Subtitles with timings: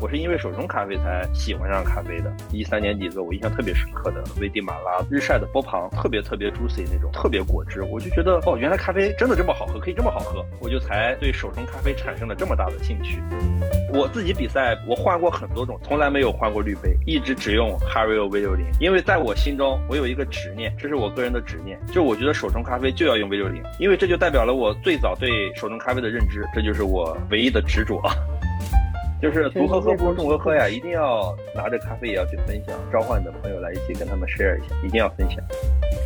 [0.00, 2.32] 我是因为手冲咖啡才喜欢上咖啡的。
[2.52, 13.22] 一三年底的时候，我印象特别深刻的危地马拉日晒的波旁，特别特别 juicy 那种，特别果汁，我就觉得哦，原来咖啡真的这么好喝，可以这么好喝，我就才对手冲咖啡产生了这么大的兴趣。
[13.92, 28.02] 我自己比赛，我换过很多种，从来没有换过滤杯，一直只用 Hario V 六零，因为在我心中，我有一个执念，这是我个人的执念，就我觉得手冲咖啡就要用 V 六零，因为这就代表了我最早对手冲咖啡的认知，这就是我唯一的执着。
[29.20, 35.38] 就是独喝喝不如众喝喝呀，一定要拿着咖啡也要去分享，召唤你的朋友来一起跟他们 share 一下，一定要分享。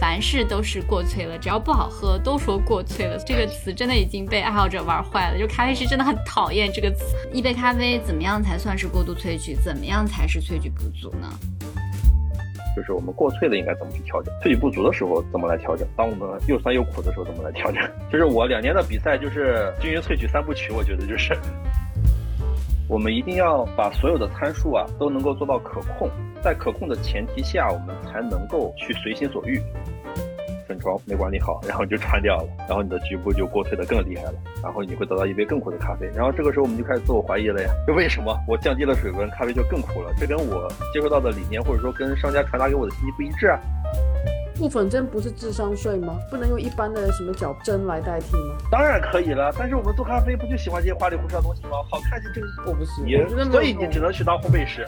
[0.01, 5.39] 凡事都是过萃了，只要不好喝都说过萃了，这个词真的已经被爱好者玩坏了。
[5.39, 7.17] 就咖啡师真的很讨厌这个词。
[7.33, 9.55] 一杯咖啡怎么样才算是过度萃取？
[9.57, 11.29] 怎么样才是萃取不足呢？
[12.77, 14.33] 就是我们过萃了应该怎么去调整？
[14.41, 15.87] 萃取不足的时候怎么来调整？
[15.97, 17.83] 当我们又酸又苦的时候怎么来调整？
[18.11, 21.37] 就是我两年的比赛就是均匀萃取三部曲，我觉得就是。
[22.91, 26.11] 我们一定要把所有的参数啊都能够做到可控，
[26.43, 29.63] 在可控的前提下，我们才能够去随心所欲。
[30.67, 36.11] 分装没管理好，然后就穿掉了，然后你的局部就过萃的更厉害了，然后你会得到一杯更苦的咖啡。
[36.17, 40.13] 然后这个时候我们就开始自我怀疑了呀，就为什么我降低了水温，咖啡就更苦了？
[40.19, 43.59] 这跟我接收到的理念或者说跟商家传达给我的信息不一致啊。
[44.61, 46.19] 固粉针不是智商税吗？
[46.31, 48.57] 不能用一般的什么角针来代替吗？
[48.71, 51.71] 当然可以了，但是我们做咖啡不就喜欢这些花里胡哨的东西吗？
[51.91, 54.87] 好看就这个，我不行，所以你只能去当烘焙师。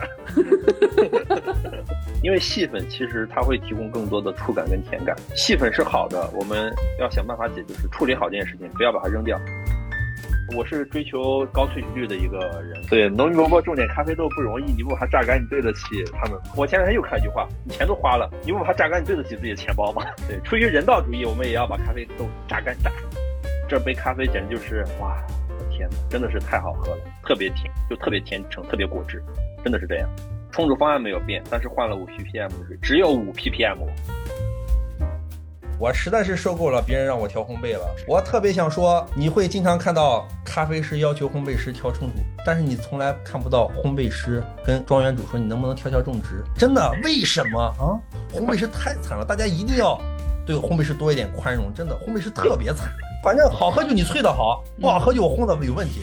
[2.23, 9.41] 因为细粉其实它会提供更多的触感跟甜感，细粉是好的，我们要想办法解决，是处理好这件事情，不要把它扔掉。
[10.55, 16.41] 我是追求高萃取率的一个人，对农民伯伯种点咖啡豆不容易，你不把它榨干，你对得起他们？
[16.57, 20.03] 我前两天又看一句话，你钱都花了，你不把它榨干，你对得起自己的钱包吗？
[20.29, 22.91] 对，出于人道主义，我们也要把咖啡豆榨干榨。
[23.69, 25.17] 这杯咖啡简直就是哇，
[25.71, 29.23] 天哪，真的是太好喝了，特别甜，就特别甜橙，特别果汁，
[29.63, 30.09] 真的是这样。
[30.51, 33.79] 冲煮方案没有变，但是换了五 ppm 的水，只有五 ppm。
[35.83, 37.93] 我实在是受够了别人让我调烘焙了。
[38.07, 46.45] 我特别想说，你会经常看到咖啡师要求烘焙师调冲煮，但是你从来看不到烘焙师跟庄园主说你能不能调调种植。
[46.57, 47.99] 真的，为什么啊？
[48.33, 50.01] 烘焙师太惨了，大家一定要
[50.47, 51.75] 对烘焙师多一点宽容。
[51.75, 52.89] 真的，烘焙师特别惨。
[53.25, 56.03] 反正好喝就你萃的好，不好喝就我烘的有问题。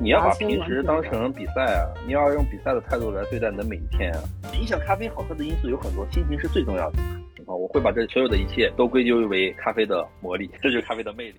[0.00, 4.20] 你要把平时当成比赛啊，你要用比赛的态度来对待你的每一天啊。
[4.52, 6.98] 影响咖啡好喝的因素有很多，心情是最重要的。
[7.46, 11.34] 啊，我会把这所有的一切都归咎为咖啡的魔力，这就是咖啡的魅力。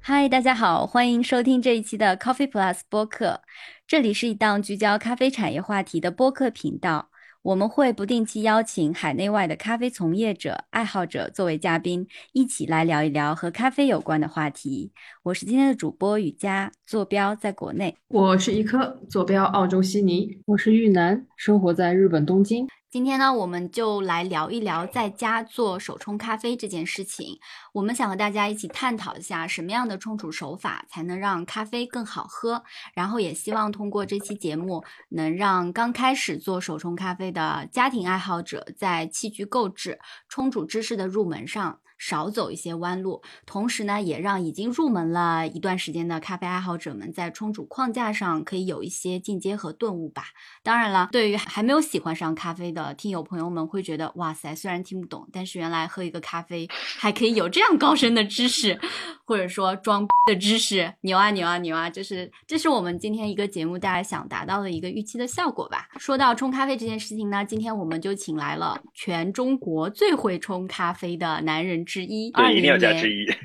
[0.00, 3.42] 嗨，大家好，欢迎收听这一期的 Coffee Plus 播客，
[3.86, 7.08] 这里是一档聚焦咖啡产业话题的播客频道。
[7.42, 14.92] 我们会不定期邀请海内外的咖啡从业者、爱好者作为嘉宾，一起来聊一聊和咖啡有关的话题。
[15.22, 22.68] 我是今天的主播雨佳，坐标在国内；我是一颗，坐标澳洲悉尼；我是玉楠，生活在日本东京。
[22.90, 27.38] 今天呢，我们就来聊一聊在家做手冲咖啡这件事情。
[27.72, 32.64] 我们想和大家一起探讨一下，什么样的冲煮手法才能让咖啡更好喝。
[32.92, 41.78] 然后也希望通过这期节目，能让刚开始做手冲咖啡的家庭爱好者，在器具购置、冲煮知识的入门上。
[42.00, 50.24] 少走一些弯路，同时呢，也让已经入门了一段时间的咖啡爱好者们在冲煮框架上可以有一些进阶和顿悟吧。
[50.62, 56.66] 当然了，对于还没有喜欢上咖啡的听友朋友们，会觉得哇塞，虽然听不懂，但是原来喝一个咖啡
[56.98, 58.80] 还可以有这样高深的知识，
[59.26, 61.90] 或者说装逼的知识，牛啊牛啊牛啊！
[61.90, 65.86] 就是这是我们今天一个节目大家想达到的一个预期的效果吧。
[65.98, 71.84] 说到冲咖啡这件事情呢，今天我们就请来了全中国最会冲咖啡的男人。
[71.89, 72.79] 之一，二零年，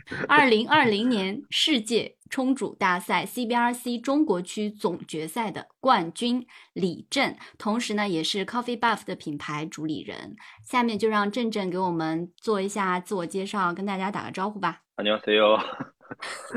[0.29, 10.37] 二零二零年世界冲煮大赛 CBRC 中国区总决赛的冠军李震，同时呢，也是 Coffee Buff 的品牌主理人。
[10.65, 14.83] 下面就让震震给我们做一下自我介绍，跟大家打个招呼吧。
[14.97, 15.59] 안녕하세요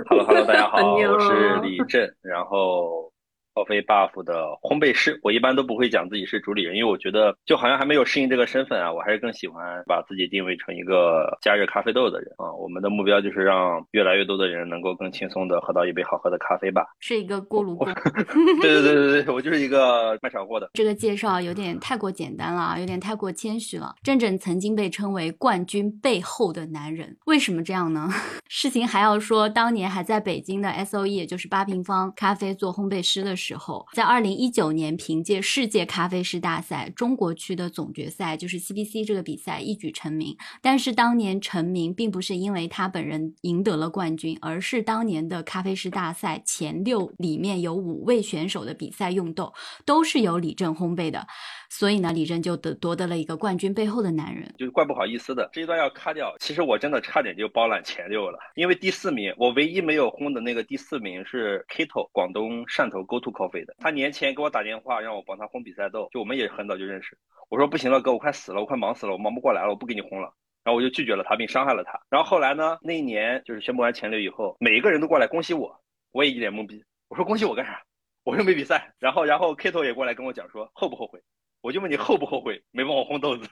[0.09, 3.13] Hello Hello， 大家好， 我是李震，然后。
[3.58, 12.52] 咖啡 buff 的烘焙师，我一般都不会讲自己是主理人，因为我觉得就好像还没有适应这个身份啊，我还是更喜欢把自己定位成一个加热咖啡豆的人啊。
[12.52, 16.86] 我们的目标就是让越来越多的人能够更轻松的喝到一杯好喝的咖啡吧。
[17.00, 17.86] 是一个锅炉工。
[18.62, 20.70] 对对对对对，我就是一个卖炒货的。
[20.74, 23.94] 这个介绍有点太过简单了，有点太过谦虚了。
[24.02, 28.08] 郑郑曾经被称为冠军背后的男人，为什么这样呢？
[28.48, 40.36] 事情还要说，当年还在北京的 S O E，也就是八平方咖啡做烘焙师的时时候，在二零一九年凭借世界咖啡师大赛中国区的总决赛，就是 CBC 这个比赛一举成名。
[40.60, 49.54] 但是当年成名并不是因为他本人赢得了冠军，而是当年的咖啡师大赛前六里面有五位选手的比赛用豆
[49.86, 51.26] 都是由李正烘焙的，
[51.70, 54.52] 所以呢，李正就得夺得了一个冠军背后的男人。
[54.56, 56.34] 就是怪不好意思的，这一段要卡掉。
[56.38, 63.74] 其实我真的差点就包揽前六了，因为第四名我唯一没有轰的那个第四名是 Kito，广东汕头 Go To Coffee 的。
[63.78, 67.16] 他年前给我打电话让我帮他轰比赛豆，就我们也很早就认识。
[67.50, 70.32] 我说不行了，哥，我快死了，我快忙死了，我忙不过来了，我不给你轰了。
[70.64, 71.98] 然后我就拒绝了他，并伤害了他。
[72.10, 75.80] 然后后来呢，那一年就是宣布完前六以后，每一个人都过来恭喜我，
[76.12, 76.82] 我也一脸懵逼。
[77.08, 77.82] 我说恭喜我干啥？
[78.24, 78.92] 我又没比赛。
[78.98, 81.20] 然后然后 Kito 也过来跟我讲说后不后悔？
[81.60, 82.62] 我就问你后不后悔？
[82.70, 83.44] 没帮我烘豆子。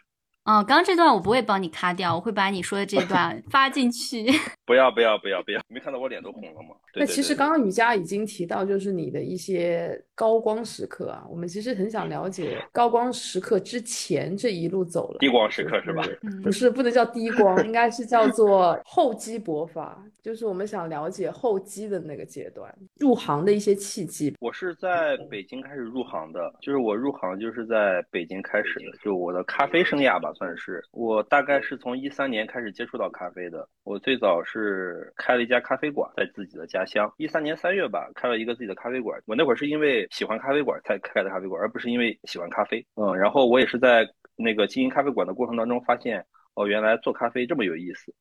[0.44, 4.26] 哦，刚刚这段我不会帮你卡掉，我会把你说的这段发进去。
[4.67, 5.61] 不要不要不要不要！
[5.69, 6.75] 没看到我脸都红了吗？
[6.95, 11.25] 那其实刚刚瑜伽已经提到，就是你的一些高光时刻啊。
[11.31, 15.19] 我们其实很想了解高光时刻之前这一路走了。
[15.21, 16.03] 低光时刻是吧？
[16.43, 19.97] 不是，不能叫低光，应该是叫做厚积薄发。
[20.21, 24.35] 就是我们想了解厚积的那个阶段，入行的一些契机。
[24.41, 30.33] 我是在北京开始入行的，就是我入行就是在北京开始的，就我的咖啡生涯吧。
[30.33, 33.69] 算是我大概是从一三年开始接触到咖啡的。
[33.85, 37.12] 我最早是是开了一家咖啡馆，在自己的家乡。
[37.19, 39.20] 一三年三月吧，开了一个自己的咖啡馆。
[39.26, 42.85] 我那会儿是因为喜欢咖啡馆才开的咖啡馆，而不是因为喜欢咖啡。
[42.94, 46.25] 嗯，然后我也是在那个经营咖啡馆的过程当中发现，
[46.55, 48.14] 哦，原来做咖啡这么有意思。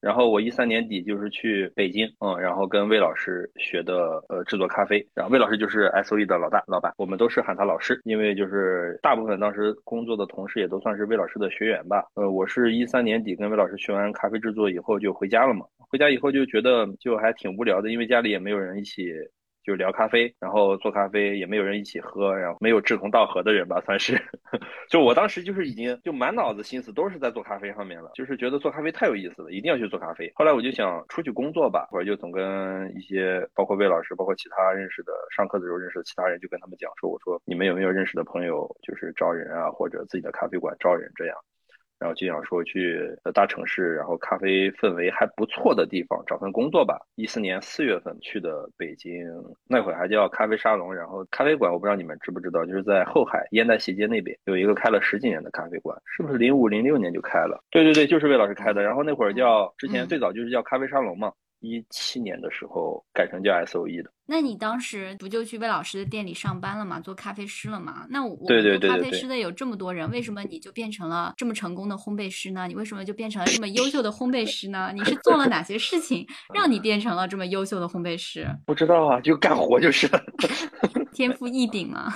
[0.00, 12.04] 然后我一三年底就是去北京，嗯，然后跟魏老师学的呃制作咖啡，然后魏老师就是 S O E 的老大老板，我们都是喊他老师，因为就是大部分当时工作的同事也都算是魏老师的学员吧。
[12.14, 19.12] 呃，我是一三年底跟魏老师学完咖啡制作以后就回家了嘛，回家以后就觉得就还挺无聊的，因为家里也没有人一起。
[19.62, 24.20] 就聊咖啡，然后做咖啡也没有人一起喝，然后没有志同道合的人吧，算是。
[24.88, 30.30] 就我当时就是已经就满脑子心思都是在做咖啡上面了，就是觉得做咖啡太有意思了，一定要去做咖啡。
[30.34, 41.36] 后来我就想出去工作吧，或者就总跟一些包括魏老师，包括其他认识的上课的时候认识的其他人，就跟他们讲说，我说你们有没有认识的朋友，就是招人啊，或者自己的咖啡馆招人这样。
[42.00, 42.98] 然后就想说去
[43.34, 46.98] 大城市，然后咖啡氛围还不错的地方找份工作吧。
[47.14, 49.22] 一四年四月份去的北京，
[49.68, 50.94] 那会儿还叫咖啡沙龙。
[50.94, 57.62] 然后咖啡馆我不知道你们知不知道，就是在后海烟袋斜街那边有一个开了十几年的咖啡馆，是不是零五零六年就开了？
[57.70, 58.82] 对对对，就是魏老师开的。
[58.82, 61.30] 然后那会儿叫之前最早就是叫咖啡沙龙嘛。
[61.60, 64.10] 一七年的时候改成叫 S O E 的。
[64.26, 67.00] 那你当时不就去魏老师的店里上班了吗？
[67.00, 68.06] 做咖啡师了吗？
[68.08, 72.66] 那我对对对咖啡师的有这么多人，为什么你就变成了这么成功的烘焙师呢？
[72.68, 74.92] 你为什么就变成了这么优秀的烘焙师呢？
[74.94, 78.46] 你是做了哪些事情 让你变成了这么优秀的烘焙师？
[78.64, 80.22] 不知道啊，就干活就是了。
[81.12, 82.12] 天赋异禀吗？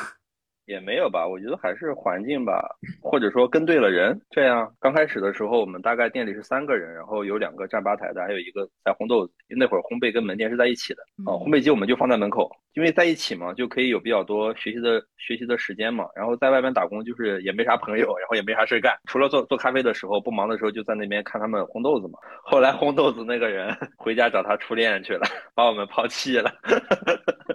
[0.67, 2.65] 也没有吧，我觉得还是环境吧，
[3.03, 4.19] 或者说跟对了人。
[4.31, 9.33] 这样刚开始的时候，我们大概店里是三个人，然后有两个站吧台的，还有一个在烘豆子。
[9.49, 16.07] 那会儿烘焙跟门店是在一起的啊，烘焙机我们就放在门口，因为在一起嘛，就可以有比较多学习的学习的时间嘛。
[16.17, 22.19] 然后在外面打工就是也没啥朋友，然后也没啥事干，除了做做咖啡的时候不忙的时候，就在那边看他们烘豆子嘛。
[22.43, 26.51] 后来烘豆子那个人 回家找他初恋去了，把我们抛弃了。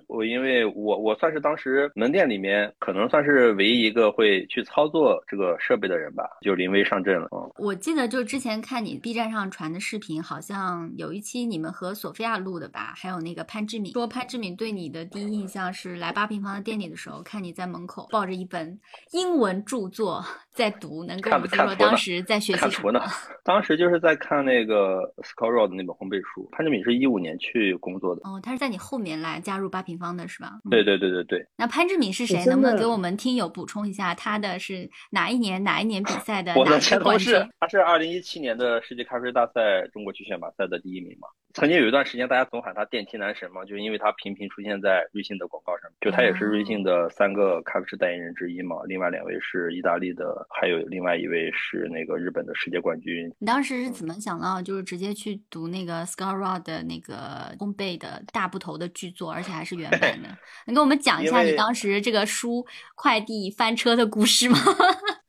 [0.10, 7.28] 我因为我我算是当时门店里面可能算是唯一一个会去操作这个设备的人吧，就临危上阵了。
[7.32, 18.80] 嗯，我记得就之前看你 B 站上传的视频，好像有一期你们和索菲亚录的吧，还有那个潘志敏说潘志敏对你的第一印象是来八平方的店里的时候，看你在门口抱着一本
[19.12, 20.26] 英文著作
[20.60, 23.02] 在读，能跟我们说说当时在学习什么？
[23.46, 26.50] 当时就是在看那个 Scott Road 那本烘焙书。
[26.52, 30.60] 潘志敏是一五年去工作的，哦，他是在你后面来加入八平方的是吧？
[30.70, 31.48] 对对对对对。
[31.56, 32.44] 那潘志敏是谁？
[32.46, 36.54] 能不能给我们听友补充一下，他的是哪一年哪一年比赛的？
[36.56, 41.30] 我的前同事，他是二零一七年的世界咖啡大赛中国区选拔赛的第一名嘛。
[41.60, 45.92] 曾经有一段时间，大家总喊他电梯男神嘛，就是因为他频频出现在瑞幸的广告上。
[46.00, 48.78] 就他也是瑞幸的三个咖啡师代言人之一嘛。
[48.86, 53.30] 另外两位是意大利的，还有另外一位是那个日本的世界冠军。
[53.40, 60.30] 你当时是怎么想到，就是直接去读那个 Scott Rod 的那个烘焙的大部头的剧作，而且还是原版的？
[60.66, 64.58] 能跟我们讲一下你当时这个书快递翻车的故事吗？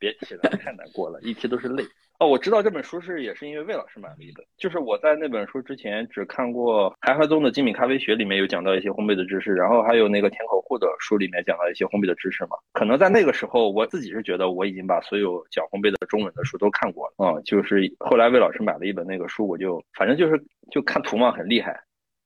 [0.01, 1.85] 别提了，太难过了，一提都是泪。
[2.19, 12.51] 哦，我知道这本书是也是因为魏老师买了一本，就是我在那本书之前只看过韩寒宗的精品咖啡学里面有讲到一些烘焙的知识，然后还有那个田口户的书里面讲到一些烘焙的知识嘛。
[12.75, 17.41] 可能在那个时候，我自己是觉得我已经把所有讲烘焙的中文的书都看过了啊。
[17.43, 21.81] 就是后来魏老师买了一本那个书，我就反正就是就看图嘛，很厉害。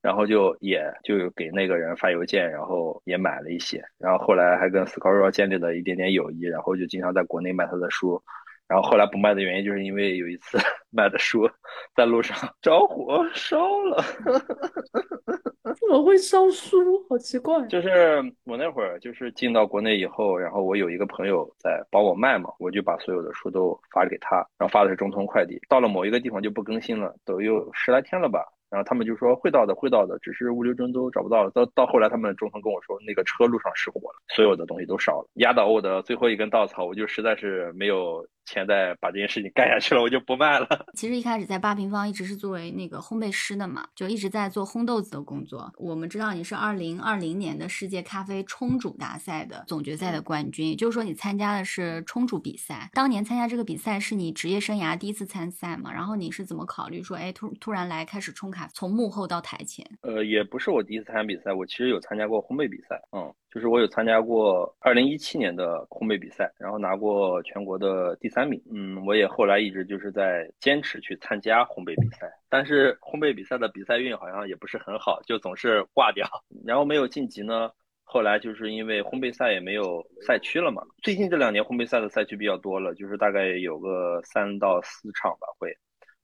[0.05, 8.23] 然后就也就给那个人发邮件，然后也买了一些，然后后来还跟 c o r 建立了一点点友谊，然后就经常在国内卖他的书。
[8.69, 10.59] 然后后来不卖的原因，就是因为有一次
[10.93, 11.49] 卖的书
[11.97, 14.05] 在路上着火烧了。
[15.81, 17.03] 怎么会烧书？
[17.09, 17.67] 好奇怪。
[17.69, 25.59] 就是我那会儿就是进到国内以后，然后我有一个朋友在帮我卖嘛，我就把所有的书都发给他，然后发的是中通快递。
[25.67, 28.45] 到了某一个地方就不更新了，都有十来天了吧。
[28.75, 31.51] 然后他们就说会到的，会到的，只是物流中都找不到了。
[31.53, 38.27] 到到后来，他们中层跟我说，那个车路上失火了，所有的东西都烧了，压倒我的最后一根稻草，我就实在是没有。
[38.45, 40.67] 钱再把这件事情干下去了，我就不卖了。
[40.95, 45.73] 其实一开始在八平方一直是作为那个烘焙师的嘛，就一直在做烘豆子的工作。
[45.77, 52.91] 我们知道你是二零二零年的世界咖啡冲煮大赛的总决赛的冠军，也就是说你参加的是冲煮比赛。
[52.93, 55.93] 当年参加这个比赛是你职业生涯第一次参赛嘛？
[55.93, 59.85] 然后你是怎么考虑说，哎，突突然来开始冲咖，从幕后到台前？
[60.03, 63.33] 呃，也不是我第一次参加比赛，我其实有参加过烘焙比赛，嗯。
[63.55, 68.61] 就是我有参加过二零一七年的烘焙比赛，然后拿过全国的第三名。
[68.69, 76.27] 嗯，我也后来一直就是在坚持去参加烘焙比赛，但是烘焙比赛的比赛运好像也不是很好，就总是挂掉，
[76.67, 77.71] 然后没有晋级呢。
[78.03, 80.83] 后来就是因为烘焙赛也没有赛区了嘛。
[81.01, 85.73] 最近这两年烘焙赛的赛区比较多了，就是大概有个三到四场吧会，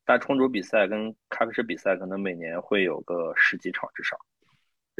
[0.04, 4.16] 但冲煮比赛跟咖啡师比赛可能每年会有个十几场至少。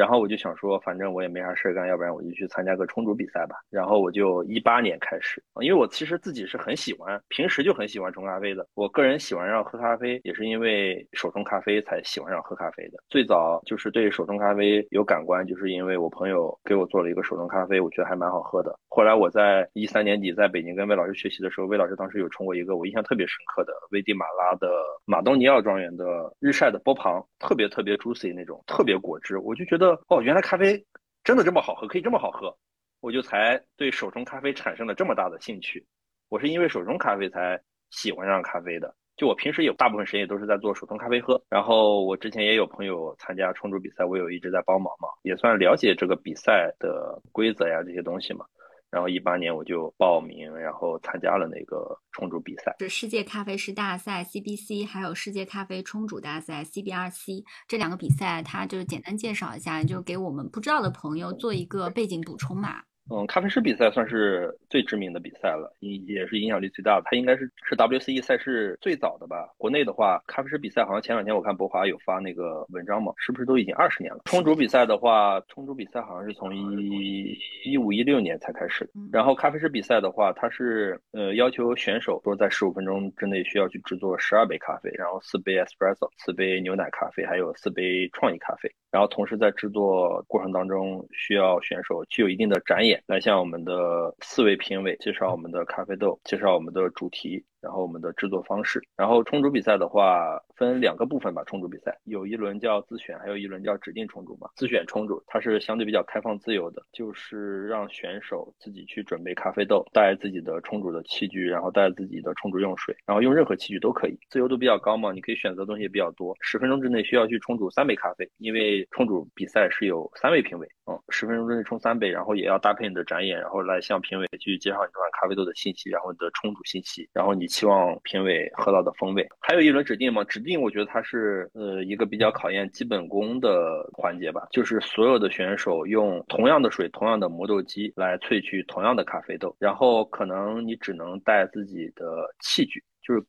[0.00, 3.56] 然后我就想说，反正我也没啥事干，要不然我就去参加个冲煮比赛吧。
[3.68, 8.66] 然后我就一八年开始，因为我其实自己是很喜欢，平时就很喜欢冲咖啡的。
[8.72, 12.96] 我个人喜欢上喝咖啡，也是因为手冲咖啡才喜欢上喝咖啡的。
[13.10, 18.74] 最早就是对手冲咖啡有感官，就是因为我朋友给我做了一个手冲咖啡，我觉得还蛮好喝的。
[18.88, 24.72] 后来我在一三年底在北京跟魏老师学习的时候，魏老师当时有冲过一个我印象特别深刻的危地马拉的
[25.04, 29.89] 马东尼奥庄园的日晒的波旁，特别特别 juicy 那种，特别果汁，我就觉得。
[30.08, 30.84] 哦，原来咖啡
[31.22, 32.56] 真的这么好喝，可以这么好喝，
[33.00, 35.86] 我就才对手冲咖啡产生了这么大的兴趣。
[36.28, 38.94] 我是因为手冲咖啡才喜欢上咖啡的。
[39.16, 41.42] 就我平时有大部分时间也都是在做手冲咖啡喝。
[41.50, 48.46] 然后我之前也有朋友参加冲煮比赛，我有一直在帮忙嘛，也算了解这个比赛的规则呀这些东西嘛。
[48.90, 62.82] 然后一八年我就报名，然后参加了那个冲煮比赛，是世界咖啡师大赛 （CBC） 还有世界咖啡冲煮大赛 （CBRC） 这两个比赛，它就是简单介绍一下，就给我们不知道的朋友做一个背景补充嘛。
[63.12, 67.02] 嗯，咖啡师比赛算是最知名的比赛了，也也是影响力最大的。
[67.06, 69.48] 它应该是是 WCE 赛事最早的吧？
[69.58, 74.20] 国内的话，咖啡师比赛好像前两天我看博华有发那个文章嘛，是不是都已经二十年了？
[74.26, 78.88] 冲煮比赛的话，冲煮比赛好像是从一一五一六年才开始。
[79.12, 88.70] 然后咖啡师比赛的话，它是呃要求选手说在十五分钟之内需要去制作十二杯咖啡，然后四杯 espresso，四杯牛奶咖啡，还有四杯创意咖啡。
[88.92, 92.99] 然后同时在制作过程当中，需要选手具有一定的展演。
[93.06, 97.44] 来向我们的四位评委介绍我们的咖啡豆，介绍我们的主题。
[97.60, 101.42] 然后我们的制作方式，然后冲煮比赛的话分两个部分吧。
[101.46, 104.48] 冲煮比赛有一轮叫自选，还有一轮叫指定冲煮嘛。
[104.54, 115.12] 自选冲煮它是相对比较开放自由的，就是让选手自己去准备咖啡豆，带自己的冲煮的器具，然后带自己的冲煮用水，然后用任何器具都可以，自由度比较高嘛。
[115.12, 116.36] 你可以选择的东西也比较多。
[116.40, 127.50] 十分钟之内需要去冲煮三杯咖啡，因为冲煮比赛是有三位评委，嗯，十分钟之内冲三杯，然后也要搭配你的展演，然后来向评委去介绍你这款咖啡豆的信息，然后你的冲煮信息，然后你。
[127.50, 130.22] 期望评委喝到的风味，还有一轮指定嘛？
[130.22, 143.22] 指定我觉得它是呃一个比较考验基本功的环节吧，就是所有的选手用同样的水、同样的磨豆机来萃取同样的咖啡豆，然后可能你只能带自己的器具，就是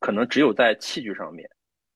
[0.00, 1.48] 可能只有在器具上面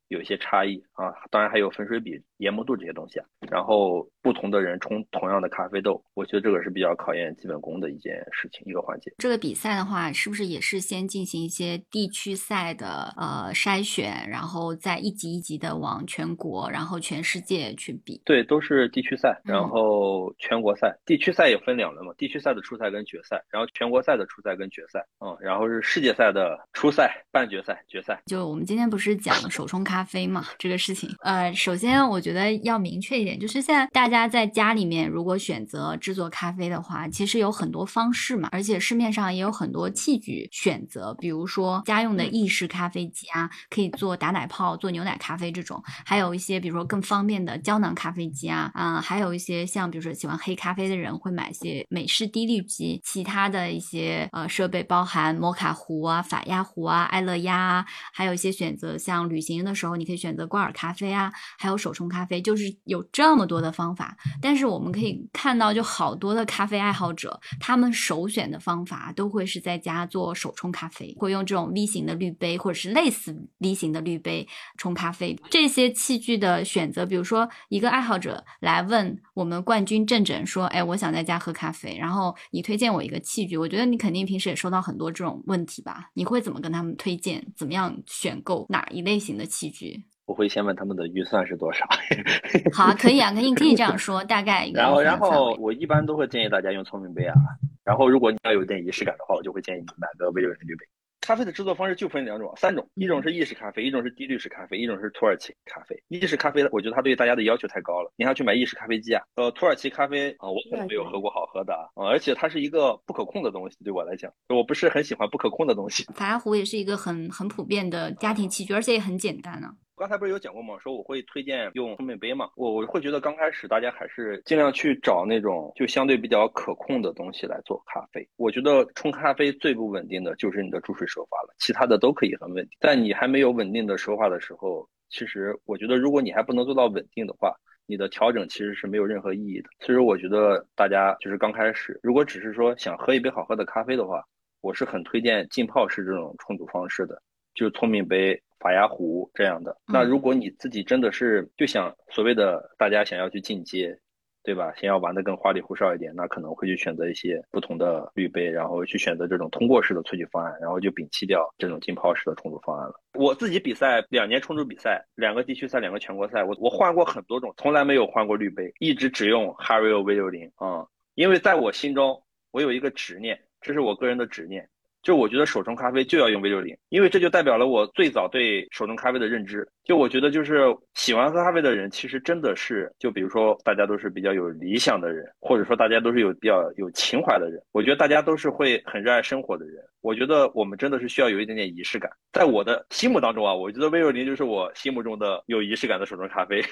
[0.08, 2.22] 有一些差异啊，当然还有粉水比。
[2.38, 9.12] 研磨度这些东西啊，然后不同的人冲同样的咖啡豆，我觉得这个是比较考验基本功的一件事情，一个环节。
[9.18, 18.20] 这个比赛的话，是不是也是先进行一些地区赛的呃筛选，然后再一级一级的往全国，然后全世界去比？
[18.24, 20.96] 对，都是地区赛，然后全国赛。
[21.04, 28.22] 地区赛也分两轮嘛，地区赛的初赛跟决赛，然后全国赛的初赛跟决赛，嗯，然后是世界赛的初赛、半决赛、决赛。
[28.26, 32.20] 就我们今天不是讲手冲咖啡嘛，这个事情，呃，首先我。
[32.27, 62.17] 觉得要明确一点，就是现在大家在家里面如果选择制作咖啡的话，其实有很多方式嘛，而且市面上也有很多器具选择，比如说家用的意式咖啡机啊，可以做打奶泡、做牛奶咖啡这种，还有一些比如说更方便的胶囊咖啡机啊，啊，还有一些像比如说喜欢黑咖啡的人会买一些美式滴滤机，其他的一些呃设备包含摩卡壶啊、法压壶啊、爱乐压啊，还有一些选择像旅行的时候你可以选择挂耳咖啡啊，还有手冲咖。
[62.18, 64.16] 咖啡，就是有这么多的方法。
[64.42, 75.38] 但是我们可以看到，就好多的咖啡爱好者，他们首选的方法都会是在家做手冲咖啡，会用这种 V 型的滤杯或者是类似 V 型的滤杯冲咖啡。
[75.48, 86.10] 这些器具的选择，比如说一个爱好者来问我们冠军正正说：“哎，我想在家喝咖啡，然后你推荐我一个器具。”我觉得你肯定平时也收到很多这种问题吧？
[86.14, 87.46] 你会怎么跟他们推荐？
[87.56, 90.04] 怎么样选购哪一类型的器具？
[90.28, 91.86] 我会先问他们的预算是多少。
[92.72, 97.34] 好啊，可以啊，可以可以这样说，大概一个然后，然后我一般都会建议大家用聪明杯啊。
[97.82, 100.86] 然后，如果你要有点仪式感的话，我就会建议你买个微六零滤杯。
[101.22, 105.96] 咖啡的制作方式就分两种、三种，一种是意式咖啡，一种是低滤式咖啡，一种是土耳其咖啡。
[106.08, 109.22] 意式咖啡，我觉得它对大家的要求太高了，你还要去买意式咖啡机啊。
[109.36, 116.04] 呃，土耳其咖啡啊、我可能没有喝过好喝的啊、呃而且它是一个不可控的东西，对我来讲，我不是很喜欢不可控的东西。
[116.14, 120.78] 法拉壶也是一个很很普遍的家庭器具，而且也很简单啊呢、刚才不是有讲过吗？
[120.78, 128.26] 说我会推荐用冲品杯嘛，我我会觉得刚开始大家还是尽量去找那种就相对比较可控的东西来做咖啡。
[128.36, 132.78] 我觉得冲咖啡最不稳定的就是你的注水手法了，其他的都可以很稳定。
[132.78, 137.52] 但你还没有稳定的手法的时候，其实我觉得如果你还不能做到稳定的话，
[137.84, 139.68] 你的调整其实是没有任何意义的。
[139.80, 144.22] 所以，我觉得大家就是刚开始，如果只是说想喝一杯好喝的咖啡的话，
[144.60, 147.20] 我是很推荐浸泡式这种冲煮方式的。
[147.54, 149.76] 就是聪明杯、法压壶这样的。
[149.86, 153.98] 那如果你自己真的是就想所谓的大家想要去进阶，
[154.44, 154.72] 对吧？
[154.76, 162.94] 想要玩的更花里胡哨一点，那可能会去选择一些不同的滤杯，然后去选择这种通过式的萃取方案，然后就摒弃掉这种浸泡式的冲煮方案了。
[163.14, 174.66] 我自己比赛两年冲煮比赛，两个地区赛，两个全国赛，我我换过很多种，从来没有换过滤杯，一直只用 Hario V 六零啊，因为在我心中，我有一个执念，这是我个人的执念。
[175.08, 179.66] 就我觉得手冲咖啡就要用 V 六零，因为这就代表了我最早对手冲咖啡的认知。
[179.82, 187.58] 就我觉得，就是喜欢喝咖啡的人，其实真的是，就比如说大家都是比较有理想的人，或者说大家都是有比较有情怀的人。
[187.72, 189.82] 我觉得大家都是会很热爱生活的人。
[190.02, 192.10] 我觉得我们真的是需要有一点点仪式感。
[192.30, 196.62] 在我的心目当中啊，我觉得 V 六零就是我心目中的有仪式感的手冲咖啡。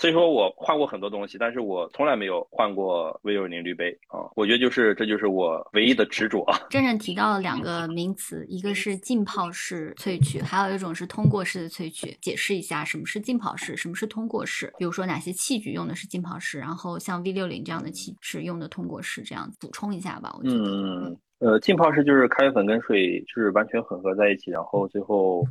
[0.00, 4.24] 所以说我换过很多东西，但是我从来没有换过 V 六零滤杯啊。
[4.34, 6.42] 我觉得就是这就是我唯一的执着。
[6.70, 12.16] 真正提到了两个名词，一个是浸泡式萃取，还有一种是通过式的萃取。
[12.22, 14.72] 解释一下什么是浸泡式，什么是通过式？
[14.78, 20.34] 比如说哪些器具用的是浸泡式，然后像 V 六零这样的器是用的通过式，这样补充一下吧。
[20.38, 25.46] 我觉得，嗯，呃，浸泡式就是咖啡粉跟水就是完全混合在一起，然后最后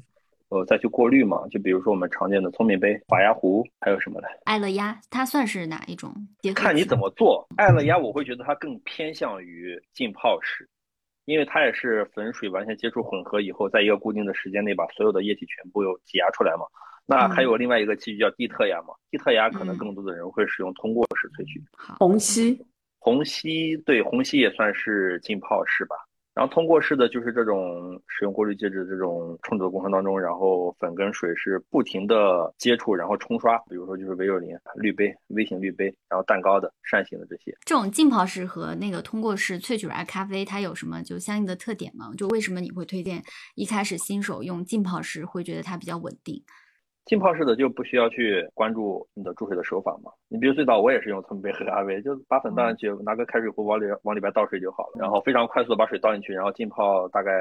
[0.49, 1.47] 呃再去过滤嘛。
[1.49, 4.27] 就比如说我们常见的聪明杯、法压壶，还有什么的？
[4.45, 6.13] 爱乐压它算是哪一种？
[6.53, 7.47] 看你怎么做。
[7.57, 10.67] 爱乐压我会觉得它更偏向于浸泡式，
[11.25, 16.65] 因为它也是粉水完全接触混合以后，在一个固定的时间内把所有的液体全部又挤压出来嘛。
[17.05, 21.59] 那还有另外一个器具叫地特压嘛，地特压可能嗯更多的人会使用通过式萃取。
[21.75, 22.63] 好，虹吸，
[22.99, 25.95] 虹吸对虹吸也算是浸泡式吧。
[26.39, 37.53] 然后通过式的就是这种使用过滤介质这种冲煮的过程当中，然后粉跟水是不停的接触，然后冲刷，比如说就是 V 六零滤杯、微型滤杯，然后蛋糕的、扇形的这些。
[37.65, 42.09] 这种浸泡式和那个通过式萃取出来咖啡，它有什么就相应的特点吗？
[42.15, 43.21] 就为什么你会推荐
[43.55, 46.41] 一开始新手用浸泡式，会觉得它比较稳定？
[47.09, 50.11] 浸泡式的就不需要去关注你的注水的手法嘛。
[50.27, 57.31] 你比如最早我也是用聪明杯喝 咖啡，就把粉倒进去，拿个开水壶往里往里边倒水就好了，然后非常快速的把水倒进去，然后浸泡大概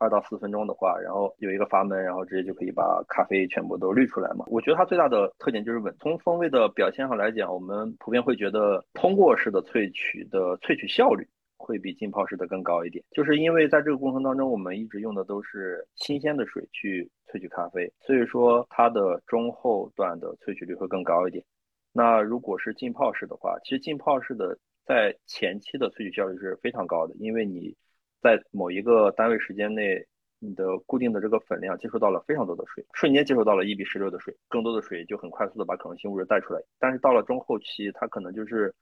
[0.00, 4.46] 二到四分钟的话，然后有一个阀门，然后直接就可以把咖啡全部都滤出来嘛。
[4.48, 5.94] 我觉得它最大的特点就是稳。
[6.00, 11.24] 从风味的表现上来讲，我们普遍会觉得通过式的萃取的萃取效率。
[11.56, 21.44] 会比浸泡式的更高一点，就是因为在这个过程当中，我们一直用的都是新鲜的水去萃取咖啡，所以说它的中后段的萃取率会更高一点。
[21.92, 27.74] 那如果是浸泡式的话，其实浸泡式的在前期的萃取效率是非常高的，因为你
[28.22, 30.06] 在某一个单位时间内，
[30.38, 36.60] 你的固定的这个粉量接触到了非常多的水，瞬间接触到了一比十六的水，更多的水就很快速的把可溶性物质带出来。
[36.78, 38.72] 但是到了中后期，它可能就是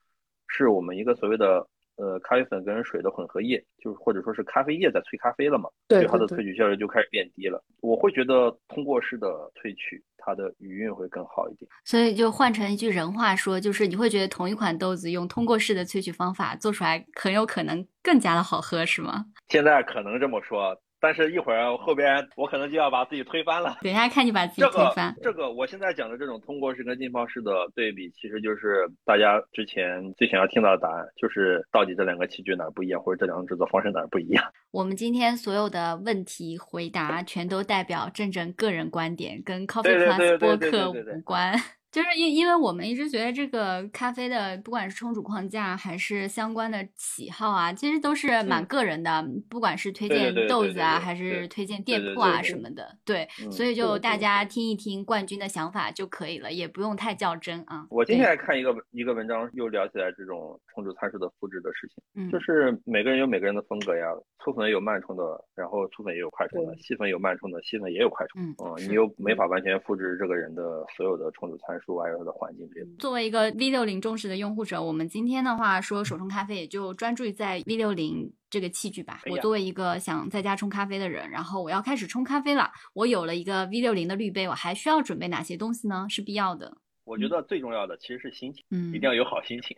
[0.46, 7.62] 是我们一个所谓的呃咖啡粉跟水的混合液，就是或者说是咖啡液在萃咖啡了嘛，对所以它的萃取效率就开始变低了。
[7.80, 11.70] 我会觉得通过式的萃取，它的余韵会更好一点。
[11.84, 19.26] 所以就换成一句人话说，就是你会觉得同一款豆子用通过式的萃取方法做出来，很有可能更加的好喝，是吗？
[19.48, 23.78] 现在可能这么说，但是一会儿后边我可能就要把自己推翻了。
[23.82, 25.12] 等一下看你把自己推翻。
[25.20, 34.44] 这个，我现在讲的这种通过式跟浸泡式的对比，其实就是大家之前最想要听到的答案，就是到底这两个器具哪儿不一样，或者这两种制作方式哪儿不一样。
[34.70, 41.52] 我们今天所有的问题回答，全都代表正正个人观点，跟 Coffee Plus 客对对对对无关。
[41.92, 48.66] 就是因因为我们一直觉得这个咖啡的，不管是冲煮框架还是相关的喜好啊，其实都是蛮嗯。
[48.66, 57.86] 个人的，不管是推荐豆子啊，还是推荐店铺啊什么的，对，嗯所以就大家听一听冠军的想法就可以了，也不用太较真啊。
[57.90, 58.36] 我今对天还。
[58.42, 62.30] 看一个一个文章，又聊起来这种冲煮参数的复制的事情，嗯。
[62.32, 64.06] 就是每个人有每个人的风格呀，
[64.42, 65.22] 粗粉也有慢冲的，
[65.54, 68.42] 然后粗粉也有快冲的，细粉有慢冲的，细粉也有快冲。
[68.42, 72.86] 嗯嗯，你又没法完全复制这个人的所有的冲煮参数，还有他的环境这些。
[72.98, 79.20] 作为一个 V 六零重视的用户者，我们今天的话说手冲咖啡，也就专注于在 V 六零这个器具吧。
[79.24, 86.06] 哎我作为一个想在家冲咖啡的人，然后我要开始冲咖啡了，我有了一个 V 六零的滤杯，我还需要准备哪些东西呢？
[86.08, 86.76] 是必要的。
[87.04, 89.76] 我觉得最重要的其实是心情，嗯一定要有好心情，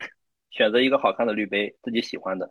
[0.50, 2.48] 选择一个好看的滤杯，自己喜欢的，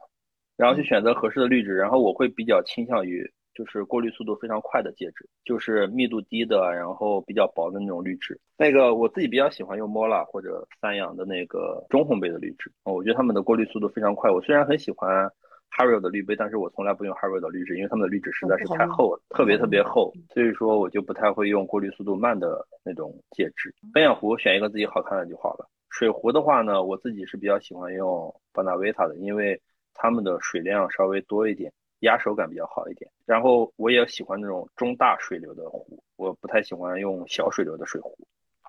[0.57, 1.75] 然后去选择合适的滤纸。
[1.75, 8.39] 然后我会比较倾向于就是过滤速度非常快的介质，就是密度低的，然后比较薄的那种滤纸。
[8.57, 14.29] 那个我自己比较喜欢用 Mola 或者三养的那个中烘焙的滤纸，哦我觉得他们的过滤速度非常快。
[14.31, 15.29] 我虽然很喜欢
[15.75, 23.73] Hario 的滤杯，但是我从来不用 Hario 的滤纸，因为他们的滤纸实在是太厚了，特别特别厚，所以说我就不太会用过滤速度慢的那种介质。
[23.93, 25.67] 分享壶选一个自己好看的就好了。
[25.89, 29.59] 水壶的话呢，我自己是比较喜欢用 Bonavita 的，因为
[29.93, 31.71] 他们的水量稍微多一点，
[32.03, 33.11] 压手感比较好一点。
[33.25, 38.17] 然后我也喜欢那种中大水流的壶，我不太喜欢用小水流的水壶。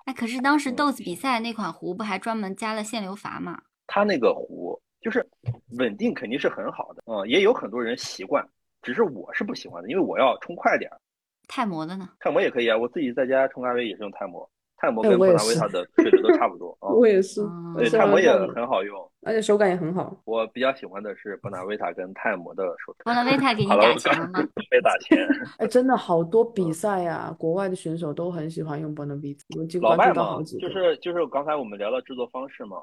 [0.05, 3.61] 哎，可是当时嗯豆子比赛那款壶不还专门加了限流阀吗？
[3.87, 5.25] 它那个壶就是
[5.77, 8.47] 稳定肯定是很好的，嗯，也有很多人习惯，
[8.81, 10.99] 只是我是不喜欢的，因为我要冲快点儿。
[11.47, 12.09] 泰摩的呢？
[12.19, 16.89] 泰摩也可以啊，我自己在家冲咖啡也是用泰摩，泰摩哎跟我也是布达维塔的确实都差不多 啊。
[16.89, 17.41] 我也是，
[17.91, 18.97] 泰摩也很好用。
[19.21, 20.15] 而且手感也很好。
[20.25, 24.39] 我比较喜欢的是布达维塔跟泰摩的手博纳 维塔给你好了，打钱了吗？
[24.69, 25.17] 没打钱。
[25.57, 30.67] 哎，真的好多比赛呀、国外的选手都很喜欢用 Bonavita，我已经老外关注到好嘛，几个。
[30.67, 32.77] 就是就是刚才我们聊到制作方式嘛，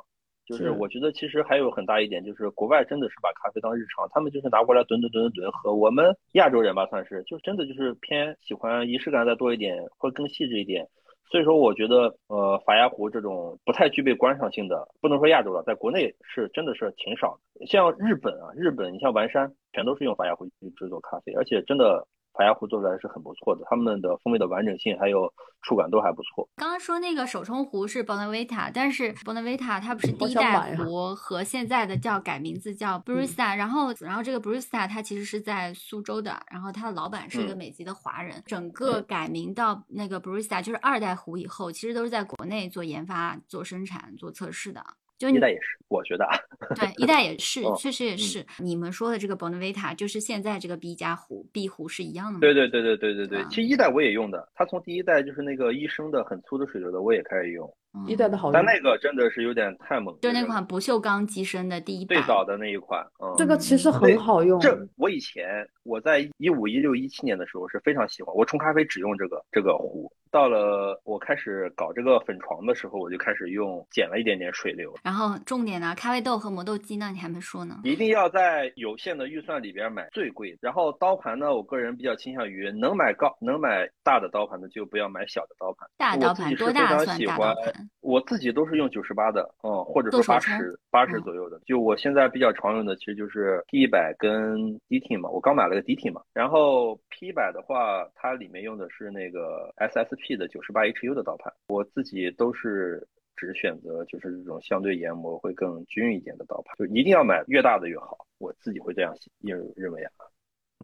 [0.45, 5.73] 就是是我觉得其实还有很大一点就是国外真的是把咖啡当日常，他们就是拿过来吨吨吨吨吨喝。
[5.73, 10.89] 我们亚洲人吧，算是就真的就是偏喜欢仪式感再多一点，会更细致一点。
[11.33, 17.65] 所以说，我觉得呃，法压壶这种不太具备观赏性的，不能说亚洲了，在国内是真的是挺少的。
[17.65, 26.49] 像日本啊，日本你像丸山，全都是用法压壶去制作咖啡，而且真的法压壶做出来是很不错的，他们的风味的完整性还有触感都还不错。
[26.57, 37.59] 刚刚说那个手冲壶是 Bonavita，但是 Bonavita 它不是第一代壶和现在的叫改名字叫 Barista，、然后然后这个 Barista 它其实是在苏州的，然后它的老板是一个嗯。
[37.59, 39.03] 美籍的华人，整个。
[39.03, 44.83] 改名到那个 Barista 就是二代壶以后，其实都是在国内做研发、做生产、做测试的。
[45.19, 46.31] 就你一代也是，我觉得啊，
[46.75, 48.45] 对，一代也是，哦确实也是。
[48.59, 52.39] 你们说的这个 Bonavita 就是现在这个 B 加壶、B 壶是一样的吗？
[52.41, 58.53] 对对对对对对对啊，其实一代我也用的，它从第一代就是那个一升的很粗的水流的，我也开始用，嗯一代的好用。
[58.53, 62.19] 但那个真的是有点太猛，就那款不锈钢机身的第一版。
[62.19, 64.61] 最早的那一款，嗯，这个其实很好用。
[64.61, 70.13] 这我以前我在一五一六一七年的时候是非常喜欢，我冲咖啡只用这个这个壶。
[70.33, 74.93] 到了我开始搞这个粉床的时候，我就开始用减了一点点水流。
[75.05, 77.81] 然后重点呢，咖啡豆和磨豆机呢，你还没说呢。
[77.85, 80.59] 一定要在有限的预算里边买最贵的。
[80.63, 85.87] 然后刀盘呢，我个人比较倾向于能买高能买大的刀盘的就不要买小的刀盘。
[85.99, 87.89] 大刀盘多大算大刀盘？
[88.01, 91.61] 我自己都是用九十八的，嗯，或者说八十八十嗯左右的。
[91.67, 96.23] 就我现在比较常用的其实就是 P 一百跟 DT 嘛，我刚买了个 DT 嘛。
[96.33, 103.07] 然后 P 一百的话，它里面用的是那个 SSP 的九十八 HU 的刀盘，我自己都是。
[103.35, 108.17] 只选择就是这种相对研磨会更均匀一点的刀盘，就一定要买越大的越好。
[108.39, 110.13] 我自己会这样认认为啊。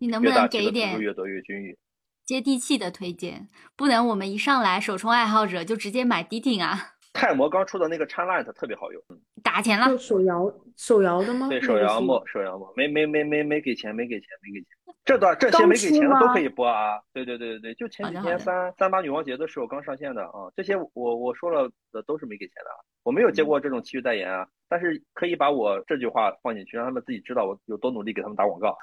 [0.01, 1.77] 你能不能给一点越多越均匀？
[2.25, 3.49] 接地气的推荐？
[3.77, 6.97] 不能我们一上来手冲爱好者就直接买 D 挺啊！
[7.13, 9.01] 泰摩刚出的那个 Chinlight 特别好用，
[9.45, 9.97] 打钱了。
[9.97, 11.49] 手摇手摇的吗？
[11.49, 14.69] 对，手摇磨，手摇磨，没没没没没给钱，没给钱，没给钱。
[15.09, 17.01] 这段这些没给钱的都可以播啊！
[17.15, 28.77] 对对对对对，就前几天三三八女王节的时候刚上线的啊，这些我我说了的都是没给钱的啊，我没有接过这种体育代言啊，但是可以把我这句话放进去，让他们自己知道我有多努力给他们打广告。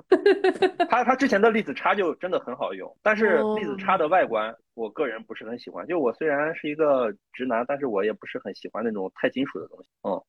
[0.90, 5.86] 他他之前的粒子叉就真的很好用，但是粒子叉的外观我个人不是很喜欢。
[5.86, 9.88] 就我虽然是一个直男，但是我也不是很喜欢那种太金属的东西。
[10.02, 10.22] 嗯，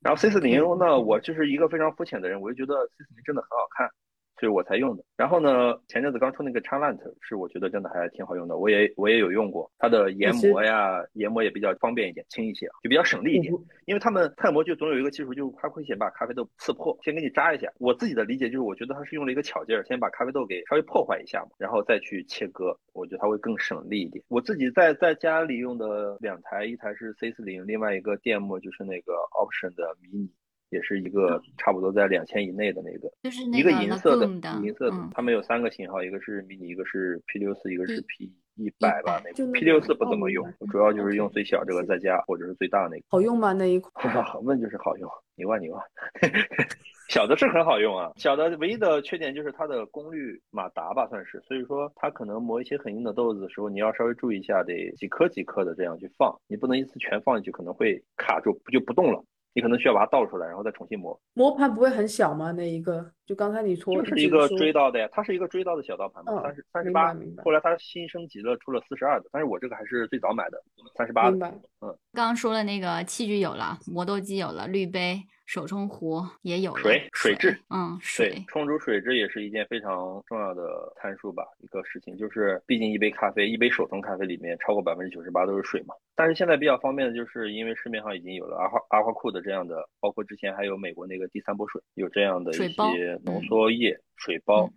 [0.00, 3.88] 然后 C 四零呢，我就是一个非常肤浅的人，我就觉得 C 四零真的很好看。
[4.38, 5.04] 所以我才用的。
[5.16, 13.52] 然后呢，前阵子刚出那个 Chalant 是我觉得真的还挺好用的，我也我也有用过，它的研磨呀，研磨也比较方便一点，轻一些，就比较省力一点。
[13.86, 17.70] 因为他们泰磨就总有一个技术，就是它会先把咖啡豆刺破，先给你扎一下。
[17.78, 24.24] 我自己的理解就是，我觉得它是用了一个巧劲儿，先把咖啡豆给稍微破坏一下嘛，然后再去切割，我觉得它会更省力一点。
[24.28, 30.30] 我自己在在家里用的两台，一台是 C 四零，另外一个电磨就是那个 Option 的迷你。
[30.74, 34.26] 也是一个差不多在两千以内的那个，就是一个银色的，
[34.62, 39.22] 银色的，他们有三个型号，一个是迷你，一个是 P 六四，一个是 P 一百吧。
[39.24, 43.04] 那个 P 六四不怎么用，主要就是用最小这个在家，或者是最大那个。
[43.08, 43.52] 好用吗？
[43.52, 44.44] 那一款？
[44.44, 45.80] 问就是好用，你问你问。
[47.10, 59.22] 小的是很好用啊，小的唯一的缺点就是它的功率马达吧，算是，所以说它可能磨一些很硬的豆子的时候，你要稍微注意一下，得几颗几颗的这样去放，你不能一次全放进去，可能会卡住，不就不动了。
[59.54, 61.18] 你可能需要把它倒出来，然后再重新磨。
[61.32, 62.52] 磨盘不会很小吗？
[62.52, 67.14] 那一个，就刚才你说，就是一个追到的呀，它是一个追到的小刀盘嘛，三十三十八。
[67.44, 70.62] 后来它新升级了，出了四十二的，但是我这个还是最早买的，
[70.96, 71.36] 三十八的。
[71.80, 75.22] 嗯，刚刚说了那个器具有了，磨豆机有了，滤杯。
[75.46, 81.44] 手冲壶也有了水水质，嗯，水冲煮水质也是一件非常重要的参数吧。
[81.58, 85.94] 一个事情就是，毕竟一杯咖啡，一杯手冲咖啡里面超过百分之九十八都是水嘛。
[86.14, 94.70] 但是现在比较方便的就是，因为市面上已经有了阿花阿花库的这样的，包括之前还有美国那个第三波水有这样的一些浓缩液水包，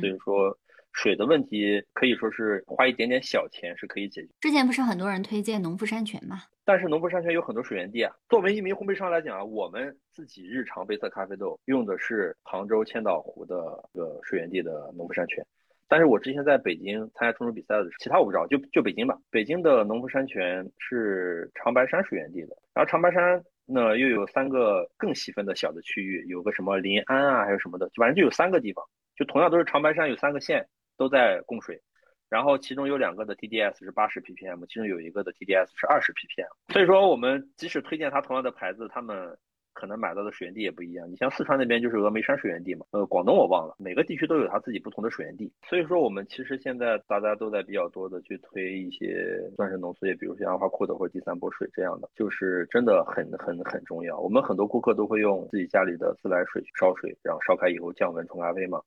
[0.00, 0.58] 所以说。
[0.94, 4.28] 水的问题可以说是花一点点小钱是可以解决。
[4.40, 6.38] 之前不是很多人推荐农夫山泉吗？
[6.64, 8.12] 但是农夫山泉有很多水源地啊。
[8.28, 13.54] 作为一名烘焙商来讲啊，我们自己日常杯测咖啡豆用的是杭州千岛湖的
[13.92, 15.46] 个水源地的农夫山泉。
[15.86, 19.16] 但是我之前在北京参加冲煮比赛的时候，其他我不知道，就就北京吧。
[19.30, 23.40] 北京的农夫山泉是长白山水源地的，然后长白山
[23.70, 30.66] 那又有三个更细分的小的区域，有个什么临安啊，还有什么的，反正就有三个地方，就同样都是长白山有三个县。
[30.98, 31.80] 都在供水，
[32.28, 36.72] 然后其中有两个的 TDS 是八十 ppm，其中有一个的 TDS 是二十 ppm。
[36.72, 39.38] 所以说，我们即使推荐它同样的牌子，他们
[39.78, 41.08] 可能买到的水源地也不一样。
[41.08, 45.52] 你像四川那边就是峨眉山水源地嘛，呃，广东我忘了，每个地区都有它自己不同的水源地。
[45.68, 54.18] 所以说，我们其实现在大家都在比较多的去推一些钻石浓缩液，比如像阿华库的或者第三波水这样的，就是真的很很很重要。
[54.18, 58.82] 我们很多顾客都会用自己家里的自来水去烧水，然后烧开以后降温冲咖啡嘛。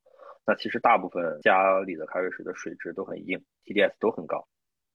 [0.45, 4.45] 那其实大部分家里的咖啡水的水质都很硬，TDS 都很高，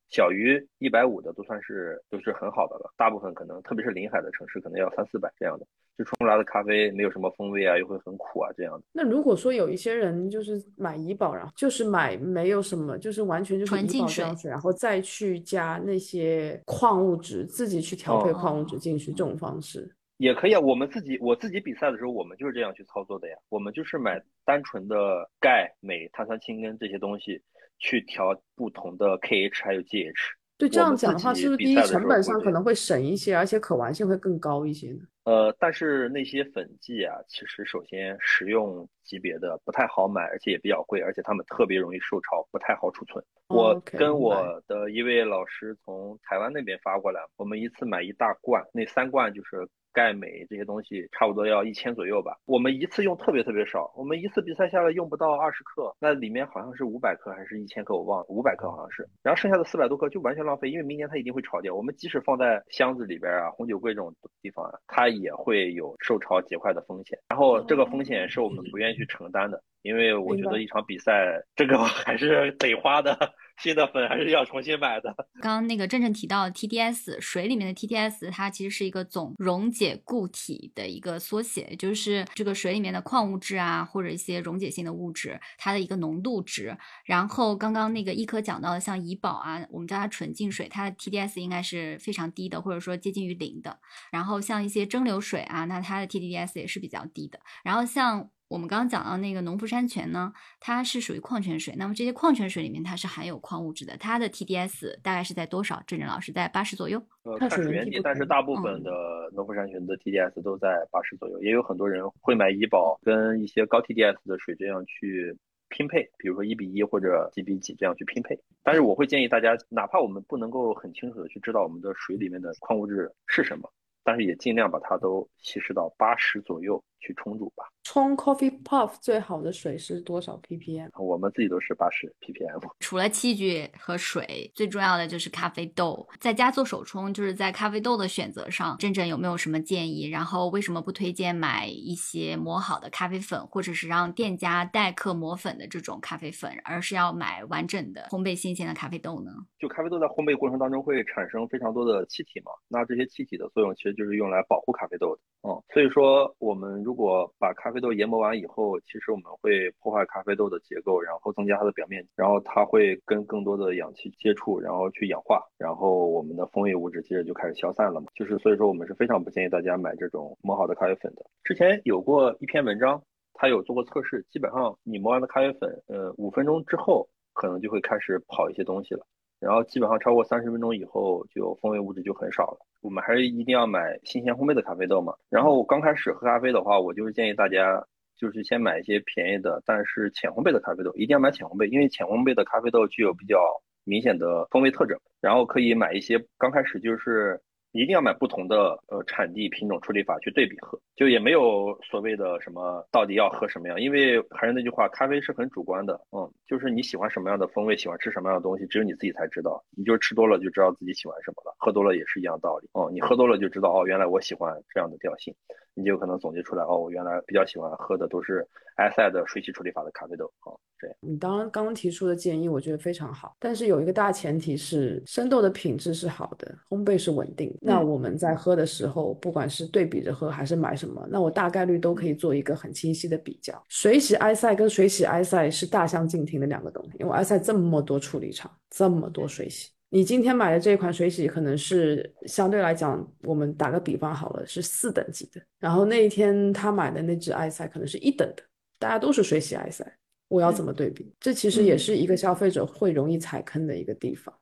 [0.08, 2.92] 小于一百五的都算是都是很好的了。
[2.96, 5.66] 大部分可能特别是临海的城市，可能要三四百这样的，
[5.98, 8.84] 就冲出来的咖啡没有什么风味啊，又会很苦啊这样的。
[8.92, 19.92] 那如果说有一些人就是买怡宝，然后就是买没有什么，就是完全就是怡宝这样水，然后再去加那些矿物质，自己去调配矿物质进去这种方式。
[20.18, 23.36] 也可以啊，我们自己我自己比赛的时候，我们就是这样去操作的呀。
[23.50, 27.38] 我们就是买单纯的钙、镁、碳酸氢根这些东西，
[27.78, 30.12] 去调不同的 KH 还有 GH。
[30.58, 35.00] 对，这样讲的话，是不是第一成本上可能会省一些，而且可玩性会更高一些呢？
[35.26, 43.24] 呃，但是那些粉剂啊，其实首先食用级别的不太好买，而且也比较贵，而且它们特别容易受潮，不太好储存。
[43.48, 49.68] 我跟我的一位老师从台湾那边发过来，我们一次买一大罐，那三罐就是。
[49.96, 61.74] 钙镁这些东西差不多要一千左右吧，我们一次用特别特别少，我们一次比赛下来用不到二十克，那里面好像是五百克还是一千克，我忘了，五百克好像是，然后剩下的四百多克就完全浪费，因为明年它一定会潮掉。
[61.74, 73.16] 我们即使放在箱子里边啊，红酒柜这种地方啊，它也会有受潮结块的风险，然后这个风险是我们不愿意去承担的，因为我觉得一场比赛这个 还是得花的。
[73.62, 75.14] 新的粉还是要重新买的。
[75.40, 86.76] 刚刚那个真正提到 TDS 水里面的 TDS，它其实是一个总溶解固体的一个缩写，就是这个水里面的矿物质啊，或者一些溶解性的物质，它的一个浓度值。
[87.04, 93.78] 然后刚刚那个一科讲到的，像怡宝啊，我们叫它纯净水，它的 TDS 应该是非常低的，或者说接近于零的。
[94.10, 97.40] 然后像一些蒸馏水啊，那它的 TDS 也是比较低的。
[97.64, 101.74] 然后像我们刚刚讲到那个农夫山泉呢，它是属于矿泉水。
[101.76, 105.82] 那么这些矿泉水里面它是含有矿物质的，它的 TDS 大概是在多少？
[105.84, 107.02] 郑郑老师在八十左右。
[107.24, 108.90] 呃，看水源地，但是大部分的
[109.34, 111.42] 农夫山泉的 TDS 都在八十左右。
[111.42, 115.36] 也有很多人会买怡宝跟一些高 TDS 的水这样去
[115.68, 118.38] 拼配，比如说一比一或者几比几这样去拼配。
[118.62, 123.68] 但是我会建议大家，哪怕我们不能够很清楚的去知道我们的水里面的矿物质是什么。
[124.04, 127.64] 但是也尽量把它都稀释到八十左右去冲煮吧。
[127.84, 130.90] 冲 coffee puff 最好的水是多少 ppm？
[131.00, 132.60] 我们自己都是八十 ppm。
[132.80, 136.06] 除了器具和水，最重要的就是咖啡豆。
[136.18, 140.08] 在家做手冲，就是在咖啡豆的选择上，振振有没有什么建议？
[140.08, 149.30] 然后为什么不推荐买一些磨好的咖啡粉，或者是让店家代客磨粉的这种咖啡粉，而是要买完整的烘焙新鲜的咖啡豆呢？
[149.58, 155.20] 就咖啡豆在烘焙过程当中会产生非常多的气体嘛，那这些气体的作用其实就是用来保护咖啡豆的。
[155.48, 168.06] 嗯，所以说我们如果把咖啡豆研磨完以后，其实我们会破坏咖啡豆的结构，然后增加它的表面，然后它会跟更多的氧气接触，然后去氧化，然后我们的风味物质接着就开始消散了嘛。
[168.14, 171.26] 就是所以说我们是非常不建议大家买这种磨好的咖啡粉的。
[171.42, 173.02] 之前有过一篇文章，
[173.34, 179.04] 它有做过测试，基本上你磨完的咖啡粉，呃，五分钟之后可能就会开始跑一些东西了。
[179.40, 182.58] 然后基本上超过三十分钟以后，就风味物质就很少了。
[182.86, 185.12] 我们还是一定要买新鲜烘焙的咖啡豆嘛。
[185.28, 187.84] 然后刚开始喝咖啡的话，我就是建议大家
[188.16, 193.38] 就是先买一些便宜的，但是浅烘焙的咖啡豆，一定要买浅烘焙，因为浅烘焙的咖啡豆具有比较
[193.82, 194.96] 明显的风味特征。
[195.20, 197.42] 然后可以买一些刚开始就是。
[197.76, 209.62] 一定要买不同的呃产地品种处理法去对比喝，就也没有所谓的什么到底要喝什么样，因为还是那句话，咖啡是很主观的，嗯，就是你喜欢什么样的风味，喜欢吃什么样的东西，只有你自己才知道。
[209.76, 212.68] 你就吃多了就知道自己喜欢什么了，喝多了也是一样道理。
[212.72, 215.34] 哦，你喝多了就知道哦，原来我喜欢这样的调性，
[215.78, 220.24] 你就可能总结出来哦，我原来比较喜欢喝的都是埃塞的水洗处理法的咖啡豆。
[220.46, 220.96] 哦，这样。
[221.00, 227.54] 你当然刚刚提出的建议我觉得非常好，但是有一个大前提是生豆的品质是好的，烘焙是稳定。
[227.60, 233.62] 那我们在喝的时候，不管是对比着喝还是买什么，那我大概率都可以做一个很清晰的比较。
[233.68, 239.70] 水洗埃塞跟水洗埃塞是大相径庭的两个东西，因为埃塞这么多处理厂，这么多水洗。
[239.88, 245.40] 你今天买的这款水洗可能是相对来讲，我们打个比方好了，是四等级的。
[245.58, 248.42] 然后那一天他买的那只埃塞可能是一等的，
[248.78, 249.86] 大家都是水洗埃塞。
[250.28, 251.14] 我要怎么对比？
[251.20, 254.34] 这其实也是一个消费者会容易踩坑的一个地方。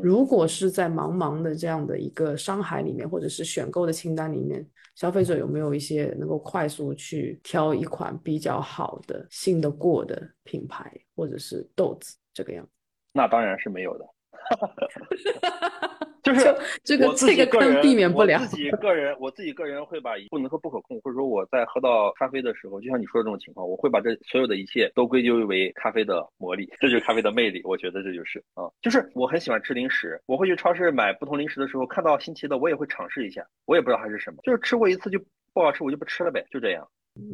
[0.00, 12.70] 如果是在茫茫的这样的一个商海里面，或者是选购的清单里面，消费者有没有一些能够快速去挑一款比较好的、信得过的品牌或者是豆子这个样子？
[13.12, 14.06] 那当然是没有的。
[16.24, 16.40] 就是
[16.82, 18.38] 这个这个坑避免不了。
[18.38, 27.60] 自己个人，我自己个人会把不能说不可控，或者说我在喝到咖啡的时候，就像你说的这种情况，我会把这所有的一切都归咎为咖啡的魔力，这就是咖啡的魅力。
[27.64, 35.20] 我觉得这就是啊，就是我很喜欢吃零食，我会去超市买不同零食的时候，看到新奇的，我也会尝试一下，我也不知道它是什么，就是吃过一次就
[35.52, 36.88] 不好吃，我就不吃了呗，就这样。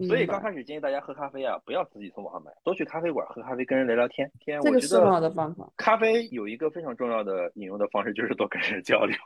[0.06, 4.30] 所以刚开始建议大家喝咖啡啊，不要自己从网上买，多去咖啡馆喝咖啡，跟人聊聊天。
[4.38, 5.72] 天，这个是很好的方法。
[5.76, 9.16] 咖啡有一个非常重要的饮用的方式，就是多跟人交流。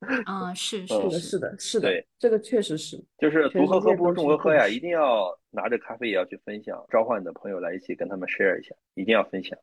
[0.24, 9.58] 啊，是是的，是的，是的，对，这个确实是，就是独喝喝不如众喝喝呀，一定要拿着咖啡也要去分享，召唤你的朋友来一起跟他们 share 一下，一定要分享。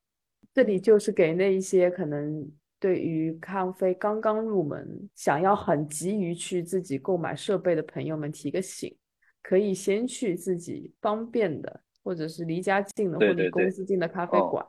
[0.53, 2.47] 这里就是给那一些可能
[2.79, 8.95] 对于咖啡刚刚入门，想要很急于去自己购买设备的朋友们提个醒。
[9.41, 14.65] 可以先去自己方便的，或者是离家近的，或者公司近的咖啡馆，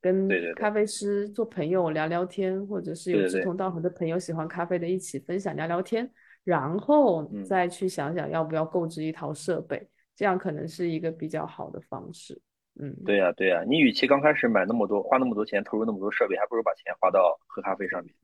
[0.00, 6.10] 跟咖啡师做朋友聊聊天，或者是有志同道合的朋友喜欢咖啡的，一起分享聊聊天，
[6.44, 12.40] 然后再去想想要不要购置一套设备，这样可能是一个比较好的方式。
[12.78, 18.14] 嗯，对呀，对呀，你与其刚开始买那么多，花那么多钱，投入那么多设备，还不如把钱花到喝咖啡上面，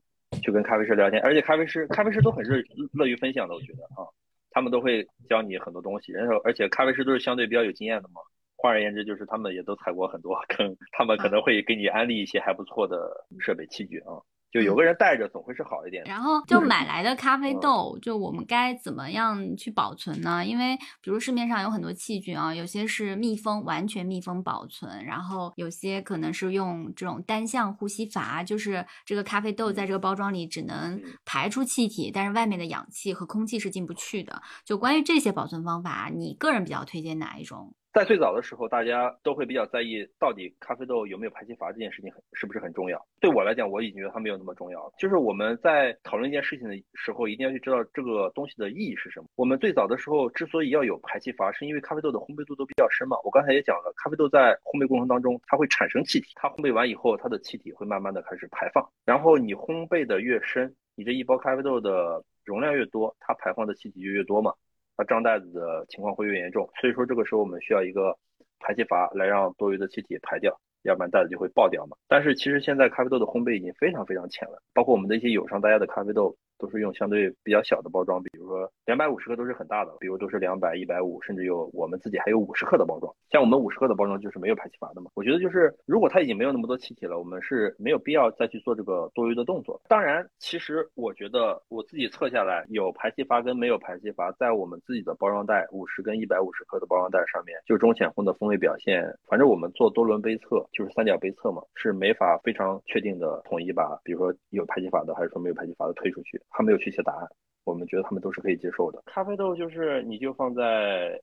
[0.41, 4.05] 去跟咖啡师聊天，而且咖啡师咖啡师都很热乐于分享的，我觉得啊。
[4.53, 8.21] 他们都会教你很多东西，然后而且咖啡师都是相对比较有经验的嘛。
[8.55, 14.21] 换而言之，就是他们也都踩过很多坑，他们可能会给你安利一些还不错的设备器具啊。
[14.53, 16.03] 就有个人带着总会是好一点。
[16.05, 20.45] 然后就买来的咖啡豆，就我们该怎么样去保存呢？
[20.45, 34.41] 因为比如市面上有很多器具啊，有些是密封，完全密封保存，然后有些可能是用这种单向呼吸阀，就是这个咖啡豆在这个包装里只能排出气体，但是外面的氧气和空气是进不去的。
[34.63, 37.73] 就关于这些保存方法，你个人比较推荐哪一种？
[37.93, 42.99] 在最早的时候，大家都会比较在意到底咖啡豆有没有排气阀这件事情很是不是很重要。
[43.19, 44.91] 对我来讲，我已经觉得它没有那么重要。
[44.97, 49.27] 就是我们在讨论一件事情的时候，一定要去知道这个东西的意义是什么。
[49.35, 53.15] 我们最早的时候之所以要有排气阀，是因为咖啡豆的烘焙度都比较深嘛。
[53.23, 58.83] 我刚才也讲了，咖啡豆在烘焙过程当中，它会产生气体，它烘焙完以后，它的气体会慢慢的开始排放。
[59.05, 64.51] 然后你烘焙的越深，你这一包咖啡豆的容量越多，它排放的气体就越多嘛。
[64.95, 68.17] 它胀袋子的情况会越严重，所以说这个时候我们需要一个
[68.59, 71.97] 排气阀来让多余的气体排掉，要不然袋子就会爆掉嘛。
[72.07, 76.35] 但是其实现在咖啡豆的烘焙已经非常非常浅了，包括我们的一些友商大家的咖啡豆。
[76.63, 83.13] 都是用相对比较小的包装，比如说两百五十克都是很大的，比如都是两百、一百五，甚至有我们自己还有五十克的包装。
[83.29, 85.11] 像我们五十克的包装就是没有排气阀的嘛。
[85.15, 89.81] 我觉得就是如果它已经没有那么多气体了，我们是没有必要再去做这个多余的动作。
[89.89, 107.27] 当然，其实我觉得我自己测下来，有排气阀跟没有排气阀，在我们自己的包装袋五十跟一百五十克的包装袋上面，就中浅烘的风味表现，反正我们做多轮杯测，就是三角杯测嘛，是没法非常确定的统一把，比如说有排气阀的还是说没有排气阀的推出去，他没有去写答案，
[107.65, 109.03] 我们觉得他们都是可以接受的。
[109.07, 111.19] 咖啡豆就是你就放在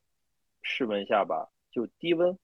[0.61, 2.37] 室温下吧，就低温，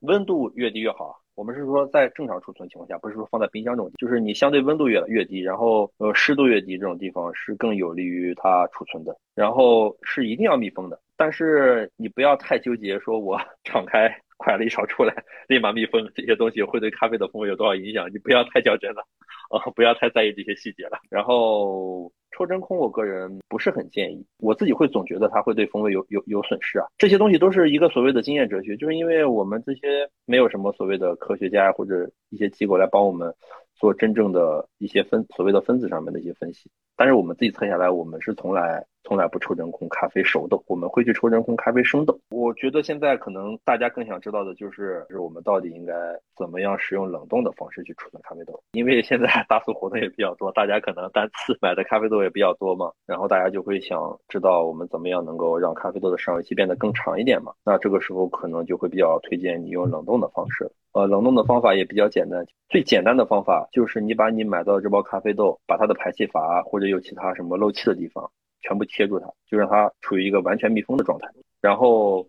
[0.00, 1.22] 温度越低越好。
[1.34, 9.16] 我们是说在正常储存情况下，不是说放在冰箱这种，就是你相对温度越越低，然后呃湿度越低这种地方是更有利于它储存的。
[9.36, 15.14] 然后是一定要密封的，但是你不要太纠结，说我 敞开快了一勺出来
[15.46, 18.12] 立马密封，这些东西会对咖啡的风味有多少影响？
[18.12, 19.06] 你不要太较真了，
[19.48, 20.98] 啊，不要太在意这些细节了。
[21.10, 22.10] 然后。
[22.36, 24.24] 抽真空，我个人不是很建议。
[24.38, 26.86] 我自己会总觉得它会对风味有有有损失啊。
[26.96, 33.34] 这些东西都是一个所谓的经验哲学，就是因为我们这些没有什么所谓的科学家或者一些机构来帮我们
[33.78, 36.70] 做真正的一些分所谓的分子上面的一些分析。
[36.96, 38.84] 但是我们自己测下来，我们是从来。
[39.04, 42.20] 从来不抽真空咖啡熟豆，我们会去抽真空咖啡生豆。
[42.28, 45.94] 我觉得现在可能大家更想知道的就是，就是我们到底应该
[46.36, 48.60] 怎么样使用冷冻的方式去储存咖啡豆？
[48.72, 53.98] 因为现在大促活动也比较多，大家可能单次买的咖啡豆也比较多嘛，然后大家就会想
[54.28, 57.54] 知道我们怎么样能够让咖啡豆的上味期变得更长一点嘛？
[57.64, 60.70] 那这个时候可能就会比较推荐你用冷冻的方式。
[60.92, 68.30] 呃，冷冻的方法也比较简单，最简单的方法就是你把你买到的这包咖啡豆，把它的排气阀或者有其他什么漏气的地方。
[68.60, 71.28] 全部贴住它，就让它处于一个完全密封的状态，
[71.60, 72.26] 然后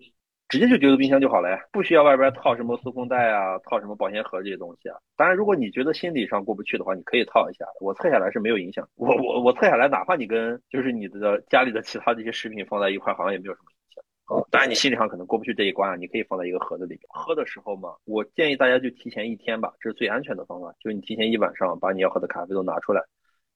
[0.48, 4.98] 直接就丢到冰箱就好了呀，不需要外边套什么塑封袋啊，套什么保鲜盒这些东西啊。
[5.18, 7.66] 当然，如果你觉得心理上过不去的话，你可以套一下。
[7.82, 8.88] 我测下来是没有影响。
[8.96, 13.72] 我我我测下来，哪怕你跟就是你的家里的其他这些食品放在一块，好像也没有什么。
[14.52, 17.02] 当然，你心理上可能过不去这一关啊，你可以放在一个盒子里面。
[17.10, 20.74] 喝的时候嘛，我建议大家就提前一天吧，这是最安全的方法。
[20.80, 23.02] 就是你提前一晚上把你要喝的咖啡都拿出来。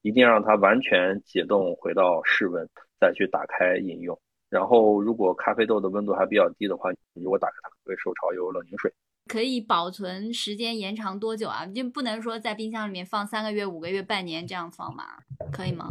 [0.02, 2.68] 一定要让它完全解冻回到室温，
[3.00, 4.20] 再去打开饮用。
[4.50, 8.92] 然后，如果咖啡豆的温度还比较低的话，你如果打开它会受潮有冷凝水。
[9.26, 11.64] 可以保存时间延长多久啊？
[11.66, 15.04] 就不能说在冰箱里面放三个月、五个月、半年这样放吗？
[15.50, 15.88] 可以吗？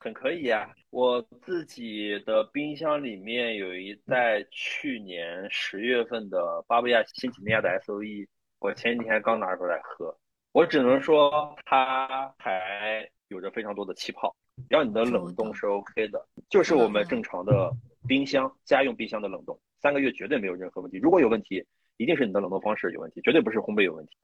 [0.00, 0.74] 很可以呀。
[0.90, 8.26] 我自己的冰箱里面有一袋去年十月份的巴布亚新几内亚的 S O E，
[8.58, 10.18] 我前几天刚拿出来喝，
[10.50, 13.08] 我只能说它还。
[13.30, 14.34] 有着非常多的气泡，
[14.68, 17.70] 只要你的冷冻是 OK 的，就是我们正常的
[18.08, 20.98] 冰箱家用冰箱的冷冻，三个月绝对没有任何问题。
[20.98, 21.64] 如果有问题，
[21.96, 24.16] 一定是你的冷冻方式有问题，绝对不是烘焙有问题。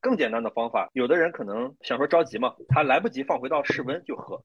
[0.00, 4.40] 更简单的方法，有的人可能想说着急嘛，他来不及放回到室温就喝。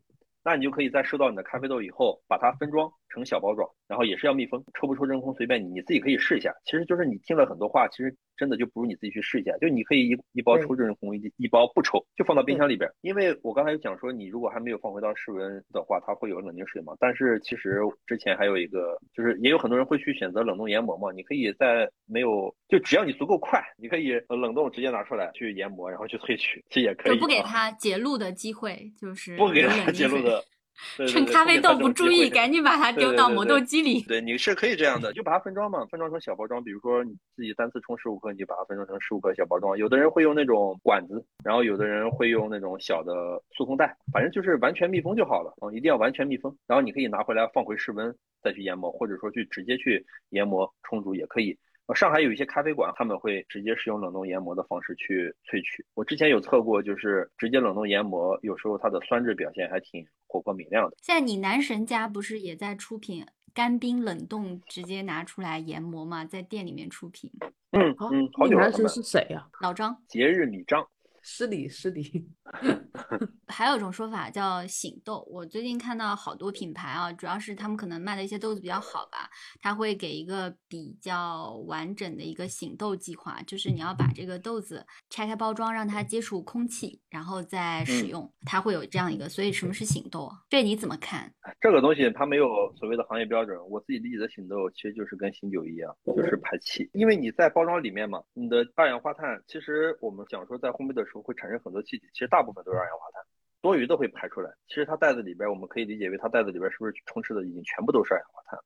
[0.49, 6.53] 那你就可以在收到你的咖啡豆以后，把它分装成小包装，然后也是要密封，抽不抽真空随便你，你自己可以试一下。
[6.65, 9.55] 其实就是你听了很多话，其实真的就不如你自己去试一下。
[9.57, 12.89] 就你可以一一包抽真空，一一包不抽，就放到冰箱里边。
[13.01, 16.93] 因为我刚才有讲说，你如果还没有放回到室温的话，它会有冷凝水嘛。
[16.99, 21.11] 但是其实之前还有一个，就是也有很多人会去选择冷冻研磨嘛。
[21.11, 27.15] 你可以在没有，就只要你足够快，你可以冷冻直接拿出来去研磨，然后去萃取，其实也可以。
[27.15, 30.43] 就不给它结露的机会，就是不给它结露的。
[31.07, 34.01] 趁咖啡豆不注意，赶紧把它丢到磨豆机里。
[34.03, 36.63] 对，你是可以这样的，就把它分装嘛，分装成小包装。
[36.63, 39.77] 比如说你自己单次冲十五克，你就把它分装成十五克小包装。
[39.77, 45.53] 有的人会用那种管子，然后有的人会用那种小的塑封袋，反正就是完全密封就好了。
[45.61, 46.55] 嗯，一定要完全密封。
[46.67, 51.57] 然后你可以拿回来放回室温再去研磨，或者说去直接去研磨冲煮也可以。
[51.95, 55.85] 上海有一些咖啡馆，他们会直接使用冷冻研磨的方式去萃取。
[55.93, 60.95] 我之前有测过，就是直接冷冻研磨，有时候它的酸质表现还挺活泼明亮的。
[61.01, 66.25] 现在你男神家不是也在出品干冰冷冻直接拿出来研磨吗？
[66.25, 67.31] 在店里面出品。
[67.71, 68.63] 嗯嗯，好久了。
[68.63, 69.47] 男神是谁呀？
[69.61, 69.95] 老张。
[70.07, 70.87] 节日米张。
[71.21, 72.27] 失礼失礼，
[73.47, 75.27] 还有一种说法叫醒豆。
[75.29, 79.29] 我最近看到好多品牌啊，主要是他们可能卖的一些豆子比较好吧，
[79.61, 89.27] 他会给一个比较完整的一个醒豆计划，就是你要把这个豆子拆开包装，让它接触空气，然后再使用，它会有这样一个。
[89.29, 90.29] 所以什么是醒豆？
[90.49, 91.31] 这你怎么看？
[91.61, 92.47] 这个东西它没有
[92.77, 96.89] 所谓的行业标准，我自己理解的醒豆其实就是跟醒酒一样，就是排气。
[96.93, 103.21] 因为你在包装里面嘛，你的二氧化碳，其实我们讲说在烘焙的时候会产生很多气体，其实大部分都是二氧化碳，
[103.61, 104.49] 多余的会排出来。
[104.67, 108.59] 其实它袋子里边，我们可以理解为它袋子里边是不是充斥的已经全部都是二氧化碳？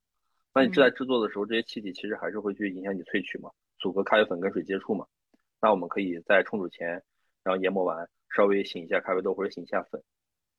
[0.54, 5.04] 那你在制作的时候，这些气体其实还是会去影响你萃取嘛，阻隔咖啡粉跟水接触嘛。
[5.60, 7.02] 那我们可以在冲煮前，
[7.42, 10.00] 然后研磨完，稍微醒一下咖啡豆或者醒一下粉。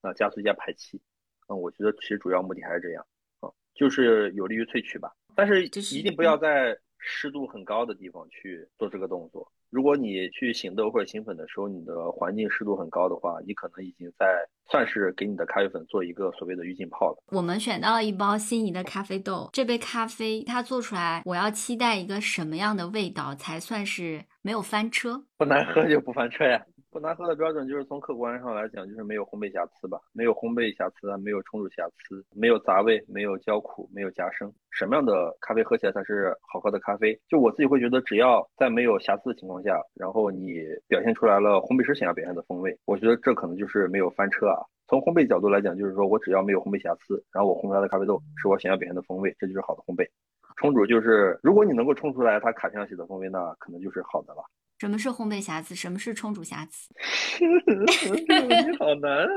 [0.02, 1.02] 啊，加速一下排气。
[1.48, 3.06] 嗯，我觉得其实主要目的还是这样，
[3.40, 5.16] 啊，就是有利于萃取吧。
[5.36, 9.52] 但是一定不要在湿度很高的地方去做这个动作。
[9.76, 14.26] 如果你去醒豆或者醒粉的时候，你的环境湿度很高的话，你可能已经在
[14.72, 17.18] 算是给你的咖啡粉做一个所谓的预浸泡了。
[17.34, 25.26] 我们选到了一包心仪的咖啡豆，这杯咖啡它做出来，我要期待一个什么样的味道才算是没有翻车？
[25.38, 26.66] 不难喝就不翻车呀。
[26.96, 34.50] 不难喝的标准就是从客观上来讲，就是没有烘焙瑕疵吧，没有烘焙瑕疵，没有冲煮瑕疵，没有杂味，没有焦苦，没有夹生。
[34.72, 37.20] 什么样的咖啡喝起来才是好喝的咖啡？
[37.28, 44.64] 就我自己会觉得，只要在没有瑕疵的情况下，然后你表现出来了烘焙师想要表现的风味，我觉得这可能就是没有翻车啊。
[44.88, 50.08] 从烘焙角度来讲，就是说我只要没有烘焙瑕疵，然后我烘出来的咖啡豆是我想要表现的风味，这就是好的烘焙。
[50.56, 54.42] 冲煮就是，如果你能够冲出来它卡片上写的风味，那可能就是好的了。
[54.86, 55.74] 什么是烘焙瑕疵？
[55.74, 56.94] 什么是冲煮瑕疵？
[57.40, 59.32] 你 好难啊！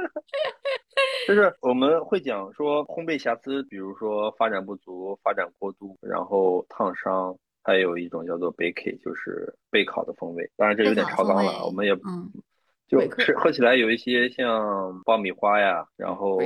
[1.26, 10.46] 就是我们会讲说烘焙瑕疵，比如说发展不足、发展过度，然后烫伤，还有一种叫做 bake，就是备烤的风味。
[10.54, 12.30] 当然这有点超纲了，我们也嗯。
[12.88, 16.38] 就吃喝起来有一些像爆米花呀，然后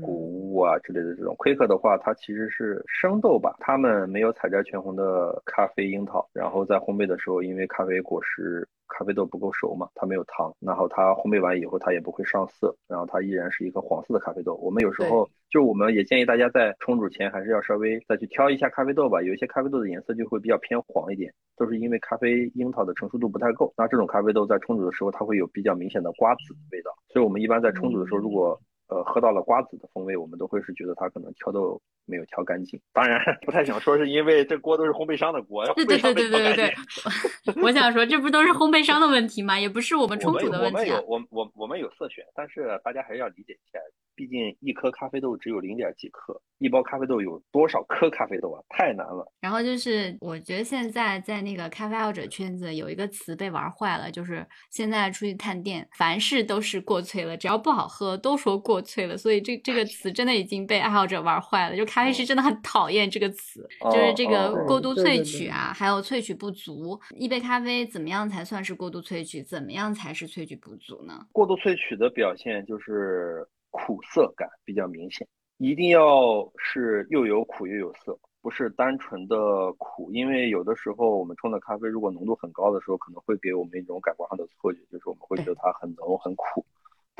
[0.00, 1.34] 谷物啊之类的这种。
[1.36, 8.66] Quick 的话，它其实是生豆吧，他们没有采摘全红的咖啡樱桃，然后在烘焙的时候，因为咖啡果实。
[8.92, 14.54] 咖啡豆不够熟嘛，它没有糖，然后它烘焙完以后它也不会上色，然后它依然是一个黄色的咖啡豆。
[14.56, 23.72] 我们有时候就我们也建议大家在冲煮前还是要稍微再去挑一下咖啡豆吧，有一些咖啡豆的颜色就会比较偏黄一点，都是因为咖啡樱桃的成熟度不太够。
[23.76, 28.60] 那这种咖啡豆在冲煮的时候它会有比较明显的瓜子的味道，所以我们一般在冲煮的时候如果。
[28.92, 32.78] 呃，喝到了瓜子的风味，我们都会是觉得它可能挑豆没有挑干净。
[32.92, 36.74] 当然， 不太想说是因为这锅都是烘焙商的锅，对对对对对对对。
[37.62, 39.58] 我想说，这不都是烘焙商的问题吗？
[39.58, 40.76] 也不是我们冲煮的问题。
[40.76, 43.78] 我们有我我我们有色选，但是大家还是要理解一下。
[44.14, 48.60] 毕竟一颗咖啡豆只有零点几克，一包咖啡豆有多少颗咖啡豆啊？
[48.68, 49.26] 太难了。
[49.40, 59.16] 然后就是，我觉得现在在那个咖啡爱好者圈子有一个词被玩坏了，就是现在出去探店，凡事都是过萃了，只要不好喝都说过萃了。
[59.16, 61.76] 所以这这个词真的已经被爱好者玩坏了。
[61.76, 67.00] 就咖啡师真的很讨厌这个词，就是这个过度萃取啊，还有萃取不足。
[67.16, 69.42] 一杯咖啡怎么样才算是过度萃取？
[69.42, 71.26] 怎么样才是萃取不足呢？
[71.32, 73.46] 过度萃取的表现就是。
[73.74, 75.26] 苦涩感比较明显，
[75.56, 80.12] 一定要是又有苦又有涩，不是单纯的苦。
[80.12, 86.62] 因为有的时候我们冲的咖啡如果浓度很高的时候，可能会给我们一种感官上的错觉，就是我们会觉得它很浓很苦。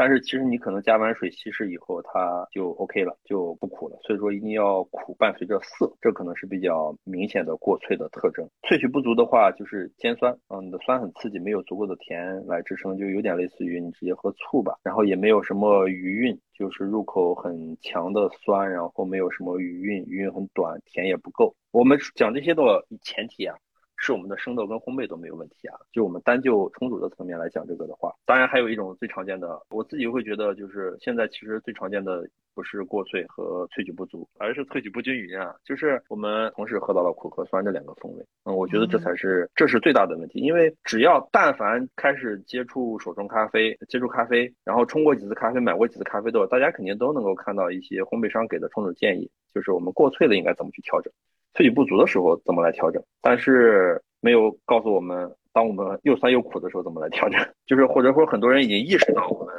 [0.03, 3.97] 但是其实你可能加完水稀释以后，它就 OK 了，就不苦了。
[4.03, 8.45] 所以说一定要苦伴随着涩，这可能是比较明显的过萃的特征。
[8.65, 14.75] 萃取不足的话，就是尖酸，嗯，你的酸很刺激，没有足够的甜来支撑，就有点类似于你直接喝醋吧。
[14.83, 21.55] 然后也没有什么余韵，就是入口很强的酸，然后没有什么余韵，余韵很短，甜也不够。
[21.71, 23.55] 我们讲这些的前提啊。
[24.03, 51.13] 是我们的生豆跟烘焙都没有问题啊，就我们单就冲煮的层面来讲这个的话，当然还有一种最常见的，我自己会觉得就是现在其实最常见的不是过萃和萃取不足，而是萃取不均匀啊，就是我们同时喝到了苦和酸这两个风味，嗯，我觉得这才是这是最大的问题，因为只要但凡开始接触手冲咖啡，接触咖啡，然后冲过几次咖啡，买过几次咖啡豆，大家肯定都能够看到一些烘焙商给的冲煮建议，就是我们过萃了应该怎么去调整。
[51.55, 53.03] 萃取不足的时候怎么来调整？
[53.21, 57.39] 但是没有告诉我们，当我们又酸又苦的时候怎么来调整？
[57.67, 59.55] 就是或者说很多人已经意识到我们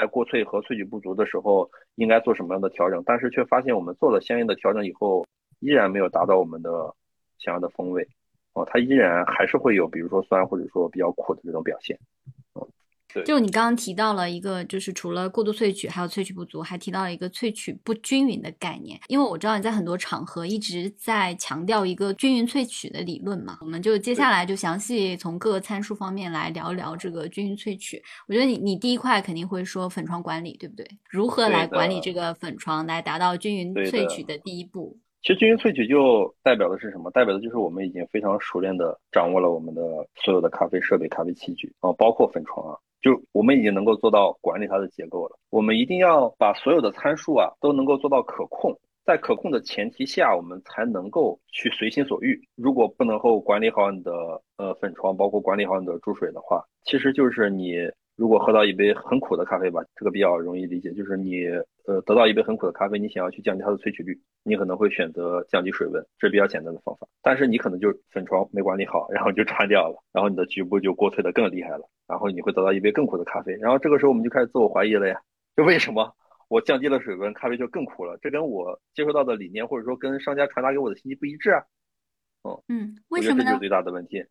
[0.00, 5.26] 在过萃和萃取不足的时候应该做什么样的调整，但是却发现我们做了相应的调整以后，
[5.58, 6.70] 依然没有达到我们的
[7.38, 8.08] 想要的风味。
[8.54, 11.98] 哦，它依然还是会有，比如说酸或者说比较苦的这种表现。
[13.24, 19.00] 就你刚刚提到了一个，就是除了过度萃取，还有萃取不足，还提到了一个萃取不均匀的概念。
[19.08, 28.02] 因为我知道你在很多场合一直在强调一个均匀萃取的理论嘛，我们就接下来就详细从各个参数方面来聊一聊这个均匀萃取。
[28.28, 30.86] 我觉得你你第一块肯定会说粉床管理，对不对？
[31.08, 34.96] 如何来管理这个粉床，来达到均匀萃取的第一步？
[35.22, 37.10] 其实均匀萃取就代表的是什么？
[37.10, 39.82] 代表的就是我们已经非常熟练的掌握了我们的
[40.14, 42.78] 所有的咖啡设备、咖啡器具啊，包括粉床啊。
[43.02, 45.38] 就我们已经能够做到管理它的结构了。
[45.48, 52.38] 我们一定要把所有的参数啊都能够做到可控，在可控的前提下，我们才能够去随心所欲。
[52.56, 54.12] 如果不能够管理好你的
[54.58, 57.72] 呃粉床，包括管理好你的注水的话，其实就是你
[58.20, 61.46] 如果喝到一杯很苦的咖啡吧，这个比较容易理解，就是你
[61.86, 67.08] 呃得到一杯很苦的咖啡，你想要去降低它的萃取率，你可能会选择降低水温，这是比较简单的方法。
[67.22, 71.88] 但是你可能就粉床没管理好，然后就穿掉了，然后你的局部就过萃的更厉害了。
[72.06, 75.18] 然后你会得到一杯更苦的咖啡，然后这个时候我们就开始自我怀疑了呀，
[75.56, 76.14] 就为什么
[76.48, 78.18] 我降低了水温，咖啡就更苦了。
[78.20, 81.64] 这跟我接收到的理念或者说跟商家传达给我的信息不一致啊。
[82.42, 83.44] 嗯嗯，为什么呢？
[83.44, 84.22] 这就是最大的问题。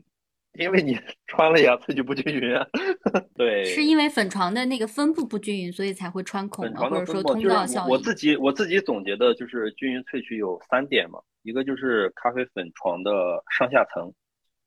[0.53, 0.97] 因为你
[1.27, 2.65] 穿了呀，萃取不均匀啊。
[3.35, 7.89] 对，是因为粉床的那个分布不均匀，所以才会穿孔，或者说通道效应。
[7.89, 14.11] 我自己我自己总结的就是均匀萃取有三点嘛，一个就是咖啡粉床的上下层，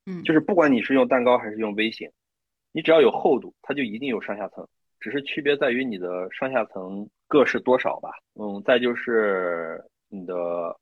[0.07, 2.09] 嗯，就是不管你是用蛋糕还是用微型，
[2.73, 4.67] 你只要有厚度，它就一定有上下层，
[5.01, 8.11] 只是区别在于你的上下层各是多少吧。
[8.41, 10.35] 嗯，再就是你的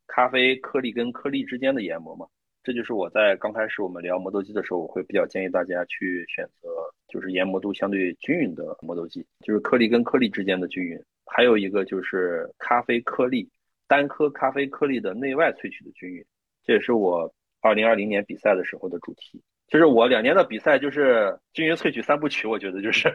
[0.06, 2.26] 咖啡颗粒跟颗粒之间的研磨嘛。
[2.62, 6.68] 这就是我在刚开始我们聊磨豆机的时候，我会比较建议大家去选择
[7.08, 11.02] 就是研磨度相对均匀的磨豆机，就是颗粒跟颗粒之间的均匀。
[11.24, 13.48] 还有一个就是咖啡颗粒，
[13.88, 16.24] 单颗咖啡颗粒的内外萃取的均匀，
[16.62, 19.42] 这也是我二零二零年比赛的时候的主题。
[19.70, 23.08] 就是我两年的比赛就是均匀萃取三部曲，我觉得就是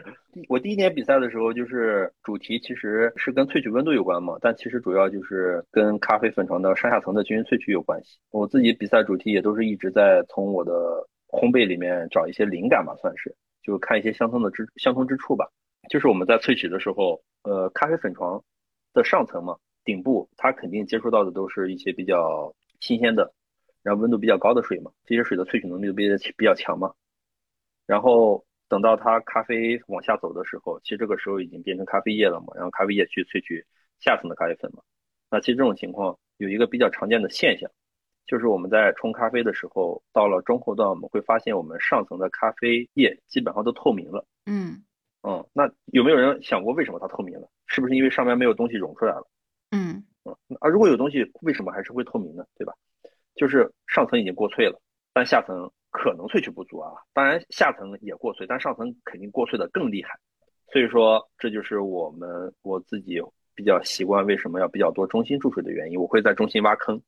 [0.48, 8.18] 我第一年比赛的时候就是主题其实是跟萃取温度有关嘛，但其实主要就是跟咖啡粉床的上下层的均匀萃取有关系。
[8.30, 10.72] 我自己比赛主题也都是一直在从我的
[11.28, 15.46] 烘焙里面找一些灵感吧，算是就看一些相通的之相通之处吧。
[15.90, 18.42] 就是我们在萃取的时候，呃，咖啡粉床
[18.94, 19.54] 的上层嘛，
[19.84, 23.30] 顶部它肯定接触到的都是一些比较新鲜的。
[23.86, 26.92] 然后温度比较高的水嘛，这些水的萃取能力比较比较强嘛。
[27.86, 32.52] 然后等到它咖啡往下走的时候，其实这个时候已经变成咖啡液了嘛。
[32.56, 33.64] 然后咖啡液去萃取
[34.00, 34.82] 下层的咖啡粉嘛。
[35.30, 37.70] 那其实这种情况有一个比较常见的现象，
[38.26, 44.26] 就是我们在冲咖啡的时候，到了中后段我们会发现我们上层的咖啡液基本上都透明了。
[44.46, 44.82] 嗯
[45.22, 47.48] 嗯，那有没有人想过为什么它透明了？
[47.68, 49.28] 是不是因为上面没有东西溶出来了？
[49.70, 52.44] 嗯嗯，而如果有东西，为什么还是会透明呢？
[52.56, 52.74] 对吧？
[53.36, 54.80] 就是上层已经过萃了，
[55.12, 56.90] 但下层可能萃取不足啊。
[57.12, 60.18] 当然下层也过萃，但上层肯定过萃的更厉害。
[60.72, 63.20] 所以说，这就是我们我自己
[63.54, 66.00] 比较习惯为什么要比较多中心注水的原因。
[66.00, 67.00] 我会在中心挖坑，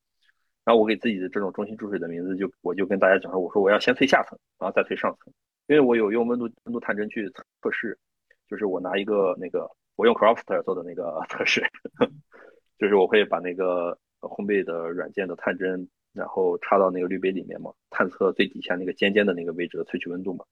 [0.65, 5.33] 然后我给自己的这种中心注水的名字就我就跟大家讲说，我说我要先萃下层，然后再萃上层，
[5.67, 7.29] 因为我有用温度温度探针去
[7.63, 7.99] 测试，
[8.49, 11.63] 就是我拿一个那个我用 Crofter 做的那个 测试，
[12.79, 15.89] 就是我会把那个烘焙的软件的探针。
[16.13, 20.45] 然后插到那个滤杯里面嘛，探测最底下那个尖尖的那个位置的萃取温度嘛。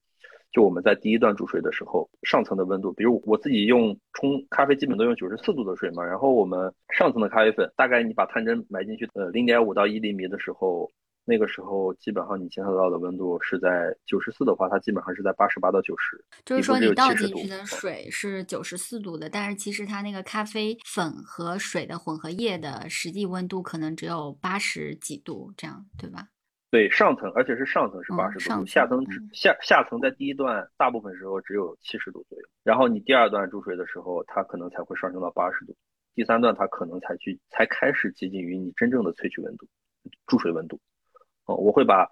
[0.52, 6.04] 就我们在第一段注水的时候，上层的温度，比如我自己用冲咖啡，基本都用九十四度的水嘛。
[6.04, 10.90] 然后我们上层的咖啡粉，大概你把探针埋进去，呃，零点五到一厘米的时候。
[11.28, 16.24] 那个时候基本上你监测到的温度是在九十四的话，它基本上是在八十八到九十。
[16.44, 26.28] 就是说你倒进去的水是九十四度的，但是其实它那个咖啡粉和水的混合液的实际温度可能只有八十几度，这样对吧？
[26.70, 35.74] 对，上层而且是上层是八十度，下层只下下层在第一段大部分时候只有七十度左右，然后你第二段注水的时候，它可能才会上升到八十度，
[36.14, 39.66] 第三段它可能才去才开始接近于你真正的萃取温度，
[40.26, 40.78] 注水温度。
[41.46, 42.08] 哦，我会把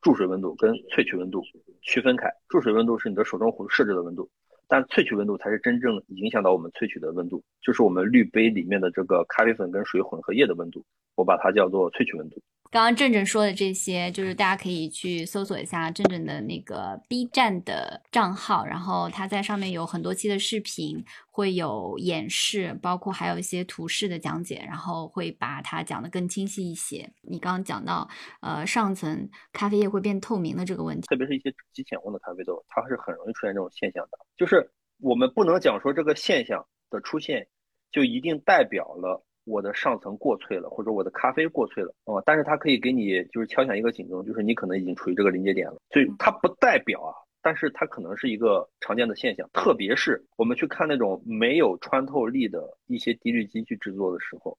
[0.00, 1.42] 注水温度跟萃取温度
[1.80, 2.28] 区分开。
[2.48, 4.28] 注水温度是你的手中壶设置的温度，
[4.66, 12.40] 但萃取温度才是真正影响到我们萃取的温度，就是我们滤杯里面的这个咖啡粉跟水混合液的温度，我把它叫做萃取温度。
[12.72, 27.12] 刚刚正正说的这些，就是大家可以去搜索一下正正的那个 B 站的账号，然后他在上面有很多期的视频，会有演示，包括还有一些图示的讲解，然后会把它讲得更清晰一些。
[27.20, 28.08] 你刚刚讲到，
[28.40, 34.18] 呃，上层咖啡液会变透明的这个问题，特别是一些极浅烘的咖啡豆，它是很容易出现这种现象的。
[34.34, 34.66] 就是
[34.98, 37.46] 我们不能讲说这个现象的出现
[37.90, 39.22] 就一定代表了。
[39.44, 47.12] 我的上层过脆了，或者我的咖啡过脆了，哦，但是它可以给你就是敲响一个警钟，就是你可能已经处于这个临界点了，所以它不代表啊，
[47.42, 54.56] 但是它可能是一个常见的现象，特别是我们去看那种没有穿透力的一些滴滤机去制作的时候。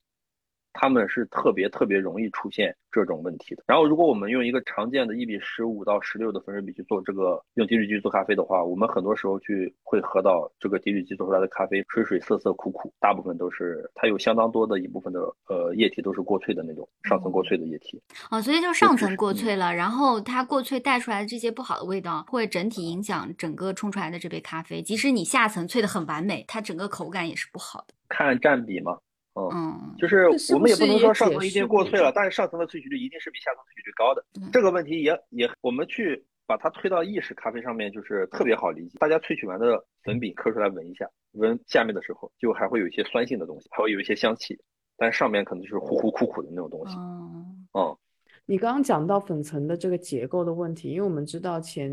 [0.74, 3.64] 他们是特别特别容易出现这种问题的。
[3.68, 18.02] 然后，如果我们用一个常见的一比十五到十六的粉水比去做这个用滴滤机做咖啡的话，我们很多时候去会喝到这个滴滤机做出来的咖啡水水涩涩苦苦，大部分都是它有相当多的一部分的呃液体都是过萃的那种上层过萃的液体。
[18.32, 24.82] 哦，所以就上层过萃了，然后它过萃带出来的这些不好的味道会整体影响整个冲出来的这杯咖啡。
[24.82, 27.94] 即使你下层萃的很完美，它整个口感也是不好的。
[28.10, 28.98] 看占比嘛。
[29.36, 34.24] 嗯，就是我们也不能说上层一定过萃了，但是上层的萃取率一定是比下层萃取率高的。
[34.52, 38.98] 这个问题也也，我们去把它推到意式咖啡上面，就是特别好理解。
[39.00, 44.60] 大家萃取完的粉饼磕出来闻一下，闻下面的时候就还会有一些酸性的东西，还会有一些香气，
[44.98, 46.96] 但上面可能就是糊糊苦苦的那种东西。
[46.98, 47.98] 嗯，嗯，
[48.46, 51.90] 你刚刚讲到粉层的这个结构的问题，因为我们知道前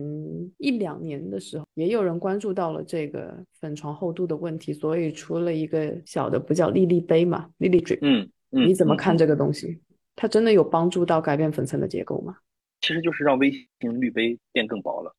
[0.59, 7.98] 一两年的时候，也有人关注到了这个粉床厚度的问题，所以出了一个小的不叫粒粒杯嘛，粒粒 drip。
[8.03, 9.80] 嗯嗯，你怎么看这个东西？
[10.16, 12.36] 它真的有帮助到改变粉层的结构吗？
[12.80, 15.14] 其实就是让微型滤杯变更薄了。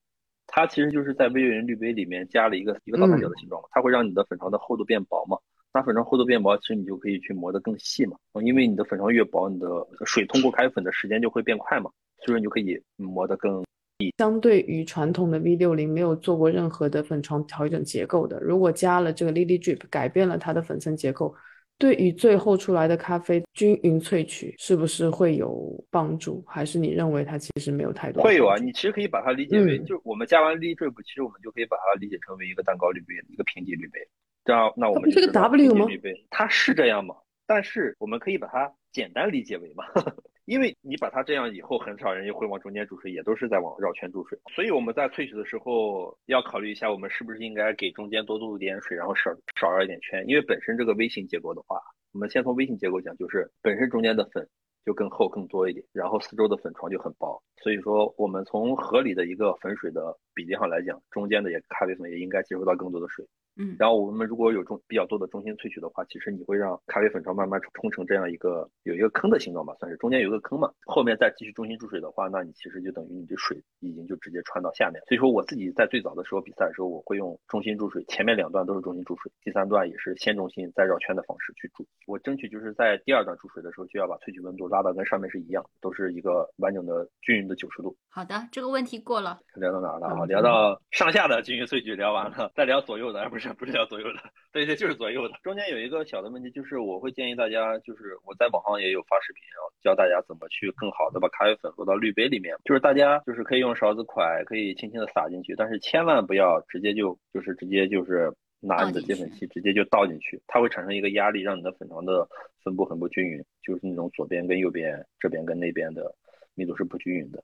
[0.47, 5.37] 它其实就是在微型滤杯里面加了一个一个倒三角的形状嘛，它会让你的粉床的厚度变薄嘛。
[5.73, 8.17] 那粉床厚度变薄，其实你就可以去磨得更细嘛。
[8.43, 9.67] 因为你的粉床越薄，你的
[10.05, 13.63] 水通过咖啡粉的时间就会变快嘛，所以说你就可以磨得更
[13.99, 14.13] 细。
[14.17, 21.33] 相对于传统的 V 六零没有做过任何的粉床调整结构的，如果加了这个 Lily Drip，改变了它的粉层结构，
[21.77, 26.43] 对于最后出来的咖啡均匀萃取是不是会有帮助？
[26.45, 28.21] 还是你认为它其实没有太多？
[28.23, 33.99] 会有啊，你其实可以把它理解为，就我们加完 Lily Drip，其实我们就可以把它理解成为一个蛋糕滤杯，一个平底滤杯。
[34.43, 35.85] 这样，那我们这个 W 吗？
[36.29, 37.15] 它是这样吗？
[37.45, 39.83] 但是我们可以把它简单理解为嘛，
[40.45, 44.39] 因为你把它这样以后，很少人又会往中间注水，也都是在往绕圈注水。
[44.55, 50.23] 所以我们在萃取的时候要考虑一下，我们是不是应该给中间多注一点水，然后少少绕一点圈。
[50.27, 51.81] 因为本身这个微型结构的话，
[52.13, 54.47] 我们先从微型结构讲，就是本身中间的粉
[54.85, 57.41] 就更厚更多一点，然后四周的粉床就很薄。
[57.61, 63.25] 所以说，我们从合理的一个粉水的比例上来讲，中间的也咖啡粉也应该接触到更多的水。
[63.57, 70.71] 嗯，然后我们如果有中比较多的中心萃取的话，其实你会让咖啡粉床慢慢冲成这样一个有一个坑的形状吧，算是中间有一个坑嘛。
[70.85, 75.01] 后面再继续中心注水的话，那你其实就等于你的水已经就直接穿到下面。
[75.07, 81.85] 所以说我自己在最早的时候比赛的时候，我会用中心注水，前面两段都是中心注水，第三段也是先中心再绕圈的方式去注。
[82.07, 87.95] 我争取就是在第二段注水的时候，就要把萃取温度拉到跟上面是一样，都是一个完整的均匀的九十度。
[88.09, 89.39] 好的，这个问题过了。
[89.55, 90.07] 聊到哪了？
[90.07, 94.19] 啊，聊到上下的均匀萃取聊完了，再聊左右的，不是不是叫左右的。
[94.51, 95.33] 对对，就是左右的。
[95.43, 102.55] 中间有一个小的问题，就是我会建议大家，就是我在网上也有发视频，然后教大家怎么去更好的把咖啡粉落到滤杯里面。
[102.65, 112.27] 就是大家就是可以用勺子蒯，可以轻轻的撒进去，但是千万不要直接就就是直接就是拿你的接粉器直接就倒进去，它会产生一个压力，让你的粉床的
[112.63, 116.13] 分布很不均匀，就是那种左边跟右边、这边跟那边的
[116.53, 117.43] 密度是不均匀的，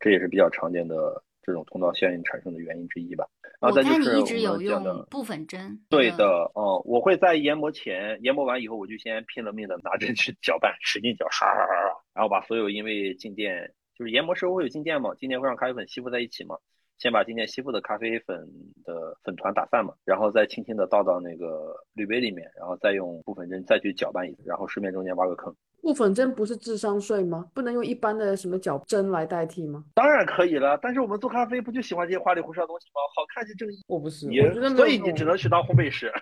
[0.00, 1.22] 这也是比较常见的。
[1.42, 3.26] 这种通道效应产生的原因之一吧。
[3.60, 5.78] 我看你一直有用部分针。
[5.88, 16.56] 对的，哦，我会在研磨前，研磨完以后，我就先拼了命的拿针去搅拌，使劲搅，唰唰唰，然后把所有因为静电，就是研磨时候会有静电嘛，静电会让咖啡粉吸附在一起嘛，
[16.98, 18.48] 先把静电吸附的咖啡粉
[18.84, 25.54] 的粉团打散嘛，然后再轻轻的倒到那个滤杯里面，然后再用部分针再去搅拌一次，然后顺便中间挖个坑。
[25.82, 27.46] 部粉针不是智商税吗？
[27.54, 29.84] 不能用一般的什么搅针来代替吗？
[29.94, 33.00] 当然可以了，但是我们做咖啡不就喜欢这些花里胡哨的东西吗？
[33.16, 33.82] 好看就正义。
[33.86, 34.38] 我不是，你
[34.76, 36.12] 所以你只能去当烘焙师。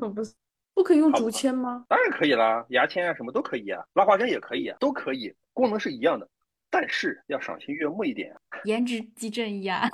[0.00, 0.34] 我不是，
[0.74, 1.84] 不可以用竹签吗？
[1.88, 6.28] 当然可以啦，牙签啊什么都可以啊，拉花针也可以啊，都可以，功能是一样的，
[6.70, 8.34] 但是要赏心悦目一点。
[8.64, 9.88] 颜值即正义啊！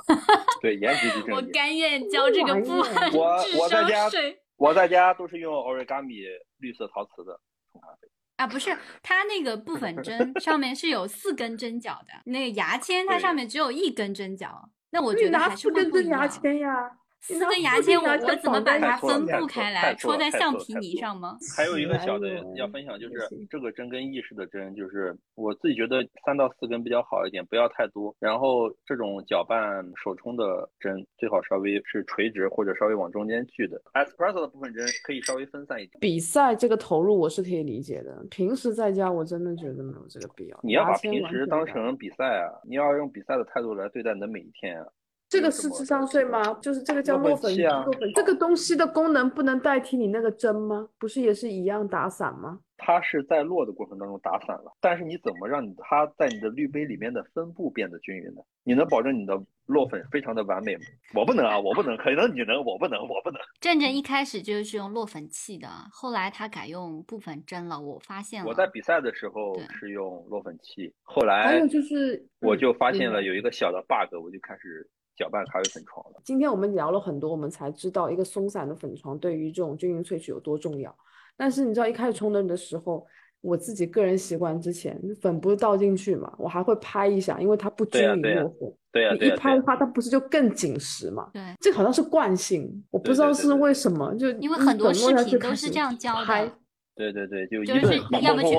[0.61, 1.31] 对，颜值即正义。
[1.33, 4.39] 我甘愿交这个不含智商税。
[4.57, 6.23] 我在家都是用 Origami
[6.57, 7.39] 绿色陶瓷的
[7.71, 16.21] 冲咖啡啊，不是，它那个部分针 上面是有四根针脚的，那个牙签它上面只有一根针脚，那我觉得还是会不一样。
[16.21, 16.99] 牙签呀。
[17.27, 19.95] 四根牙签，我我怎么把它分布开来？
[19.95, 21.35] 戳在橡皮泥上吗？
[21.57, 23.15] 还有一个小的要分享，就是
[23.49, 28.15] 这个针跟意识的针，就是我自己觉得三到四根比较好一点，不要太多。
[28.19, 33.81] 然后这种搅拌手冲的针最好稍微是垂直或者稍微往中间去的。
[33.95, 35.99] Espresso 的部分针可以稍微分散一点。
[35.99, 40.59] 比赛这个投入我是可以理解的，平时在家我真的觉得没有这个必要。
[40.61, 44.85] 你要把平时当成比赛啊，你要用比赛的态度来对待你的每一天啊。
[45.27, 46.41] 这个是智商税吗？
[46.61, 50.87] 就是这个叫落粉，落粉这个东西的功能不能代替你那个针吗？
[50.97, 52.59] 不是也是一样打散吗？
[52.77, 58.41] 它是在落的过程当中打散了，但是你怎么让你它在你的滤杯里面的分布变得均匀呢？
[58.63, 60.81] 你能保证你的落粉非常的完美吗？
[61.13, 63.39] 我不能啊，我不能，可能你能，我不能，我不能。
[63.61, 67.79] 正正一开始就是用落粉器的，后来他改用部粉针了。
[67.79, 74.87] 我发现了，我在比赛的时候是用落粉器，后来还有就是我就发现了有一个小的 bug，我就开始。
[75.15, 76.21] 搅拌咖啡粉床了。
[76.23, 80.95] 今天我们聊了很多，我们才知道一个松散的粉床对于这种均匀萃取有多重要。
[81.37, 83.05] 但是你知道一开始冲的的时候，
[83.41, 88.73] 我自己个人习惯之前粉不是倒进去嘛，我还会拍一下，因为它不均匀落粉。
[88.91, 91.29] 对呀，你一拍的话，它不是就更紧实嘛？
[91.33, 96.51] 对，这好像是惯性，我不知道是为什么，就因为很多视频都是这样教的。
[96.95, 98.55] 对对对，就就是要么去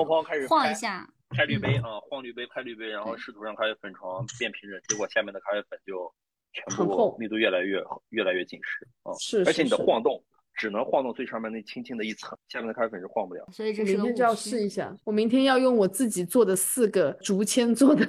[0.47, 6.13] 晃一下，拍滤杯啊，晃滤杯，拍滤杯，然后试图让咖啡粉床变平整，结果下面的咖啡粉就。
[6.53, 9.13] 全部密度越来越越来越紧实啊！
[9.19, 10.23] 是，而且你的晃动
[10.55, 13.47] 只能晃动最上面那轻轻的一层，下面的咖啡粉是晃不了。
[13.53, 14.97] 所以这是明天就要试一下。
[15.05, 18.07] 我明天要用我自己做的四个竹签做的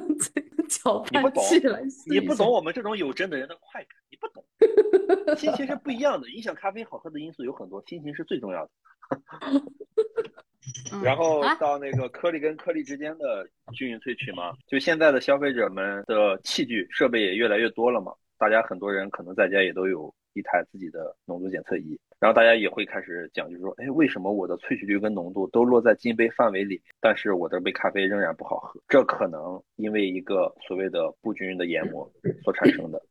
[0.68, 4.44] 搅拌器来试你不懂我们这种有真的人的快感，你不懂。
[5.36, 8.70] 心情是不一样的，影响咖啡好喝的因素有很多，心情是最重要的。
[11.02, 28.80] 然后到那个颗粒跟颗粒之间的均匀萃取嘛，就现在的消费者们的器具设备也越来越多了嘛，大家很多人可能在家也都有一台自己的浓度检测仪，然后大家也会开始讲，就是说，哎，为什么我的萃取率跟浓度都落在金杯范围里，但是我的杯咖啡仍然不好喝？
[28.88, 32.10] 这可能因为一个所谓的不均匀的研磨
[32.44, 33.02] 所产生的。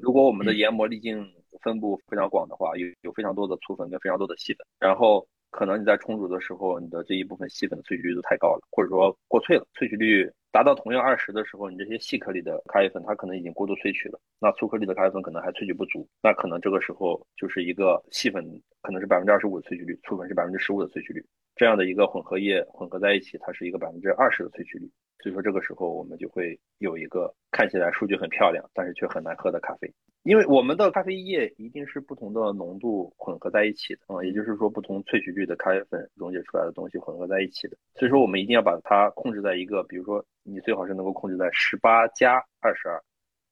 [0.00, 1.26] 如果我们的研磨粒径
[1.62, 5.26] 分布非常广的话，有有非常多的粗粉跟非常多的细粉，然后。
[5.50, 9.66] 可能你在冲煮的时候，你的这一部分细粉的萃取率都太高了，或者说过萃了。
[9.74, 18.44] 萃取率达到同样二十的时候，你这些细颗粒的咖啡粉它可能已经过度萃取了，那粗颗粒的咖啡粉可能还萃取不足，那可能这个时候就是一个细粉
[18.82, 21.24] 可能是百分之二十五的萃取率，粗粉是百分之十五的萃取率，
[21.56, 24.90] 这样的一个混合液混合在一起，它是一个百分之二十的萃取率。
[25.20, 29.92] 所以说这个时候我们就会有一个看起来数据很漂亮，但是却很难喝的咖啡。
[30.24, 37.76] 因为我们的咖啡液一定是不同的浓度混合在一起的啊，也就是说不同萃取率的咖啡粉溶解出来的东西混合在一起的。
[37.94, 43.02] 所以说我们一定要把它控制在一个，比如说你最好是能够控制在十八加二十二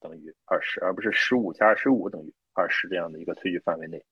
[0.00, 4.02] 等于二十，而不是十五加二十五等于二十这样的一个萃取范围内。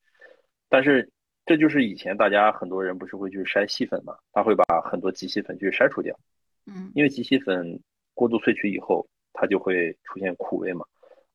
[0.68, 1.08] 但是
[1.44, 6.18] 这就是以前大家很多人不是会去筛细粉嘛，他会把很多极细粉去筛除掉，
[6.66, 7.80] 嗯，因为极细粉
[8.14, 10.84] 过度萃取以后，它就会出现苦味嘛。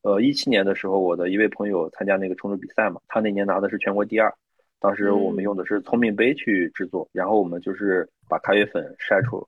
[0.02, 4.32] 呃，一七年的时候，我的一位朋友参加那个冲煮比赛嘛，他那年拿的是全国第二。
[4.78, 9.46] 当时我们用的是聪明杯去制作，然后我们就是把咖啡粉筛出。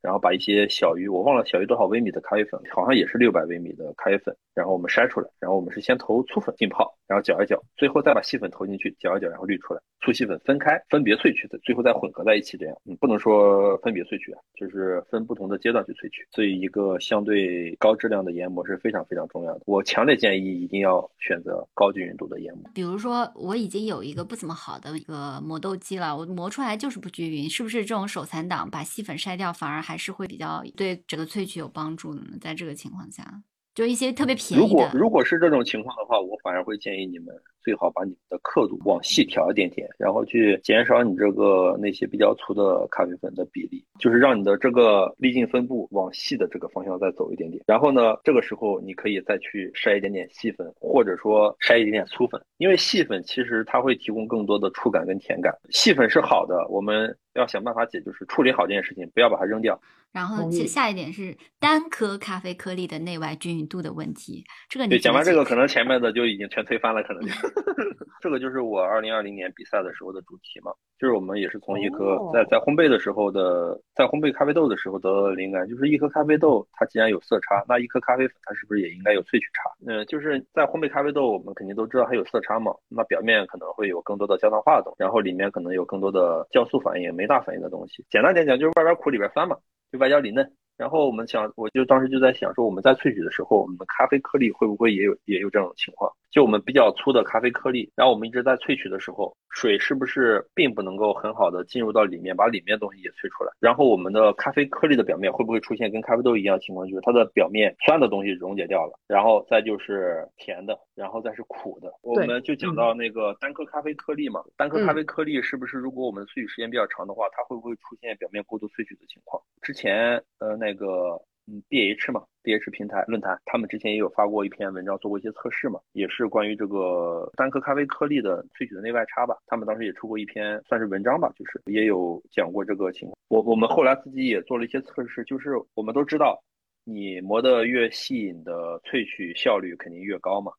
[0.00, 19.60] 然后把一些小于我忘了小于多少微米的咖啡粉，好像也是六百微米的咖啡粉，然后我们筛出来，然后我们是先投粗粉浸泡，然后搅一搅，最后再把细粉投进去搅一搅，然后滤出来，粗细粉分开，分别萃取的，最后再混合在一起，这样，嗯，不能说分别萃取啊，就是分不同的阶段去萃取，所以一个相对高质量的研磨是非常非常重要的。
[19.66, 22.64] 我强烈建议一定要选择高均匀度的研磨。
[22.74, 29.98] 比如说我已经有一个不怎么好的一个磨豆机了，我磨出来就是不均匀，是不是这种手残党把细粉筛掉反而还？
[29.98, 32.38] 是会比较对整个萃取有帮助的呢。
[32.40, 33.42] 在这个情况下，
[33.78, 34.68] 就一些特别便宜的。
[34.68, 37.28] 如果如果是这种情况的话，我反而会建议你们。
[37.60, 47.62] 最好把你们的刻度往细调一点点，然后去减少你这个那些比较粗的咖啡粉的比例，就是让你的这个粒径分布往细的这个方向再走一点点。
[47.66, 55.54] 然后呢，这个时候你可以再去筛一点点细粉，或者说筛一点点粗粉，因为细粉其实它会提供更多的触感跟甜感。
[55.68, 59.80] 细粉是好的，我们要想办法解，就是处理好这件事情，不要把它扔掉。
[60.10, 64.42] 然后下下一点是单颗咖啡颗粒的内外均匀度的问题。
[64.68, 67.30] 这个你讲完这个，可能前面的就已经全推翻了，可能就。
[68.20, 79.70] 这个就是我二零二零年比赛的时候的主题嘛，就是我们也是从一颗在在烘焙的时候的，在烘焙咖啡豆的时候得到的灵感，就是一颗咖啡豆它既然有色差，那一颗咖啡粉它是不是也应该有萃取差？
[79.86, 88.04] 嗯，就是在烘焙咖啡豆，我们肯定都知道它有色差嘛，那表面可能会有更多的焦糖化的东西，然后里面可能有更多的酵素反应、酶大反应的东西。
[88.10, 89.56] 简单点讲，就是外边苦里边酸嘛，
[89.92, 90.52] 就外焦里嫩。
[90.78, 96.10] 然后我们想，我就当时就在想说，我们在萃取的时候，我们的咖啡颗粒会不会也有也有这种情况？
[96.30, 103.50] 就我们比较粗的咖啡颗粒，然后我们一直在萃取的时候，水是不是并不能够很好的进入到里面，把里面的东西也萃出来？
[103.58, 111.90] 然后我们的咖啡颗粒的表面会不会出现跟咖啡豆一样的情况，就是它的表面酸的东西溶解掉了，然后再就是甜的，然后再是苦的。
[112.02, 119.42] 我们就讲到那个单颗咖啡颗粒嘛，单颗咖啡颗粒是不是如果我们萃取时间比较长的话，它会不会出现表面过度萃取的情况？
[119.62, 121.20] 之前呃那个。
[121.50, 129.34] 嗯，B H 嘛，B H 平台论坛，他们之前也有发过一篇文章，做过一些测试嘛，也是关于这个单颗咖啡颗粒的萃取的内外差吧。
[129.46, 133.16] 他们当时也出过一篇，算是文章吧，就是也有讲过这个情况。
[133.28, 136.38] 我我们后来自己也做了一些测试，就是我们都知道，
[136.84, 140.52] 你磨得越细，你的萃取效率肯定越高嘛。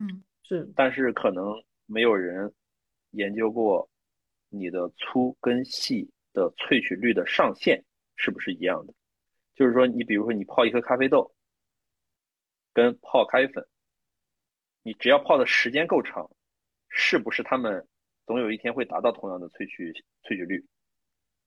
[0.00, 0.68] 嗯，是。
[0.74, 1.54] 但是可能
[1.86, 2.52] 没有人
[3.12, 3.88] 研究过
[4.48, 7.80] 你的粗跟细的萃取率的上限
[8.16, 8.92] 是不是一样的。
[9.54, 11.34] 就是说，你比如说你泡一颗咖啡豆，
[12.72, 13.66] 跟泡咖啡粉，
[14.82, 16.30] 你只要泡的时间够长，
[16.88, 17.86] 是不是他们
[18.26, 19.92] 总有一天会达到同样的萃取
[20.24, 20.66] 萃取率？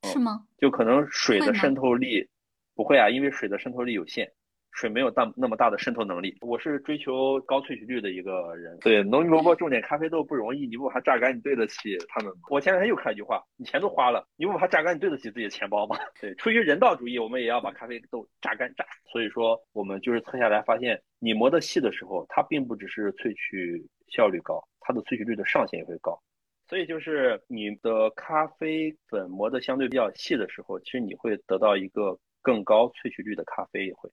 [0.03, 0.47] 是吗？
[0.57, 2.29] 就可能水的渗透力
[2.75, 4.31] 不会啊，因为水的渗透力有限。
[4.77, 6.37] 水没有大那么大的渗透能力。
[6.41, 8.77] 我是追求高萃取率的一个人。
[8.79, 12.41] 对，农民伯伯种点咖啡豆不容易，你不把它榨干，你对得起他们吗？
[12.51, 15.97] 我前两天又看一句话，你钱都花了，你不把它榨干，你对得起自己的钱包吗？
[16.21, 18.85] 对，出于人道主义，我们也要把咖啡豆榨干榨。
[19.11, 26.21] 所以说，我们就是测下来发现，你磨得细的时候，它并不只是萃取效率高，它的萃取率的上限也会高。
[26.69, 34.07] 所以就是你的咖啡粉磨的相对比较细的时候，其实你会得到一个更高萃取率的咖啡也会。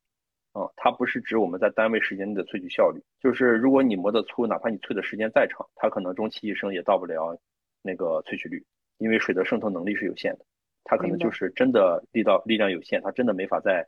[0.54, 7.36] 嗯，它不是指我们在单位时间内的萃取效率，就是如果你磨得粗，哪怕你萃的时间再长，它可能终其一生也到不了
[7.82, 8.64] 那个萃取率，
[8.98, 10.44] 因为水的渗透能力是有限的，
[10.84, 13.84] 它可能就是真的力道力量有限，它真的没法再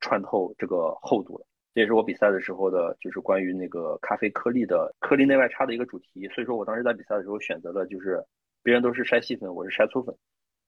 [0.00, 1.46] 穿透这个厚度了。
[1.72, 6.26] 这也是我比赛的时候的，就是关于那个咖啡颗粒的颗粒内外差的一个主题。
[6.34, 8.20] 所以说我当时在比赛的时候选择了，就是
[8.64, 10.12] 别人都是筛细粉，我是筛粗粉，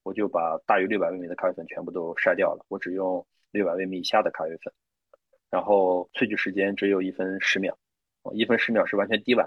[0.05, 4.73] 我就把大于六百微米的咖啡粉全部都筛掉了，我只用六百微米以下的咖啡粉。
[5.53, 7.77] 然后萃取时间只有一分十秒，
[8.33, 9.47] 一分十秒是完全滴完。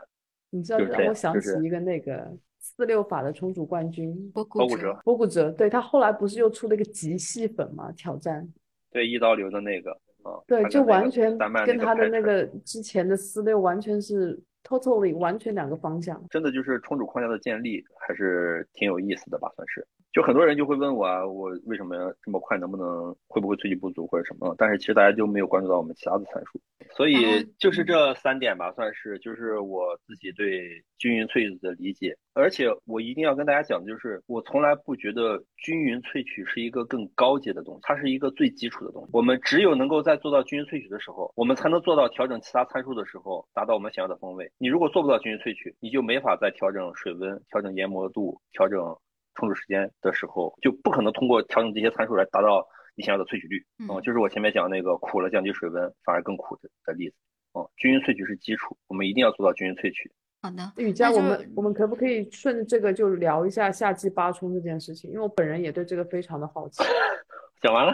[0.51, 7.91] 你知道让我想起一个那个四六法的冲煮冠军博古哲，博古哲，对他后来不是又出了一个极细粉嘛？
[7.93, 8.47] 挑战，
[8.91, 9.91] 对一刀流的那个
[10.21, 11.35] 啊，对，就完全
[11.65, 16.23] 跟他的那个之前的四六完全是 totally 完全两个方向。
[16.29, 19.85] 真的就是冲煮框架的建立还是挺有意思的吧，算是。
[20.15, 21.93] 就很多人就会问我啊，我为什么
[22.23, 22.57] 这么快？
[22.57, 24.55] 能不能会不会萃取不足或者什么？
[24.57, 26.57] 但是其实大家就没有关注到我们其他的参数，
[26.95, 32.15] 所以就是这三点吧，算是就是我自己对均匀萃取的理解。
[32.33, 39.09] 而且我一定要跟大家讲的就是，我从来不觉得均匀萃取是一个更高阶的东西，它是一个最基础的东西。
[39.11, 44.49] 我们只有能够在做到均匀萃取的时候，我们才能做到调整其他参数的时候，达到我们想要的风味。
[44.59, 48.95] 你如果做不到均匀萃取，你就没法再调整水温、调整研磨度、调整。
[49.35, 53.63] 冲煮时间的时候，就不可能通过调整这些参数来达到你想要的萃取率。
[53.79, 57.15] 嗯，就是我前面讲那个苦了降低水温反而更苦的的例子。
[57.53, 60.11] 嗯，均匀萃取是基础，我们一定要做到均匀萃取。
[60.41, 65.09] 好的，雨佳，我们我们可不可以顺着这个就聊一下夏季八冲这件事情？
[65.09, 66.83] 因为我本人也对这个非常的好奇。
[67.61, 67.93] 讲完了。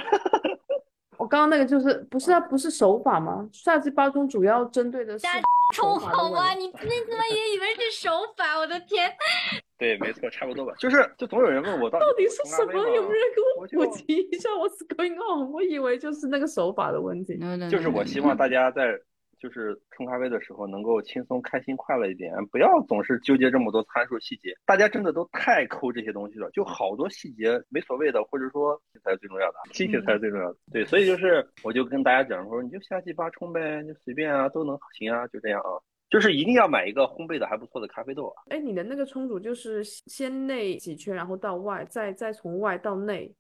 [1.32, 3.48] 我刚刚那个就是不是它不是手法吗？
[3.54, 5.26] 夏季八中主要针对的是
[5.74, 6.54] 冲好吗？
[6.54, 6.84] 你你怎
[7.18, 8.58] 么也以为是手法？
[8.60, 9.10] 我的天！
[9.80, 10.74] 对，没错，差不多吧。
[10.78, 12.74] 就是就总有人问我到底是什么？
[12.74, 13.42] 有没有人给
[13.80, 17.40] 我普及一下我 scrolling on，我以为就是那个手法的问题。
[17.70, 19.00] 就是我希望大家在。
[19.42, 24.54] 就是冲咖啡的时候能够轻松、开心、快乐一点，不要总是纠结这么多参数细节。
[24.66, 30.58] 大家真的都太抠这些东西了，就好多细节没所谓的，或者说这才是最重要的，心情才是最重要的。
[30.72, 35.82] 对，所以就是我就跟大家讲说，你就夏季八冲呗，就随便啊，都能行啊，就这样啊。
[36.12, 38.44] 就是一定要买一个烘焙的还不错的咖啡豆啊。
[38.50, 43.34] 哎，你的那个冲煮就是先内几圈，然后到外，再再从外到内。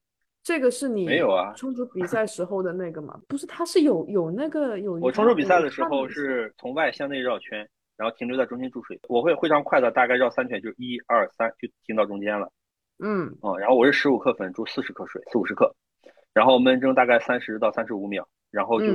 [0.43, 1.53] 这个是你没有啊？
[1.55, 3.19] 冲煮比赛时候的那个吗？
[3.27, 4.93] 不是，它是有有那个有。
[4.93, 8.99] 我冲煮比赛的时候是从外向内绕圈，然后停留在中心注水。
[9.07, 12.51] 我会非常快的，大概绕三圈，就一二三，就停到中间了。
[13.03, 15.73] 嗯，哦，然后我是十五克粉注四十克水，四五十克，
[16.33, 18.87] 然后焖蒸大概三十到三十五秒，然后就。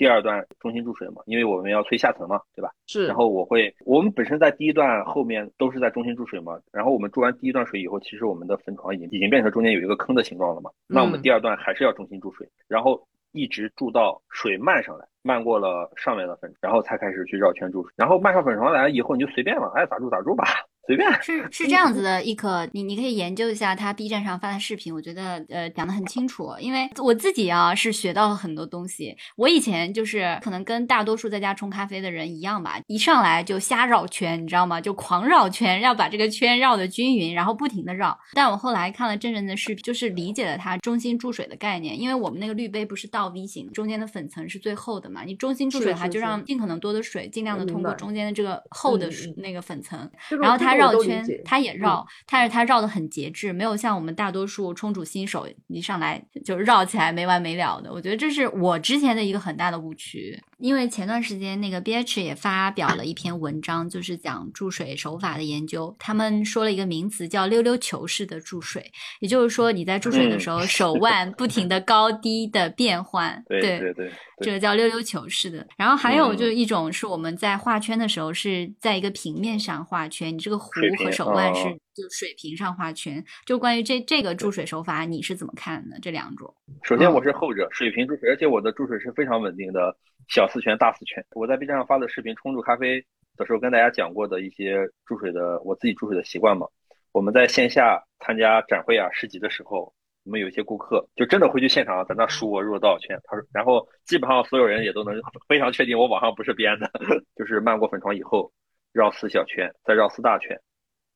[0.00, 2.70] 第二段中心注水嘛，因为我们要推下层嘛，对吧？
[2.86, 3.06] 是。
[3.06, 10.70] 然后我会，我们本身在第一段后面都是在中心注水嘛，然后我们注完第一段水以后，其实我们的粉床已经已经变成中间有一个坑的形状了嘛。
[10.86, 17.92] 那我们第二段还是要中心注水，然后一直注到水漫上来，漫过了上面的粉，然后才开始去绕圈注水。
[17.94, 20.46] 然后漫上粉床来了以后，你就随便了，爱咋注咋注吧。
[20.86, 26.50] 随便是是这样子的，一可你你可以研究一下他 B 站上发的视频，我觉得呃讲的很清楚。
[26.58, 29.16] 因为我自己啊是学到了很多东西。
[29.36, 34.80] 我以前就是可能跟大多数在家冲咖啡的人一样吧，一上来就瞎绕圈，你知道吗？
[34.80, 38.18] 就狂绕圈，要把这个圈绕的均匀，然后不停的绕。
[38.32, 42.00] 但我后来看了真人的视频，就是理解了他中心注水的概念。
[42.00, 50.10] 因为我们那个滤杯不是倒 V 型，中间的粉层是最厚的嘛，你中心注水的话，就让尽可能多的水尽量的通过中间的这个厚的那个粉层，
[50.40, 50.69] 然后它。
[50.74, 57.92] 绕圈，他也绕，但是他绕的很节制，没有像我们大多数冲煮新手一上来就绕起来没完没了的。
[57.92, 60.40] 我觉得这是我之前的一个很大的误区。
[60.60, 65.94] 因为前段时间那个 B H 也发表了一篇文章，就是讲注水手法的研究。
[65.98, 73.42] 他们说了一个名词叫“溜溜球式的注水”，也就是说你在注水的时候，手腕不停的高低的变换。
[73.48, 75.66] 对对对，这个叫溜溜球式的。
[75.76, 81.62] 然后还有就是一种是我们在画圈的时候是在一个平面上画圈，你这个弧和手腕是
[82.00, 83.24] 就水平上画圈。
[83.44, 85.98] 就关于这这个注水手法，你是怎么看的？
[86.00, 86.54] 这两种？
[86.82, 89.96] 首先我是后者，水平注水，而且我的注水是非常稳定的。
[90.28, 93.04] 小四圈、大四圈，我在 B 站上发的视频冲煮咖啡
[93.36, 96.68] 的时候，跟大家讲过的一些注水的我自己注水的习惯嘛。
[97.10, 99.92] 我们在线下参加展会啊、市集的时候，
[100.22, 103.18] 我们有一些顾客就真的会去现场在那数我入了多少圈。
[103.24, 106.88] 他说，然后基本上所有人也都能非常确定我网上不是编的，
[107.34, 108.52] 就是漫过粉床以后
[108.92, 110.56] 绕四小圈，再绕四大圈。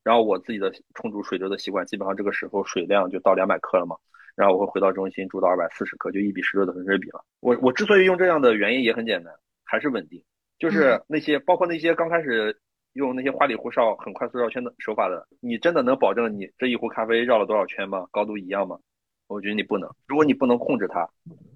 [0.05, 3.97] 然后我自己的冲煮水流的习惯，基本上这个时候水量就到两百克了嘛。
[4.37, 7.25] 然后我会回到中心煮到二百四十克，就一比十六的粉水比了。
[7.41, 9.33] 我我之所以用这样的原因也很简单，
[9.65, 10.23] 还是稳定。
[10.59, 12.57] 就是那些包括那些刚开始
[12.93, 18.07] 用那些花里胡哨、很快速绕圈的手法的，你真的能保证你这一壶咖啡绕了多少圈吗？
[18.11, 18.79] 高度一样吗？
[19.27, 19.89] 我觉得你不能。
[20.07, 21.09] 如果你不能控制它，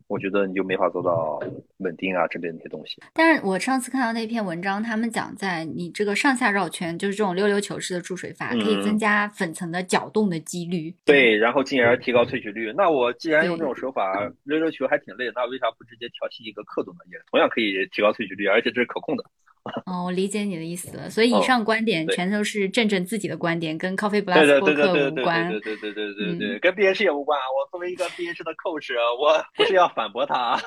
[0.09, 1.39] 我觉得你就没法做到
[1.77, 2.97] 稳定啊，这边那些东西。
[3.13, 10.93] 但是我上次看到那篇文章，他们讲在你这个上下绕圈，就是这种溜溜球式的注水法，可以增加粉层的搅动的几率。
[11.05, 12.73] 对，然后进而提高萃取率。
[12.75, 16.99] 那我既然用这种手法溜溜球还挺累，那为啥不直接调细一个刻度呢？
[17.13, 19.25] 也同样可以提高萃取率，而且这是可控的。
[19.87, 21.09] 哦，我理解你的意思了。
[21.11, 25.49] 所以以上观点全都是正正自己的观点，跟 Coffee Plus 播客无关。
[25.51, 27.39] 对对对对对对对，跟 B H 也无关。
[27.39, 30.61] 我作为一个 B H 的 coach，我不是要反驳他。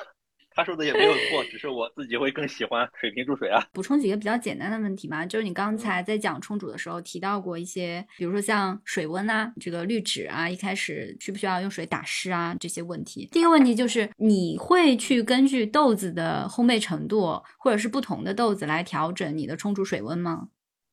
[0.54, 3.66] 他说的也没有错，只是我自己会更喜欢水瓶注水啊。
[3.72, 13.30] 补充几个比较简单的问题嘛，就是你刚才在讲冲煮的时候提到过一些，比如说像水温啊、这个滤纸啊，一开始需不需要用水打湿啊这些问题。
[13.32, 20.50] 第一个问题就是你会去根据豆子的烘焙程度，或者是不同的豆子来调整你的冲煮水温吗？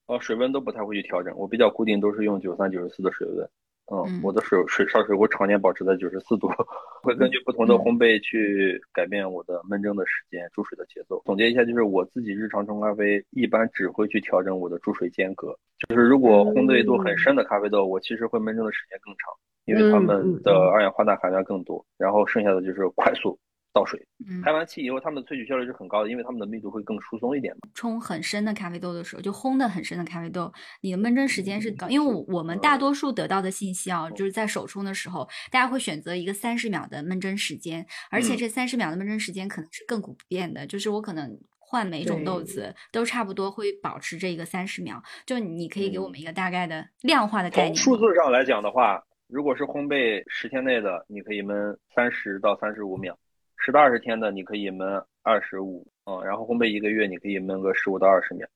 [0.06, 3.50] 哦，水温都不太会去调整，我比较固定，都是用九三、九十四的水温。
[3.90, 6.46] 嗯，我的水水烧水我常年保持在九十四度，
[7.02, 11.22] 会根据不同的烘焙去改变我的闷蒸的时间、注水的节奏。
[11.24, 15.56] 总结一下，就是我自己日常冲咖啡一般只会去调整我的注水间隔。
[15.88, 19.32] 就是如果烘焙度很深的咖啡豆，我其实会闷蒸的时间更长，
[19.64, 21.82] 因为它们的二氧化碳含量更多。
[21.96, 23.38] 然后剩下的就是快速。
[23.72, 24.00] 倒水，
[24.42, 27.60] 排完气以后，它们的萃取效率是很高的，因为它们的密度会更疏松一点嘛。
[27.74, 45.00] 冲很深的咖啡豆的时候，就烘的很深的咖啡豆，你的焖蒸时间是高，因为我们大多数得到的信息啊，就是在手冲的时候，大家会选择一个三十秒的焖蒸时间，而且这三十秒的焖蒸时间可能是亘古不变的，就是我可能换每种豆子都差不多会保持这一个三十秒。
[45.26, 47.74] 就你可以给我们一个大概的量化的概念。
[47.74, 53.16] 从数字上来讲的话，如果是烘焙十天内的，你可以焖三十到三十五秒。
[53.58, 58.48] 十到二十天的，你可以焖二十五，嗯，然后烘焙一个月，你可以焖个十五到二十秒。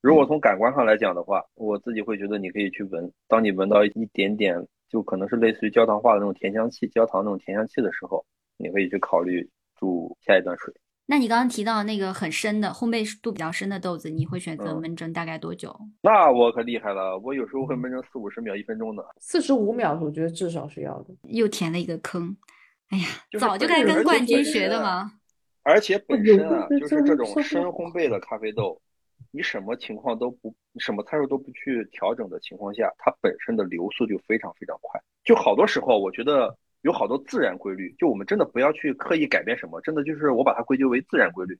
[0.00, 8.24] 如果从感官上来讲的话，我自己会觉得你可以去闻，当你闻到一点点，就可能是类似于焦糖化的那种甜香气，焦糖那种甜香气的时候，
[8.56, 10.72] 你可以去考虑注下一段水。
[11.08, 15.76] 那你刚刚提到那个很深的烘焙度比较深的豆子，你会选择闷蒸大概多久？
[16.02, 19.04] 那我可厉害了，我有时候会闷蒸四五十秒、一分钟的。
[19.18, 21.14] 四十五秒，我觉得至少是要的。
[21.28, 22.36] 又填了一个坑。
[22.90, 23.04] 哎呀，
[23.38, 25.12] 早就该跟冠军学的嘛？
[25.62, 28.80] 而且本身啊，就是这种深烘焙的咖啡豆，
[29.32, 35.00] 你什么情况都不，什么参数都不去调整的情况下，它本身的流速就非常非常快。
[35.24, 41.58] 就好多时候，我觉得有好多自然规律，就我们真的不要去刻意改变什么，真的就是我把它归咎为自然规律，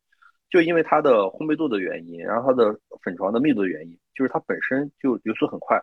[0.48, 5.76] 就因为它的烘焙度的原因，然后它的粉床的密度的原因，就是它本身就流速很快，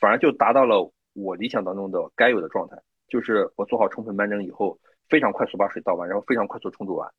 [0.00, 2.76] 反而就达到了我理想当中的该有的状态，
[3.08, 4.76] 就是我做好充分焖蒸以后。
[5.08, 7.10] 非常快速把水倒完，然后非常快速冲煮完，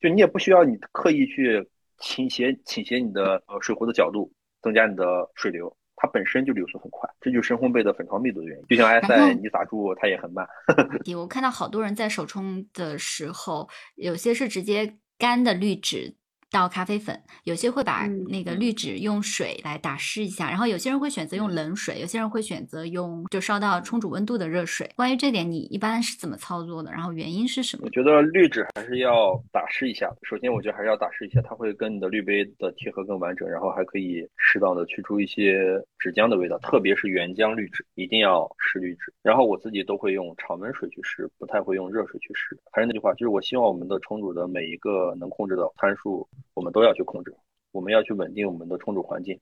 [0.00, 1.68] 就你也不需要你刻意去
[1.98, 4.32] 倾斜倾斜你的呃水壶的角度，
[4.62, 8.64] 增加你的水流，它本身就流速很快，这就是深烘焙的粉床密度的原因。
[8.66, 10.46] 就像埃塞，你打住它也很慢。
[11.16, 16.17] 我看到好多人在手冲的时候，有些是直接干的滤纸。
[16.50, 24.90] 倒咖啡粉，有些会把那个滤纸用水来打湿一下，然后有些人会选择用冷水，有些人会选择用就烧到冲煮温度的热水。
[24.96, 26.90] 关于这点，你一般是怎么操作的？
[26.90, 27.82] 然后原因是什么？
[27.84, 30.10] 我觉得滤纸还是要打湿一下。
[30.22, 35.60] 首先，我觉得还是要打湿一下，它会跟你的滤杯的贴合更完整，然后还可以适当的去除一些
[35.98, 39.12] 纸浆的味道，特别是原浆滤纸，一定要湿滤纸。
[39.22, 42.58] 然后我自己都会用常温水去湿，不太会用热水去湿。
[42.72, 46.26] 还是那句话，就是我希望我们的冲煮的每一个能控制的参数。
[46.54, 47.34] 我们都要去控制，
[47.72, 49.38] 我们要去稳定我们的冲煮环境。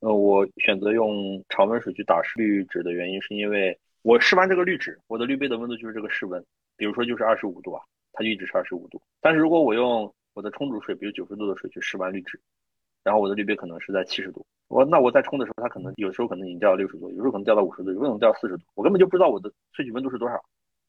[0.00, 6.42] 呃，我选择用常温水去打湿滤纸的原因，是因为我试完这个滤纸，我的滤杯的温度就是这个室温，
[6.76, 9.00] 比如说就是二十五度啊，它就一直是二十五度。
[9.20, 12.40] 但是如果我用我的冲煮水，比如九十度的水去试完滤纸，
[13.02, 20.40] 然后我的滤杯可能是在七十度，我那我在冲的时候，它可能有时候可能已经掉到六十度，有时候可能掉到五十度，有时候可能掉到四十度，我根本就不知道我的萃取温度是多少。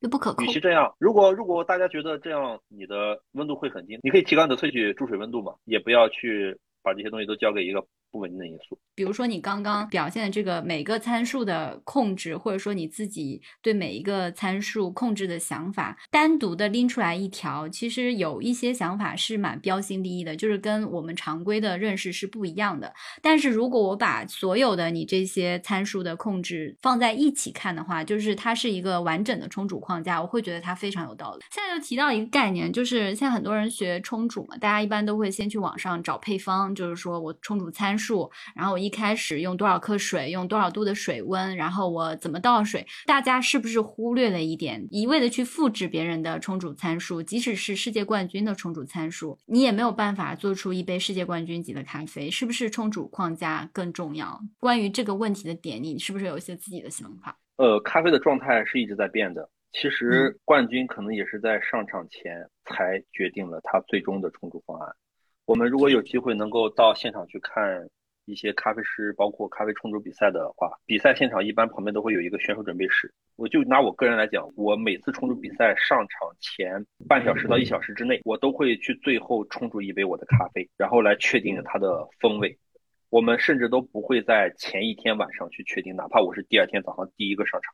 [0.02, 0.46] 就不可控。
[0.46, 7.86] 与其这样，如果如果大家觉得这样你的温度会很低，你可以提高你的萃取注水温度嘛，也不要去把这些东西都交给一个。
[8.12, 22.92] 不稳定的因素，比如说你刚刚表现的这个每个参数的控制，或者说你自己对每一个参数控制的想法，单独的拎出来一条，其实有一些想法是蛮标新立异的，就是跟我们常规的认识是不一样的。
[23.22, 31.46] 但是如果我把所有的你这些参数的控制放在一起看的话，就是它是一个完整的冲煮框架，我会觉得它非常有道理。
[31.52, 37.99] 现在就提到一个概念，就是现在很多人学冲煮嘛，大家一般都会先去网上找配方，就是说我冲煮参。
[38.56, 54.40] 然后我一开始用多少克水，用多少度的水温，然后我怎么倒水，大家是不是忽略了一点，一味的去复制别人的冲煮参数，即使是世界冠军的冲煮参数，你也没有办法做出一杯世界冠军级的咖啡，是不是冲煮框架更重要？
[54.60, 57.38] 关于这个问题的点，你是不是有一些自己的想法？
[57.58, 59.50] 呃，咖啡的状态是一直在变的。
[59.72, 64.96] 其实冠军可能也是在上场前才决定了他最终的冲煮方案。
[65.50, 67.84] 我们如果有机会能够到现场去看
[68.26, 73.12] 一些咖啡师，包括咖啡冲煮比赛的话，比赛现场一般旁边都会有一个选手准备室。
[73.36, 82.56] 我就拿我个人来讲，我每次冲煮比赛上场前半小时到一小时之内，我都会去最后冲煮一杯我的咖啡，然后来确定它的风味。
[83.10, 87.74] 我们甚至都不会在前一天晚上去确定，哪怕我是第二天早上第一个上场。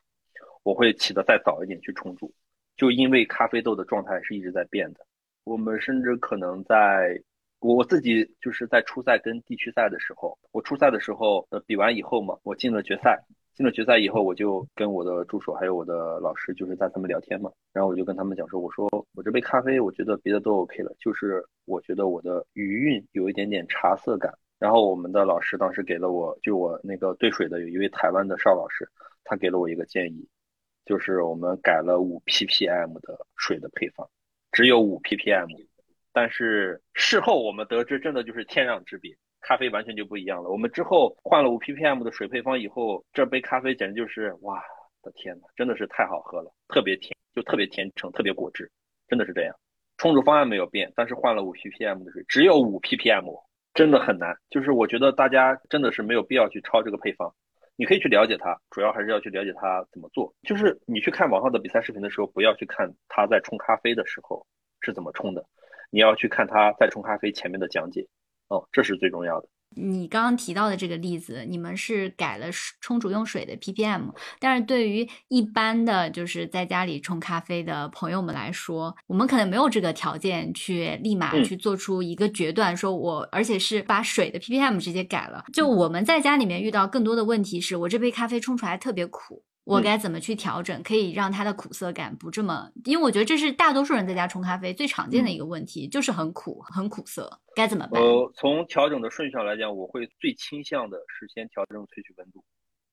[0.62, 2.32] 我会起得再早一点去冲煮，
[2.74, 5.00] 就因为咖啡豆的状态是一直在变的。
[5.44, 7.20] 我们甚至可能在
[7.66, 13.18] 我我自己就是在初赛跟地区赛的时候，我初赛的时候呃比完以后嘛，我进了决赛，
[13.54, 18.86] 进了决赛以后，我就跟我的助手还有我的老师就是在他们聊天嘛，然后我就跟他们讲说，我说
[19.16, 24.32] 我这杯咖啡我觉得别的都 OK 了，就是我觉得我的余韵有一点点茶色感。
[24.60, 28.88] 然后我们的老师当时给了我，就我那个兑水的有一位台湾的邵老师，
[29.24, 30.28] 他给了我一个建议。
[30.84, 34.08] 就是我们改了五 ppm 的水的配方，
[34.52, 35.65] 只有五 ppm，
[36.16, 40.48] 但是事后我们得知，真的就是天壤之别，咖啡完全就不一样了。
[40.48, 44.62] 我们之后换了五 ppm 的水配方以后，这杯咖啡简直就是哇
[45.02, 48.70] 的天呐，真的是太好喝了，特别甜，就特别甜橙，特别果汁，
[49.08, 49.54] 真的是这样。
[49.98, 53.26] 冲煮方案没有变，但是换了五 ppm 的水，只有五 ppm，
[53.74, 54.34] 真的很难。
[54.48, 57.30] 就是我觉得大家真的是没有必要去抄这个配方。
[57.76, 60.34] 你可以去了解它，主要还是要去了解它怎么做。
[60.44, 64.46] 就是你去看网上的比赛视频的时候，不要去看他在冲咖啡的时候
[64.80, 65.44] 是怎么冲的，
[65.90, 68.06] 你要去看他在冲咖啡前面的讲解，
[68.48, 69.48] 哦，这是最重要的。
[69.78, 72.46] 你刚刚提到的这个例子，你们是改了
[72.80, 85.44] 冲煮用水的 ppm，但是对于一般的就是在家里冲咖啡的朋友们来说，我们可能没有这个条件去立马去做出一个决断，说我而且是把水的 ppm 直接改了。
[85.52, 89.42] 就我们在家里面遇到更多的问题是，我这杯咖啡冲出来特别苦。
[89.66, 92.70] 我该怎么去调整，可以让它的苦涩感不这么？
[92.84, 98.00] 因为我觉得这是大多数人在家冲咖啡最常见的一个问题，就是很苦，很苦涩，该怎么办？
[98.00, 102.44] 呃，从调整的顺序上来讲，我会最倾向的是先调整萃取温度，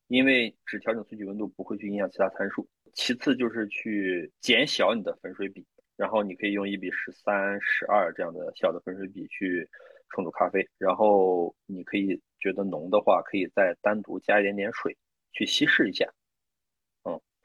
[0.07, 2.67] 因为只调整萃取温度不会去影响其他参数。
[2.95, 5.63] 其次就是去减小你的粉水比，
[5.95, 9.69] 然后你可以用一比十三、十二这样的小的粉水比去
[10.09, 14.97] 冲煮咖啡，然后你可以觉得浓的话，可以再单独加一点点水
[15.33, 16.11] 去稀释一下。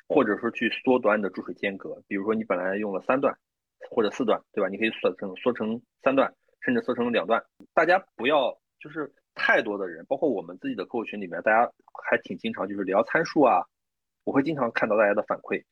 [0.09, 3.37] 或者说去缩短你的注水间隔，比如说你本来用了三段
[3.91, 4.69] 或者四段，对吧？
[4.69, 6.33] 你可以缩成缩成三段，
[6.63, 7.45] 甚至缩成两段。
[7.75, 11.71] 大家不要就是太多的人，包括我们自己的客户群里面，大家
[12.09, 13.63] 还挺经常就是聊参数啊，
[14.25, 15.63] 我会经常看到大家的反馈。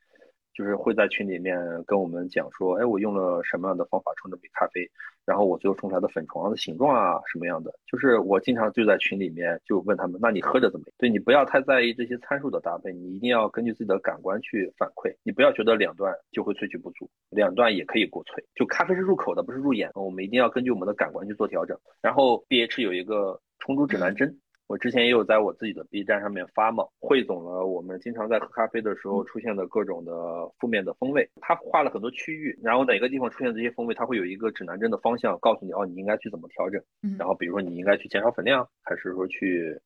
[0.56, 4.88] 就是会在群里面跟我们讲说，哎，我用了什么样的方法冲这杯咖啡，
[5.26, 7.70] 然后我最后冲出来的粉床的形状啊，什么样的？
[7.86, 10.94] 就是我经常就在群里面就问他们，那你喝着怎么样？
[10.96, 15.14] 对你不要太在意这些参数的搭配，你一定要根据自己的感官去反馈。
[15.22, 18.42] 你不要觉得两段就会萃取不足，两段也可以过萃。
[18.54, 21.78] 就咖啡是入口的，不是入眼，我们一定要根据我们的感官去做调整。
[22.00, 24.38] 然后 B H 有一个冲煮指南针。
[24.68, 30.12] 我之前也有在我自己的 B 站上面发嘛，汇总了我们经常在喝咖啡的时候出现的各种的
[30.58, 31.28] 负面的风味。
[31.40, 36.82] 它画了很多区域，然后哪个地方出现这些风味，它会有一个指南针的方向告诉你哦，你应该去怎么调整。
[37.16, 39.80] 然后比如说你应该去减少粉量，还是说去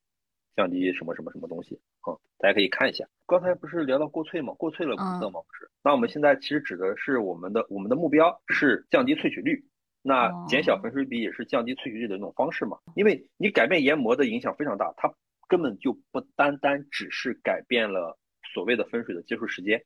[0.56, 2.16] 降低什么什么什么东西啊？
[2.38, 3.06] 大家可以看一下。
[3.26, 4.54] 刚才不是聊到过萃吗？
[4.54, 5.40] 过萃了苦涩吗？
[5.46, 5.68] 不是。
[5.84, 9.62] 那我们现在其实指的是我们的我们的目标是降低萃取率。
[10.02, 12.78] 那减小粉水比也是降低萃取率的一种方式嘛？
[12.94, 15.12] 因为你改变研磨的影响非常大，它
[15.48, 18.18] 根本就不单单只是改变了
[18.54, 19.82] 所谓的分水的接触时间。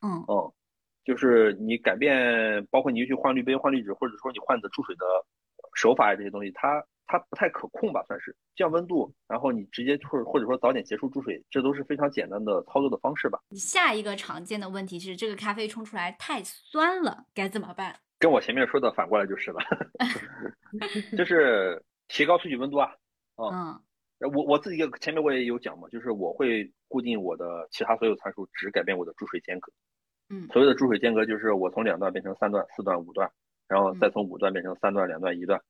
[0.00, 0.52] 嗯嗯，
[1.04, 5.04] 就是你改变，包括你去换滤杯、换滤纸，或者说你换的注水的
[5.74, 8.02] 手法呀这些东西，它它不太可控吧？
[8.06, 13.38] 算是降温度，然后你直接或者或者说早点结束注水，这都是非常简单的操作的方式吧。
[13.56, 17.96] 下一个常见的问题是，这个咖啡冲出来太酸了，该怎么办？
[18.18, 19.58] 跟我前面说的反过来就是了，
[21.16, 22.92] 就是提高萃取温度啊，
[23.36, 23.80] 嗯，
[24.32, 29.72] 我我自己前面我也有讲嘛，就是我会固定我的其他所有参数，只改变我的注水间隔，
[30.30, 33.30] 嗯，所谓的注水间隔就是我从两段变成三段、四段、五段，
[33.68, 35.62] 然后再从五段变成三段、两段、一段，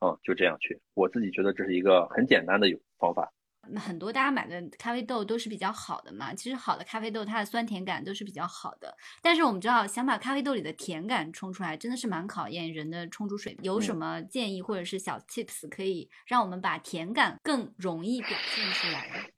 [0.00, 3.32] 嗯，就这样去，我自己觉得这是一个很简单的有方法，
[3.76, 8.94] 很多大家买的咖啡豆都是比较好的嘛，其实好的咖啡豆它的酸甜感都是比较好的。
[9.22, 13.64] 但是我们知道，想把咖啡豆里的甜感冲出来，真的是蛮考验人的冲煮水平。
[13.64, 19.30] 有什么建议或者是小 tips 可以让我们把甜感更容易表现出来？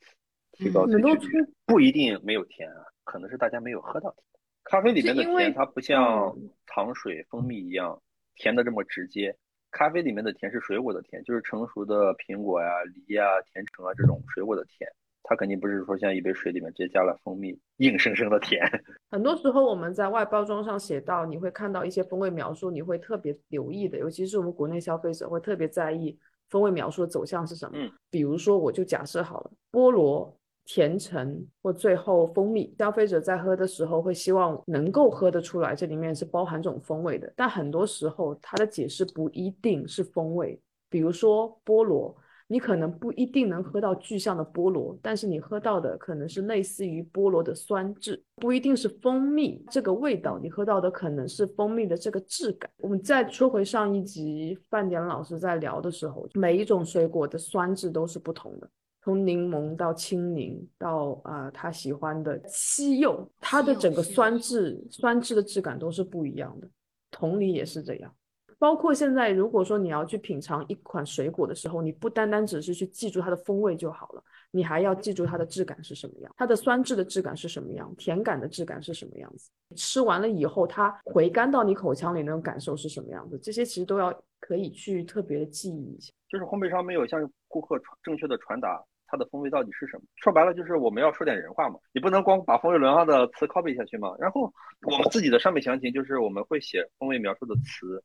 [0.53, 4.25] 提高萃取率不一定没有甜啊，可能是大家没有喝到甜。
[4.65, 6.35] 咖啡里面的甜，它不像
[6.67, 8.01] 糖水、蜂蜜一样
[8.37, 9.37] 甜的这么直接。
[9.75, 14.89] 咖啡里面的甜是水果的甜，就是成熟的苹果呀、梨呀、甜橙啊这种水果的甜，
[15.25, 18.63] 它肯定不是说像一杯水里面直接加了蜂蜜，硬生生的甜。
[19.11, 26.17] 很多时候我们在外包装上写到，你会看到一些风味描述，你会特别留意的，尤其是我们国内消费者会特别在意
[26.51, 27.77] 风味描述的走向是什么。
[27.77, 30.39] 嗯，比如说我就假设好了，菠萝。
[30.65, 37.33] 甜橙或最后蜂蜜，消费者在喝的时候会希望能够喝得出来，这里面是包含这种风味的。
[37.37, 40.61] 但很多时候，它的解释不一定是风味。
[40.89, 42.17] 比如说菠萝，
[42.47, 52.71] 你可能不一定能喝到具象的菠萝，但是你喝到的可能是类似于菠萝的酸质，不一定是蜂蜜这个味道，你喝到的可能是蜂蜜的这个质感。
[52.79, 58.71] 我们再说回上一集，范典老师在聊的时候，每一种水果的酸质都是不同的。
[59.05, 66.67] 从柠檬到青柠到啊，他喜欢的西柚，它的整个酸质、酸质的质感都是不一样的。
[67.11, 68.11] 同理也是这样。
[68.59, 79.51] 包括现在，如果说你要去品尝一款水果的时候，你不单单只是去记住它的风味就好了，你还要记住它的质感是什么样，它的酸质的质感是什么样，甜感的质感是什么样子。
[79.77, 86.11] 吃完了以后，它回甘到你口腔里那种感受是什么样子，这些其实都要可以去特别的记忆一下。
[86.31, 88.83] 就是烘焙商没有向顾客传正确的传达。
[89.15, 90.03] 它的风味到底是什么？
[90.17, 94.13] 说白了就是我们要说点人话嘛，你不能光把风味轮上的词 copy 下去嘛。
[94.19, 98.03] 然后我们自己的商品详情就是我们会写风味描述的词，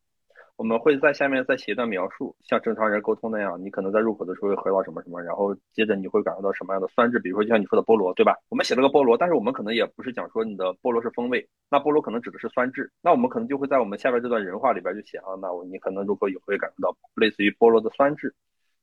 [0.55, 3.59] 我们会在下面再写一段描述，像正常人沟通那样。
[3.59, 8.37] 你可能在入口的时候会喝到什么什么，然后接着你会感受到什么样的酸质，比如说就像你说的菠萝，对吧？
[8.49, 18.35] 我们写了个菠萝，但是我们可能也不是讲说你的菠萝是风味，那菠萝可能指的是酸质，那我们可能就会在我们下边这段人话里边就写啊，那我你可能入口以后会感受到类似于菠萝的酸质。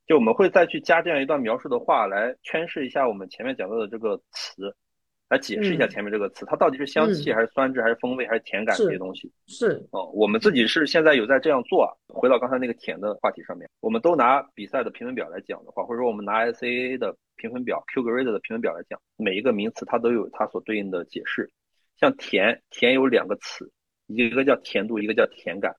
[0.07, 4.73] 就我们会再去加这样一段描述的话来诠释一下我们前面讲到的这个词，
[5.27, 9.29] 来解释一下前面这个词，它到底是香气还是酸质还是风味还是甜感这些东西。
[9.47, 11.85] 是哦，我们自己是现在有在这样做。
[12.07, 21.51] 回到刚才那个甜的话题上面，我们都拿比赛的评分表来讲的话，或者说我们拿 SAA 的评分表、Q Grade 的评分表来讲，每一个名词它都有它所对应的解释。
[21.99, 23.69] 像甜，甜有两个词，
[24.05, 25.75] 一个叫甜度，一个叫甜感。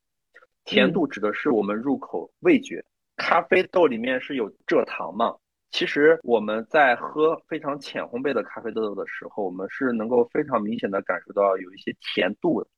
[0.67, 2.85] 甜度指的是我们入口味觉。
[3.19, 5.37] 咖啡豆里面是有蔗糖嘛？
[5.71, 12.69] 其实我们在喝非常浅烘焙的咖啡豆的时候，我们是能够非常明显的感受到有一些甜度的，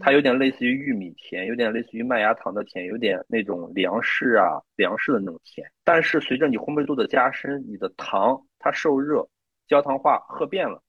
[0.00, 5.66] 它有点类似于玉米甜，有点类似于麦芽糖的甜，有点那种粮食啊粮食的那种甜。
[5.84, 9.26] 但是随着你烘焙度的加深，你的糖它受热
[9.66, 10.82] 焦糖化褐变了，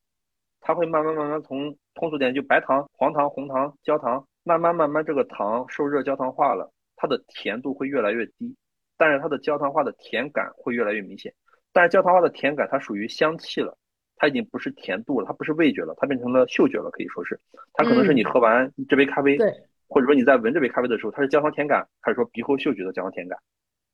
[0.60, 8.58] 它会慢慢慢慢从通俗点就白糖、黄糖、红糖、焦糖，慢慢慢慢这个糖受热焦糖化了，它的甜度会越来越低。
[9.00, 11.34] 但是它的焦糖化的甜感会越来越明显，
[11.72, 13.78] 但是焦糖化的甜感它属于香气了，
[14.18, 17.40] 它已经不是甜度了，它不是味觉了，它变成了嗅觉了，可以说是，
[17.74, 19.52] 它可能是你喝完这杯咖啡，对，
[19.88, 23.40] 或者说你在闻这杯咖啡的时候，它是焦糖甜感，还是说鼻后嗅觉的焦糖甜感？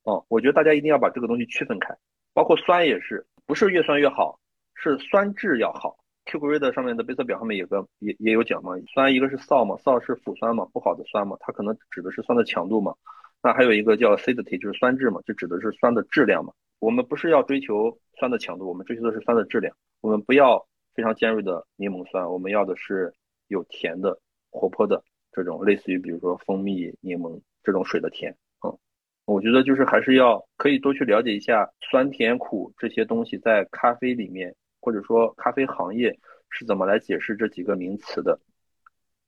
[0.05, 1.95] 哦，我觉得大家一定要把这个东西区分开，
[2.33, 4.39] 包括酸也是，不是越酸越好，
[4.73, 5.95] 是酸质要好。
[6.25, 12.95] Q g r a d e 上面的杯测表上面有个也也有讲嘛，酸一个是燥嘛，燥是腐酸嘛，不好的酸嘛，它可能指的是酸的强度嘛。
[13.45, 16.51] 那还有一个叫 acidity，就是酸质嘛，就指的是酸的质量嘛。
[16.79, 19.71] 我们不是要追求酸的强度，我们追求的是酸的质量。
[20.01, 20.65] 我们不要
[20.95, 23.13] 非常尖锐的柠檬酸，我们要的是
[23.47, 24.19] 有甜的、
[24.49, 28.35] 活泼的这种，类似于比如说蜂蜜、柠檬这种水的甜。
[28.63, 28.75] 嗯，
[29.25, 36.17] 我觉得就是还是要可以多去了解一下酸甜苦这些东西在咖啡里面，或者说咖啡行业
[36.49, 38.39] 是怎么来解释这几个名词的。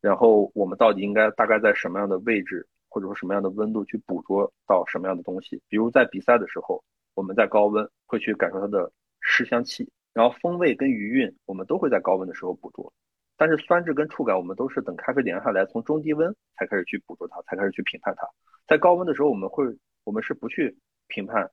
[0.02, 2.66] 然后我们到底应该大概在什么样的位置？
[2.98, 5.62] 或者说什么样的温度去捕捉到什么样的东西？
[5.70, 6.84] 比如在比赛的时候，
[7.14, 8.92] 我们在高温会去感受它的
[9.22, 12.92] 湿香气，然后风味跟余韵，我们都会在高温的时候捕捉。
[13.38, 18.28] 但是酸质跟触感，我们都是等咖啡凉下来，从中低温才开始去捕捉它，才开始去评判它。
[18.68, 19.64] 在高温的时候，我们会，
[20.04, 20.76] 我们是不去
[21.08, 21.48] 评判，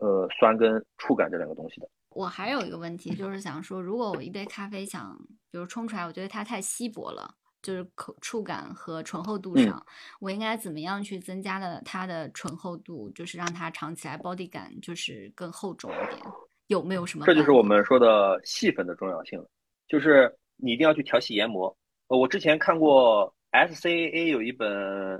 [0.00, 1.88] 呃，酸跟触感这两个东西的。
[2.10, 5.16] 我还有一个问题，就是想说，如果我一杯咖啡想，
[5.50, 7.36] 比如冲出来，我觉得它太稀薄了。
[7.62, 9.84] 就是口触感和醇厚度上，
[10.20, 16.26] 我应该怎么样去增加的它的醇厚度，就是让它尝起来 body 感就是更厚重一点？
[16.68, 17.26] 有没有什么？
[17.26, 19.46] 这就是我们说的细粉的重要性了，
[19.88, 21.76] 就是你一定要去调细研磨。
[22.08, 24.68] 呃，我之前看过 SCAA 有一本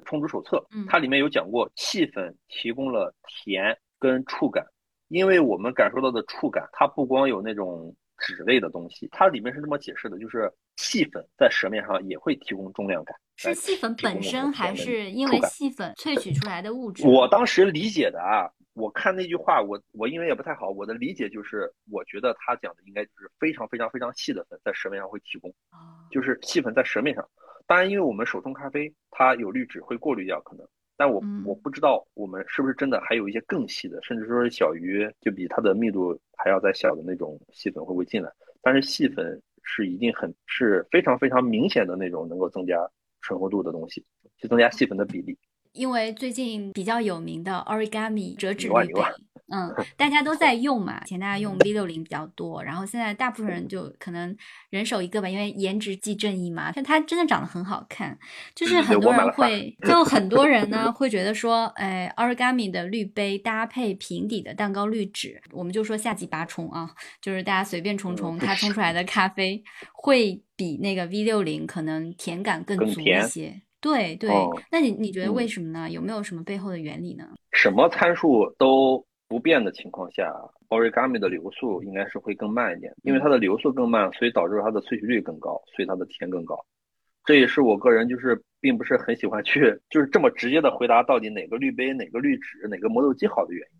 [0.04, 4.64] 冲煮手册，它里面有讲过细粉提供了甜跟触感，
[5.08, 13.16] 因为我们感受到的触感，它不光有那种脂类的东西，它里面是这么解释的，就是细粉在舌面上也会提供重量感。
[13.36, 17.06] 是细粉本身，还是因为细粉萃取出来的物质？
[17.06, 25.52] 我当时理解的啊，我看那句话，我我因为也不太好，我的理解就是，我觉得他讲的应该就是非常非常非常细的粉在舌面上会提供，
[26.10, 27.26] 就是细粉在舌面上。
[27.66, 30.66] 当然，因为我们手冲咖啡它有滤纸会过滤掉可能，
[31.00, 38.30] 但我我不知道我们是不是真的还有一些更细的，甚至说是小于就比它的密度还要再小的那种细粉会不会进来？
[38.60, 42.86] 但是细粉是一定很是非常非常明显的那种能够增加。
[43.22, 44.02] 醇厚度的东西，
[44.38, 45.36] 去增加细粉的比例。
[45.72, 49.00] 因为最近比较有名的 Origami 折纸滤杯，
[49.52, 51.00] 嗯，大家都在用嘛。
[51.04, 54.36] 以前大家用 V 六零比较多，然后现在大部分人就可能
[54.70, 56.70] 人手一个吧，因为颜值即正义嘛。
[56.74, 58.16] 但它真的长得很好看，
[58.54, 66.90] 就是很多人会， 就很多人呢会觉得说，哎，Origami 的滤杯搭配平底的蛋糕滤纸，我们就说夏季八冲啊，
[67.20, 73.62] 就是大家随便冲冲，它冲出来的咖啡会比那个 V 六零可能甜感更足一些。
[73.80, 74.30] 对对，
[74.70, 75.90] 那你你觉得为什么呢？
[75.90, 77.30] 有没有什么背后的原理呢？
[77.52, 80.30] 什么参数都不变的情况下
[80.68, 86.58] ，Origami 的流速应该是会更慢一点，因为它的流速更慢，所以导致它的萃取率更高，所以它的甜更高。
[87.24, 93.78] 这也是我个人就是并不是很喜欢去就是这么直接的回答到底哪个滤杯、哪个滤纸、哪个磨豆机好的原因。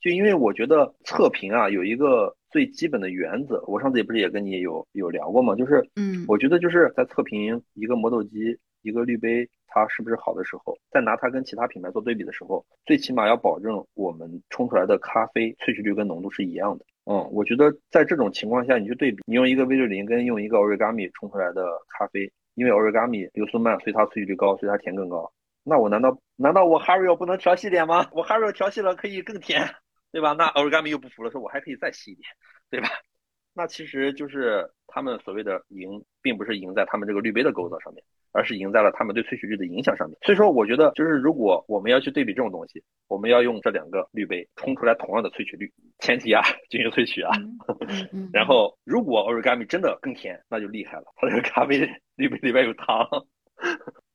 [0.00, 5.54] 就因为我觉得测评啊有一个最基本的原则，我上次也不是也跟你有有聊过嘛？
[5.56, 8.56] 就是嗯，我觉得就是在测评一个磨豆机。
[8.86, 16.84] 一个滤杯它是不是好的时候，再拿它跟其他品牌做对比的时候，最起码要保证我们冲出来的咖啡萃取率跟浓度是一样的。
[17.04, 25.32] 嗯，我觉得在这种情况下，你去对比，你用一个 V 六零跟用一个 Origami 冲出来的咖啡，因为 Origami 流速慢，所以它萃取率高，所以它甜更高。
[25.62, 28.08] 那我难道难道我 Hario 不能调细点吗？
[28.12, 29.68] 我 Hario 调细了可以更甜，
[30.12, 30.32] 对吧？
[30.32, 32.24] 那 Origami 又不服了，说我还可以再细一点，
[32.70, 32.88] 对吧？
[33.52, 38.02] 那其实就是他们所谓的赢，并不是赢在他们这个滤杯的构造上面。
[38.36, 47.32] 而是赢在了他们对萃取率的影响上面，所以说我觉得就是如果我们要去对比这种东西，我们要用这两个滤杯冲出来同样的萃取率，前提啊进行萃取啊，
[48.32, 51.78] 然后如果 Origami 真的更甜，那就厉害了，它这个咖啡
[52.16, 53.08] 滤杯里边有糖，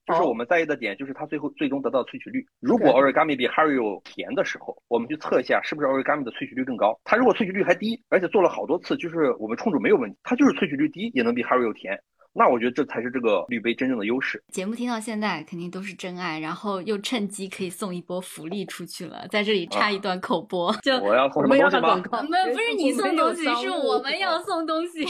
[0.05, 2.45] 就是我们在意的点，就是它最后最终得到萃取率。
[2.59, 6.99] 如果 Origami 比 Hario 甜的时候，我们去测一下是不是 Origami 的萃取率更高。
[7.03, 12.01] 它如果萃取率还低，而且做了好多次，就是我们冲煮没有问题，它就是萃取率低也能比 Hario 甜。
[12.33, 14.41] 那我觉得这才是这个绿杯真正的优势。
[14.51, 19.27] 节目听到现在肯定都是真爱，然后又趁机可以送一波福利出去了。
[19.29, 22.01] 在这里插一段口播， 就我要送什么东西吗？
[22.53, 25.05] 不是你送东西，是我们要送东西。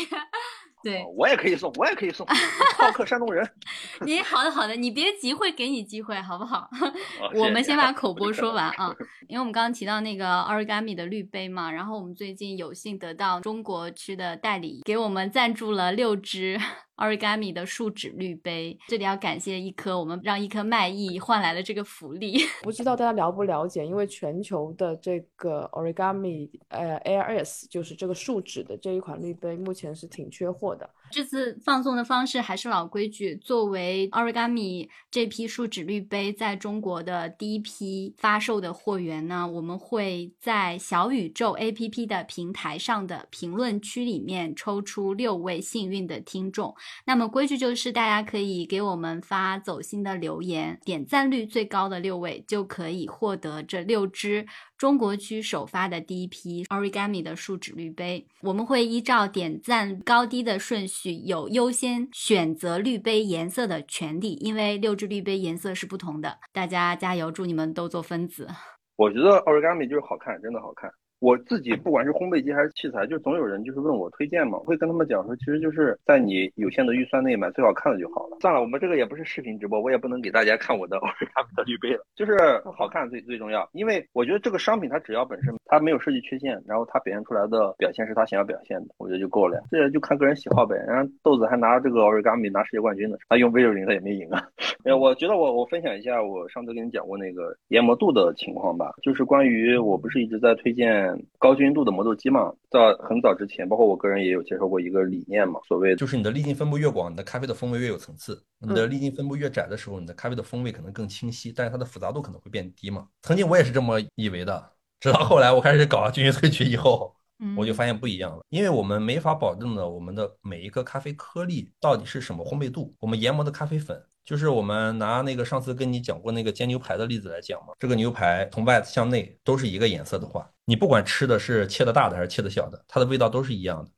[0.84, 2.26] 对，我也可以送，我也可以送。
[2.26, 3.48] 好客山东人，
[4.04, 6.68] 你好的好的，你别急，会给你机会，好不好？
[7.38, 8.92] 我们先把口播说完啊，
[9.28, 16.60] 因为我们刚刚提到那个 Origami 的绿杯嘛，然后我们最近有幸得到中国区的代理给我们赞助了六支。
[16.98, 22.38] Origami 的树脂滤杯，这里要感谢一颗，我们让一颗卖艺换来了这个福利。
[22.62, 30.88] 不知道大家了不了解，因为全球的这个 Origami 呃，Airs 就是这个树脂的这一款滤杯，目前是挺缺货的。
[31.12, 46.74] 这次放送的方式还是老规矩，作为 Origami 这批树脂滤杯在中国的第一批发售的货源呢，我们会在小宇宙 APP 的平台上的评论区里面抽出六位幸运的听众。
[47.06, 54.46] 那么规矩就是，大家可以给我们发走心的留言，点赞率最高的六位就可以获得这六支
[54.82, 58.26] 中国区首发的第一批 Origami 的树脂滤杯。
[58.42, 66.40] 我们会依照点赞高低的顺序，有优先选择滤杯颜色的权利，因为六支滤杯颜色是不同的。
[66.52, 68.48] 大家加油，祝你们都做分子。
[68.96, 70.90] 我觉得 Origami 就是好看，真的好看。
[71.22, 78.38] 我自己不管是烘焙机还是器材，就总有人就是问我推荐嘛，会跟他们讲说，其实就是在你有限的预算内买最好看的就好了。
[78.42, 82.36] 算了，我们这个也不是视频直播，我也不能给大家看我的奥瑞卡米的滤杯了，就是
[82.76, 83.70] 好看最最重要。
[83.74, 89.62] 因为我觉得这个商品它只要本身它没有设计缺陷，然后它表现出来的表现是它想要表现的，我觉得就够了。
[89.70, 90.76] 这个就看个人喜好呗。
[90.88, 94.44] 然后豆子还拿这个奥瑞卡米拿世界冠军呢，他用 V 六零他也没赢啊。
[94.84, 101.92] 哎，我觉得我我分享一下我上次跟你讲过那个研磨度的情况吧，就是关于我不是一直在推荐高均度的。
[101.92, 113.08] 磨豆机嘛，在很早之前，包括我个人也有接受过一个理念嘛，所谓就是你的粒径分布越广，你的咖啡的风味越有层次；你的粒径分布越窄的时候，你的咖啡的风味可能更清晰，但是它的复杂度可能会变低嘛。
[113.22, 114.72] 曾经我也是这么以为的，
[115.02, 117.14] 直到后来我开始搞均匀萃取以后，
[117.58, 118.42] 我就发现不一样了。
[118.50, 133.92] 因为我们没法保证的，我们的每一个咖啡颗粒到底是什么烘焙度，我们研磨的咖啡粉就是我们拿那个上次跟你讲过那个煎牛排的例子来讲嘛，这个牛排从外向内都是一个颜色的话，你不管吃的是切的大的还是切的小的，它的味道都是一样的。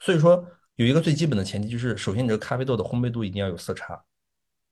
[0.00, 0.44] 所以说
[0.76, 4.02] 有一个最基本的前提就是，首先你这个咖啡豆的烘焙度一定要有色差，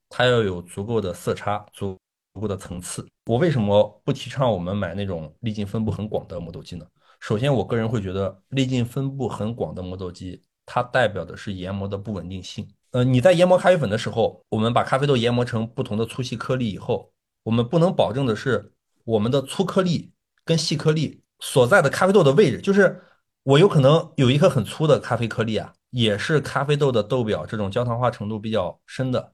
[0.09, 1.99] 它要有足够的色差，足
[2.33, 3.07] 足够的层次。
[3.27, 6.87] 我为什么不提倡我们买那种粒径分布很广的磨豆机呢？
[7.21, 12.67] 首先，我个人会觉得粒径分布很广的磨豆机，它代表的是研磨的不稳定性。
[12.93, 18.73] 呃，你在研磨咖啡粉的时候，我们把咖啡豆研磨成不同的粗细颗粒以后，我们不能保证的是
[19.05, 20.13] 我们的粗颗粒
[20.45, 22.61] 跟细颗粒所在的咖啡豆的位置。
[22.61, 23.03] 就是
[23.43, 29.33] 我有可能有一颗很粗的咖啡颗粒啊，也是咖啡豆的豆表这种焦糖化程度比较深的。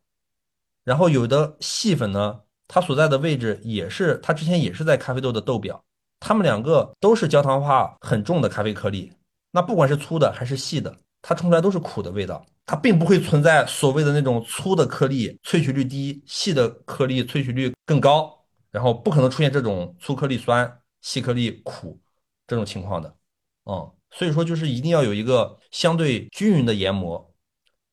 [0.83, 5.85] 然后有的细粉呢，它所在的位置也是它之前也是在咖啡豆的豆表，
[6.19, 9.13] 它们两个都是焦糖化很重的咖啡颗粒。
[9.53, 12.45] 那不管是粗的还是细的，它冲出来都是苦的味道。
[12.65, 18.33] 它并不会存在所谓的那种粗的颗粒萃取率低，细的颗粒萃取率更高，
[18.71, 22.01] 然后不可能出现这种粗颗粒酸、细颗粒苦
[22.47, 23.17] 这种情况的，
[23.65, 27.35] 嗯，所以说就是一定要有一个相对均匀的研磨，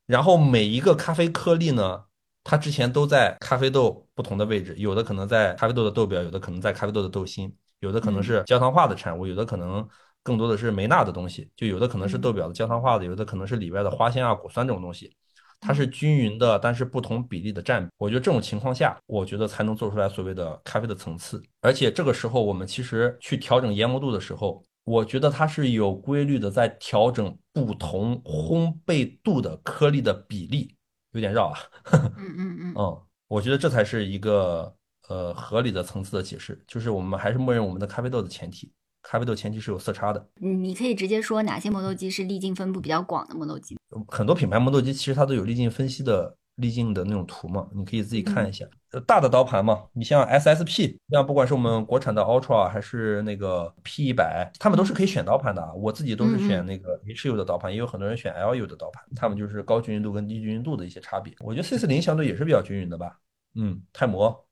[0.06, 2.04] 然后每一个咖啡颗粒呢，
[2.44, 9.86] 它之前都在咖啡豆不同的位置，有的可能在咖啡豆的豆表，有的可能在咖啡豆的豆心，有的可能是焦糖化的产物，有的可能。
[10.24, 15.12] 更多的是梅纳的东西，就有的可能是豆表的焦糖化的，有的可能是里边的花香啊、果酸这种东西，
[15.60, 17.92] 它是均匀的，但是不同比例的占比。
[17.98, 21.42] 我觉得这种情况下，我觉得才能做出来所谓的咖啡的层次。
[21.62, 30.76] 而且这个时候，我们其实去调整研磨度的时候，我觉得它是有规律的在调整不同烘焙度的颗粒的比例。
[31.14, 31.60] 有点绕啊。
[31.92, 32.74] 嗯嗯嗯。
[32.78, 34.72] 嗯，我觉得这才是一个
[35.08, 38.72] 呃合理的层次的解释，就是我们还是默认我们的咖啡豆的前提。
[39.02, 43.78] 咖啡豆前期是有色差的，你可以直接说哪些磨豆机是粒径分布比较广的磨豆机。
[44.08, 48.66] 很多品牌磨豆机其实它都有粒径分析的粒径的那种图嘛，你可以自己看一下。
[49.08, 55.72] 大的刀盘嘛，你像 SSP，像不管是我们国产的 Ultra 还是那个 P 一百，他们都是可以选刀盘的啊。
[55.74, 61.34] 我自己都是选那个 HU 的刀盘，也有很多人选 LU 的刀盘，他们就是高均匀度跟低均匀度的一些差别。
[61.40, 63.18] 我觉得 C 四零相对也是比较均匀的吧。
[63.56, 64.46] 嗯，泰磨，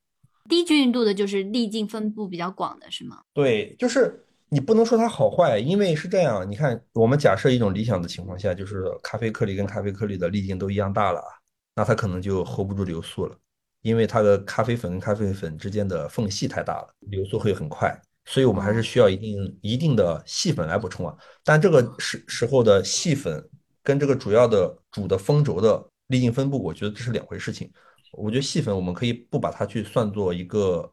[0.48, 3.22] 低均匀度的就是粒径分布比较广的是吗？
[3.34, 4.24] 对，就是。
[4.50, 6.50] 你不能说它好坏，因为是这样。
[6.50, 11.28] 你看，我们假设一种理想的情况下，就是咖啡颗粒跟咖啡颗粒的粒径都一样大了啊，
[11.76, 13.38] 那它可能就 hold 不住流速了，
[13.82, 17.94] 因为它的咖啡粉跟咖啡粉之间的缝隙太大了，流速会很快。
[18.24, 21.16] 所以我们还是需要一定一定的细粉来补充啊。
[21.44, 23.46] 但这个时时候的细粉
[23.84, 27.70] 跟这个主要的主的峰轴的粒径分布，我觉得这是两回事情。
[28.14, 30.90] 我觉得细粉我们可以不把它去算作一个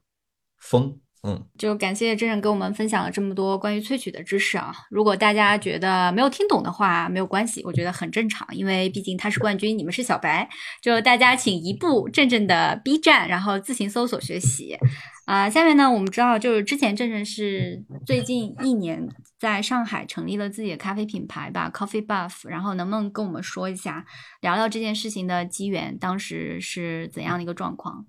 [0.58, 0.96] 峰。
[1.26, 4.74] 嗯，就感谢真人给我们分享了这么多关于萃取的知识啊！
[4.90, 10.46] 如果大家觉得没有听懂的话，没有关系，我觉得很正常，因为毕竟他是冠军，你们是小白。
[10.82, 14.76] 就大家请移步正正的 B 站，然后自行搜索学习。
[15.24, 22.46] 啊，下面呢，我们知道就是之前正正是最近一年在上海成立了自己的咖啡品牌吧，Coffee Buff。
[22.46, 24.04] 然后能不能跟我们说一下，
[24.42, 28.04] 聊聊这件事情的机缘，当时是怎样的一个状况？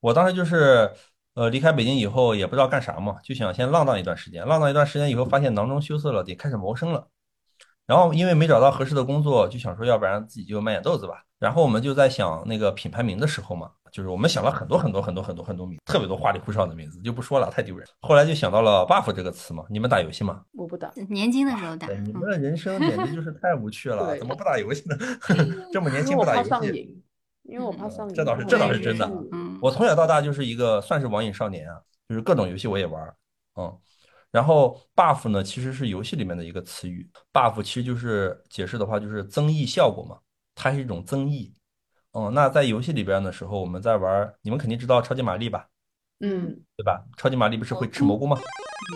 [0.00, 0.90] 我当时就是。
[1.38, 4.44] 呃，离开北京以后也不知道干啥嘛，就想先浪荡一段时间。
[4.44, 7.06] 浪荡一段时间以后，发现囊中羞涩了，得开始谋生了。
[7.86, 11.22] 然后因为没找到合适的工作，就想说，要不然自己就卖点豆子吧。
[11.38, 17.86] 然后我们就在想那个品牌名的时候嘛，就是我们想了很多很多很多很多很多名，特别多花里胡哨的名字，就不说了，太丢人。
[18.00, 19.62] 后来就想到了 buff 这个词嘛。
[19.70, 20.42] 你们打游戏吗？
[20.54, 21.86] 我不打，年轻的时候打。
[21.86, 24.96] 你们的人生简直就是太无趣了，怎么不打游戏呢？
[25.72, 27.00] 这么年轻不打游戏？
[27.44, 28.14] 因为我怕上瘾。
[28.14, 29.08] 这倒是这倒是真的。
[29.58, 29.60] 嗯。
[29.62, 33.14] 我从小到大就是一个算是网瘾少年啊，就是各种游戏我也玩，
[33.56, 33.78] 嗯，
[34.30, 40.18] 然后 buff 呢其实是游戏里面的一个词语，buff 其实就是解释的话就是增益效果嘛，
[40.54, 41.52] 它是一种增益，
[42.12, 45.68] 嗯，那在游戏里边的时候，我们在玩，你们肯定知道超级玛丽吧？
[46.20, 47.04] 嗯，对吧？
[47.16, 48.38] 超级玛丽不是会吃蘑菇吗？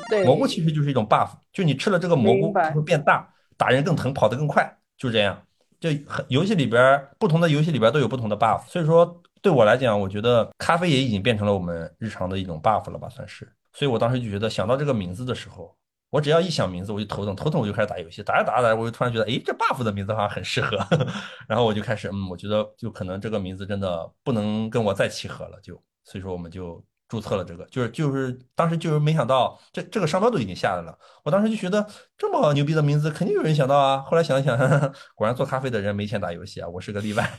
[0.08, 5.40] 对，蘑菇其实就是一种 buff，就你吃了这个蘑菇会变大，打人更疼，跑得更快，就这样。
[5.80, 5.90] 就
[6.28, 9.22] 游戏里边不同的游戏里边都有不同的 buff，所以说。
[9.42, 13.46] 对我来讲，我觉得咖啡也已经变成了我们日常的一种 buff 了吧，算是。
[13.72, 15.76] 所以我当时就觉得，想到这个名字的时候，
[16.10, 20.78] 我只要一想名字，我就头疼，头疼我就开始打游戏，打着打着，我就突然觉得，哎，这 buff 的名字好像很适合，
[21.48, 25.74] 然后我就开始，嗯，我觉得就可能这个名字真的不能跟我再契合了，就，
[26.04, 26.82] 所以说我们就。
[27.12, 30.98] 注册了这个，就是就是当时就是没想到，这这个商标都已经下来了。
[31.22, 31.86] 我当时就觉得
[32.16, 33.98] 这么牛逼的名字，肯定有人想到啊。
[33.98, 34.56] 后来想一想，
[35.14, 37.30] 果然做咖啡的人没钱打游戏啊，我是个例外。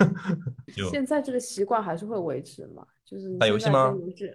[0.90, 2.82] 现在这个习惯还是会维持嘛？
[3.04, 3.92] 就是打游戏吗？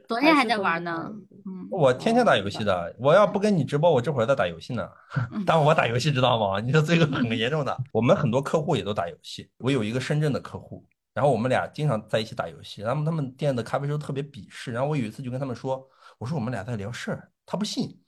[0.07, 1.11] 昨天还在玩呢。
[1.47, 2.95] 嗯，我天天打游戏的。
[2.99, 4.87] 我要不跟你直播，我这会儿在打游戏呢。
[5.47, 6.59] 但我打游戏知道吗？
[6.59, 7.75] 你说这个很严重的。
[7.91, 9.49] 我们很多客户也都打游戏。
[9.57, 10.85] 我有一个深圳的客户。
[11.19, 14.71] 然后我们俩经常在一起打游戏，然后他们店的咖啡师特别鄙视。
[14.71, 15.85] 然后我有一次就跟他们说，
[16.17, 17.99] 我说我们俩在聊事儿，他不信。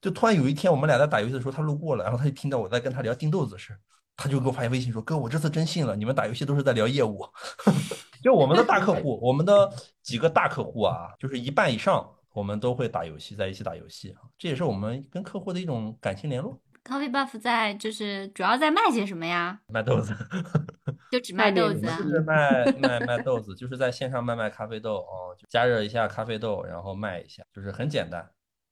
[0.00, 3.76] 就突然有一天我们俩在打游戏的时候，他路过了，然后他就听到我在跟他聊订豆子的事，
[4.16, 7.26] 他就给我发微信说：“哥，我这次真信了，你们打游戏都是在聊业务。
[8.22, 9.68] ”就我们的大客户，我们的
[10.04, 16.60] 几个大客户啊，就是一半以上我们都会打游戏，在一起打游戏这也是我们跟客户的一种感情联络。
[16.84, 19.60] Coffee Buff 在就是主要在卖些什么呀？
[19.68, 20.12] 卖豆子，
[21.12, 28.26] 就只卖豆子，就是卖 卖卖豆子，就是在线上卖卖咖啡豆哦，就加热一下咖啡豆，然后卖一下，就是很简单。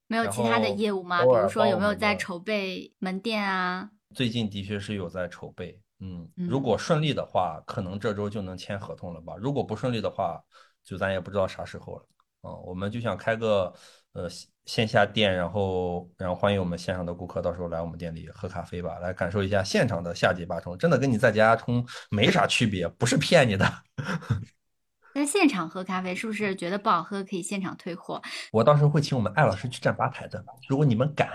[0.07, 1.21] 没有其他的业务吗？
[1.21, 3.91] 比如说有没有在筹备门店啊？
[4.15, 9.35] 最近的确是有在筹备，嗯，如果顺利的话，可能这周就能签合同了吧？
[9.37, 10.41] 如果不顺利的话，
[10.83, 12.05] 就咱也不知道啥时候了。
[12.41, 13.71] 嗯，我们就想开个
[14.13, 14.27] 呃。
[14.65, 23.65] 线下店，然后然后欢迎我们线上的顾客，到时候来我们店里喝咖啡吧，来感受一下现场的夏季八冲，真的跟你在家冲没啥区别，不是骗你的。
[25.13, 28.21] 在现场喝咖啡，是不是觉得不好喝可以现场退货？
[28.53, 31.29] 我到时候会请我们艾老师去站吧台的，如果你们敢。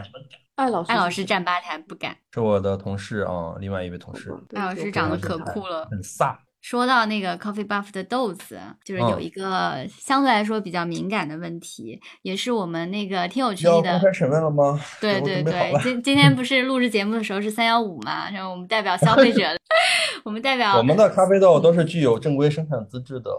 [0.54, 2.16] 艾老师，艾老师站吧台不敢。
[2.32, 4.32] 是我的同事啊，另外一位同事。
[4.54, 6.34] 艾老师长得可酷了，很飒。
[6.66, 13.92] 说到那个 Coffee Buff 的豆子，就是有一个相对来说比较敏感的问题，也是我们那个听友群里的。
[13.92, 14.76] 公开审问了吗？
[15.00, 19.46] 对对对，今今天 不是录制节目的时候是三幺五嘛，然后我们代表消费者，
[20.24, 23.30] 我们代表我们的咖啡豆都是具有正规生产资质的。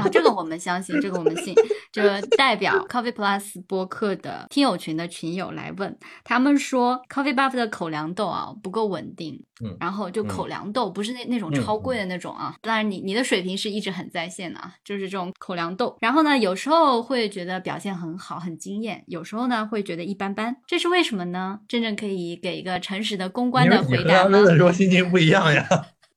[0.00, 1.52] 啊， 这个我们相信，这个我们信。
[1.90, 2.02] 就
[2.36, 12.54] 代表 Coffee Plus 播客的听友群的群友来问，他们说 Coffee Buff 的口粮豆啊不够稳定，嗯，然后就口粮豆不是那那种超贵的那种啊。
[12.62, 15.96] 当然，你你的水平是一直很在线的啊，就是这种口粮豆。
[16.00, 20.56] 然后呢，有时候会觉得表现很好，很惊艳；有时候呢，会觉得一般般。
[20.66, 21.60] 这是为什么呢？
[21.66, 24.38] 真正可以给一个诚实的公关的回答吗？
[24.38, 25.66] 你的时候心情不一样呀。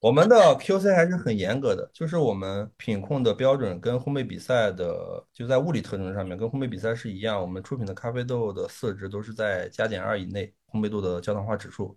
[0.01, 7.39] 我们的 QC 还是很严格的，就是我们品控的标准跟烘焙比赛的，就在物理特征上面跟烘焙比赛是一样。
[7.39, 11.95] 我们出品的咖啡豆的色值都是在加减二以内，烘焙度的焦糖化指数。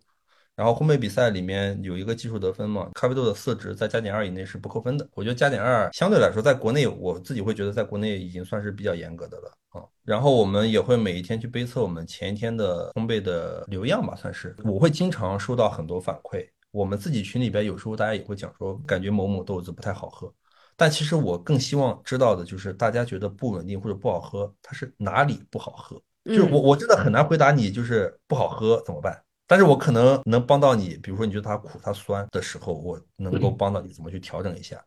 [0.56, 5.06] 然后烘焙比赛里面有一个技术得分嘛，咖啡豆的色值在加减二以内是不扣分的。
[5.12, 9.84] 我觉得加减二相对来说，在国内我自己会觉得在国内已经算是比较严格的了啊。
[10.02, 14.56] 然后我们也会每一天去杯测我们前一天的烘焙的流样吧，算是。
[14.64, 20.32] 我会经常收到很多反馈，我们自己群里边有时候大家也会讲说，感觉某某豆子不太好喝。
[20.74, 26.00] 但其实我更希望知道的就是大家觉得不稳定或者不好喝，它是哪里不好喝？
[26.24, 29.22] 就是我我真的很难回答你，就是不好喝怎么办？
[29.46, 34.82] 但是我可能能帮到你，比如说你觉得它苦、它酸的时候，我能够帮到你怎么去调整一下，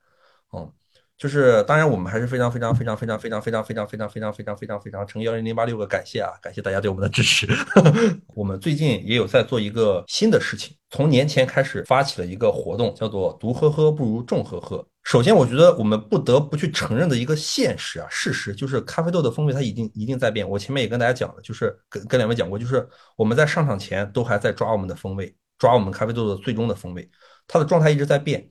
[0.53, 0.69] 嗯，
[1.18, 7.48] 就是当然我们还是非常非常非常非常非常非常非常非常非常非常非常非常乘幺零零八六个感谢啊，感谢大家对我们的支持。
[8.36, 14.86] 我们最近也有在做一个新的事情，从年前开始发起了一个活动，叫做“独喝喝不如众喝喝”。
[15.10, 20.48] 首先，我觉得我们不得不去承认的一个现实啊，事实就是咖啡豆的风味它一定一定在变。
[20.48, 22.88] 我前面也跟大家讲了，就是跟跟两位讲过，就是
[23.18, 27.10] 我们在上场前都还在抓我们的风味，抓我们咖啡豆的最终的风味，
[27.48, 28.48] 它的状态一直在变。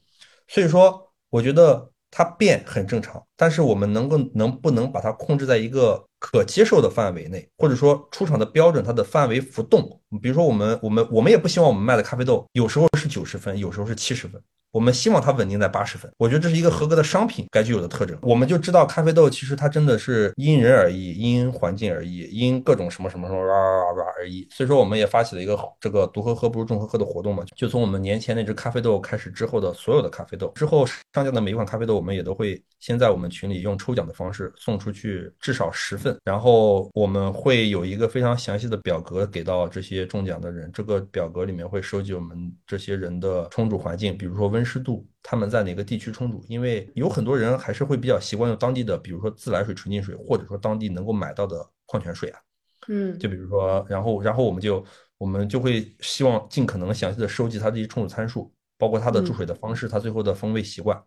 [0.48, 10.00] 所以说，我觉得它变很正常，但是我们能够能不能把它控制在一个可接受的范围内，或者说出厂的标准它的范围浮动。
[10.20, 14.42] 比如说，我们我们我们也不希望我们卖的咖啡豆有时候是九十分，有时候是七十分。
[14.70, 18.16] 我们希望它稳定在八十分，我觉得这是一个合格的商品该具有的特征。
[18.20, 24.46] 我们就知道咖啡豆其实它真的是因人而异，因环境而异，因各种什么什么什么哇哇哇而异。
[24.50, 27.42] 所以说，我们也发起了一个这个独喝喝不如众喝喝的活动嘛。
[27.56, 40.70] 就从我们年前那只咖啡豆开始之后的所有的咖啡豆，之后上架的每一款咖啡豆，我们也都会先在我们群里用抽奖的方式送出去至少十份，然后我们会有一个非常详细的表格给到这些中奖的人。
[40.74, 44.57] 这个表格里面会收集我们这些人的冲煮环境，比如说温。
[44.58, 46.44] 温湿度，他们在哪个地区冲煮？
[46.48, 52.40] 因为有很多人还是会比较习惯用当地的，比如说自来水、纯净水，或者说当地能够买到的矿泉水啊。
[52.88, 54.84] 嗯，就比如说，然后，然后我们就
[55.16, 61.00] 我们就会希望尽可能详细的收集它这些冲煮参数，包括它的注水的方式，它最后的风味习惯。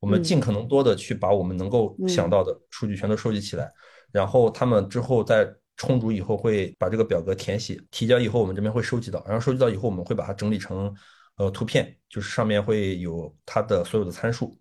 [0.00, 3.70] 我们尽可能多的去把我们能够想到的数据全都收集起来，
[4.12, 10.94] 然后他们之后在冲煮以后会把这个表格填写，提交以后我们这边会收集到，然后收集到以后我们会把它整理成。
[11.36, 14.56] 呃，图片就是上面会有它的所有的参数，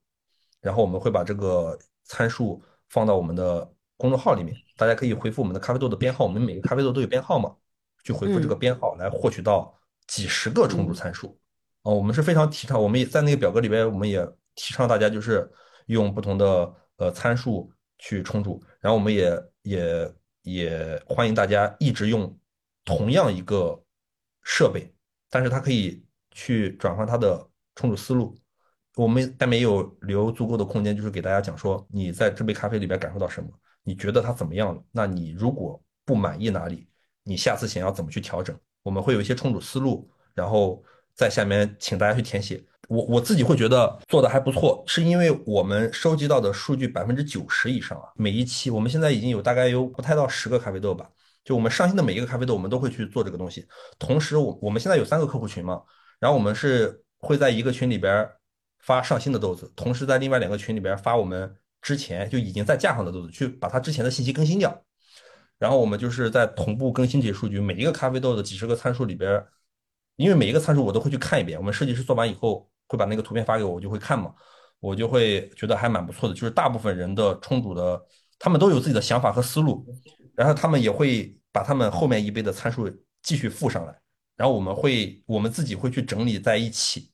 [0.60, 2.60] 然后我们会把这个参数
[2.90, 7.56] 放到我们的公众号里面，大家可以回复我们的咖啡豆的编号，我们每个咖啡豆都有编号嘛，
[8.04, 9.72] 去回复这个编号来获取到
[10.08, 11.40] 几十个冲煮参数。
[11.84, 14.26] 哦，我们是非常提倡，我们也在那个表格里边，我们也
[14.56, 15.48] 提倡大家就是
[15.86, 22.36] 用不同的呃参数去冲煮，然后我们也也也欢迎大家一直用
[22.84, 23.80] 同样一个
[24.42, 24.92] 设备，
[25.30, 26.04] 但是它可以。
[26.34, 28.36] 去转换它的冲煮思路，
[28.96, 33.50] 我们下面也有留足够的空间，就是给大家讲说，你在这杯咖啡里边感受到什么，
[33.84, 34.84] 你觉得它怎么样了？
[34.92, 36.88] 那你如果不满意哪里，
[37.24, 38.58] 你下次想要怎么去调整？
[38.84, 40.84] 我们会有一些冲煮思路，然后
[41.16, 42.64] 在下面请大家去填写。
[42.90, 51.10] 我我自己会觉得做的还不错，是因为我们收集到的数据百分之九十以上啊，每一期我们现在已经有大概有不太到十个咖啡豆吧，
[51.46, 53.66] 就我们上新的每一个咖啡豆，我们都会去做这个东西。
[53.98, 55.82] 同时，我我们现在有三个客户群嘛，
[56.24, 58.26] 然后我们是会在一个群里边
[58.80, 64.86] 发上新的豆子，同时在另外两个群里边发我们之前就已经在架上的豆子，去把它之前的信息更新掉。
[65.60, 69.46] 然后我们就是在同步更新这些数据，每一个咖啡豆的几十个参数里边，
[70.16, 71.60] 因为每一个参数我都会去看一遍。
[71.60, 74.34] 我们设计师做完以后会把那个图片发给我，我就会看嘛，
[74.80, 76.34] 我就会觉得还蛮不错的。
[76.34, 78.02] 就是大部分人的冲煮的，
[78.40, 79.86] 他们都有自己的想法和思路，
[80.36, 82.90] 然后他们也会把他们后面一杯的参数
[83.22, 83.94] 继续附上来，
[84.36, 87.10] 然后我们会我们自己会去整理在一起，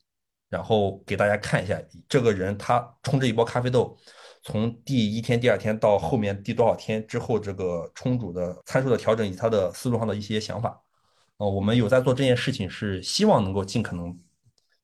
[0.48, 3.96] 然后给大家看一下这个人他冲这一波咖啡豆。
[4.42, 10.80] 从第一天、第二天到后面第多少天之后，这个冲煮的参数的调整以及他的思路上的一些想法，
[11.36, 14.18] 呃，我们有在做这件事情，是希望能够尽可能，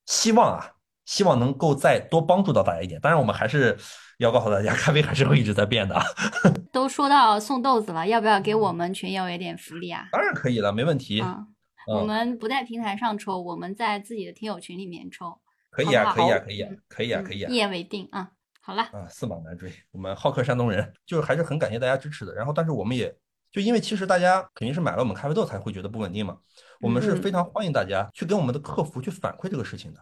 [0.04, 0.72] 希望啊，
[1.06, 3.00] 希望能够再多帮助到大家一点。
[3.00, 3.74] 当然，我们还是
[4.18, 5.98] 要告诉大家，咖啡还是会一直在变的。
[6.70, 10.06] 都说到送豆子了，要不要给我们群友一点福利啊？
[10.12, 11.22] 当然可以了，没问题。
[11.22, 11.46] 嗯，
[11.86, 15.38] 我们不在平台上抽，我们在自己的听友群里面抽。
[15.70, 17.50] 可以啊，可以啊，可以啊，可以啊，可以啊。
[17.50, 18.30] 一言为定啊。
[18.60, 19.72] 好了啊，驷马难追。
[19.92, 22.34] 我们好客山东人，就是还是很感谢大家支持的。
[22.34, 23.14] 然后，但是我们也
[23.52, 26.38] 就因为其实大家肯定是买了我们咖啡豆才会觉得不稳定嘛。
[26.80, 30.00] 我们是非常欢迎大家去跟我们的客服去反馈这个事情的。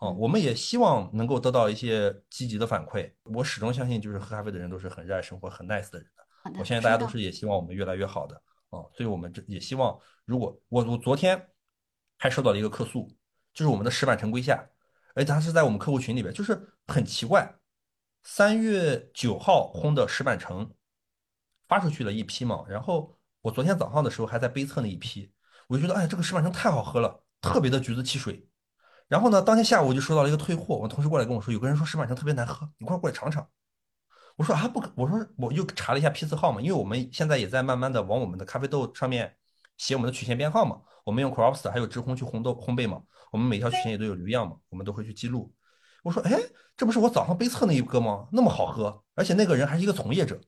[0.00, 3.12] 哦，我们也希望能够得到一些积极的反馈。
[3.24, 6.58] 我始终相信，就是喝咖啡的人都是很热爱生活、很 nice 的人的。
[6.58, 8.42] 我相信大家都是也希望我们越来越好的。
[8.70, 9.98] 哦，所以我们这也希望，
[10.30, 11.48] 如果我我昨天
[12.16, 13.08] 还收到了一个客诉，
[13.52, 14.64] 就是我们的石板城龟下，
[15.12, 17.52] 而且他是在我们客户群里边，就是很奇怪。
[18.22, 20.72] 三月九号烘的石板城
[21.66, 25.32] 发出去了一批嘛，然后我昨天早上的时候还在杯测那一批，
[25.66, 28.46] 我就觉得哎，这个石板城太好喝了，特别的橘子汽水。
[29.08, 33.44] 然后呢，当天下午我就收到了一个退货，我同事过来跟我说，有个人说石板城特别难喝，你快过来尝尝。
[34.36, 39.36] 我说啊不，我说我又查了一下批次号嘛，因为我们现在也在慢慢的往我们的咖啡豆上面
[39.80, 43.02] 写我们的曲线编号嘛，我们用 Cropster 还有直烘去烘豆烘焙嘛，
[43.32, 45.50] 我们每条曲线也都有流样嘛，我们都会去记录。
[46.02, 46.38] 我说，哎，
[46.76, 48.28] 这不是我早上杯测那一个吗？
[48.30, 50.38] 那么好喝，而且那个人还是一个从业者。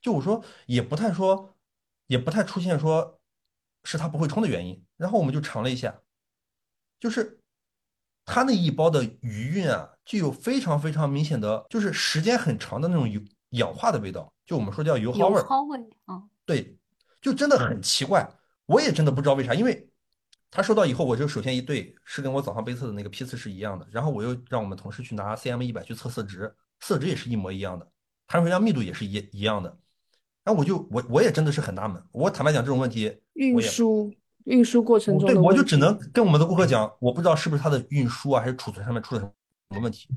[0.00, 1.56] 就我说，也不太说，
[2.06, 3.18] 也不太出现说
[3.82, 4.80] 是他不会冲的原因。
[4.96, 6.00] 然后我们就尝了一下，
[7.00, 7.40] 就是
[8.24, 15.40] 他那一包的余韵啊，具有非常非常明显的，就是时间很长的那种油氧化的味道，就我们说叫油耗味儿。
[15.40, 16.78] 油耗味，嗯，对，
[17.20, 18.28] 就真的很奇怪，
[18.68, 19.88] 我也真的不知道为啥，因为。
[20.50, 26.50] 他收到以后，我就首先一对是跟我早上背测的那个批次是一样的，然后我又让我们同事去拿 CM 一百去测色值，
[26.80, 27.86] 色值也是一模一样的，
[28.28, 29.68] 含水量密度也是一一样的。
[30.44, 34.10] 然后我就我我也真的是很纳闷，我坦白讲这种问题，运输
[34.44, 39.26] 运输过程中，对我就只能跟我们的顾客讲，我不知道是不是它的运输啊还是储存上面出了什
[39.76, 40.08] 么问题，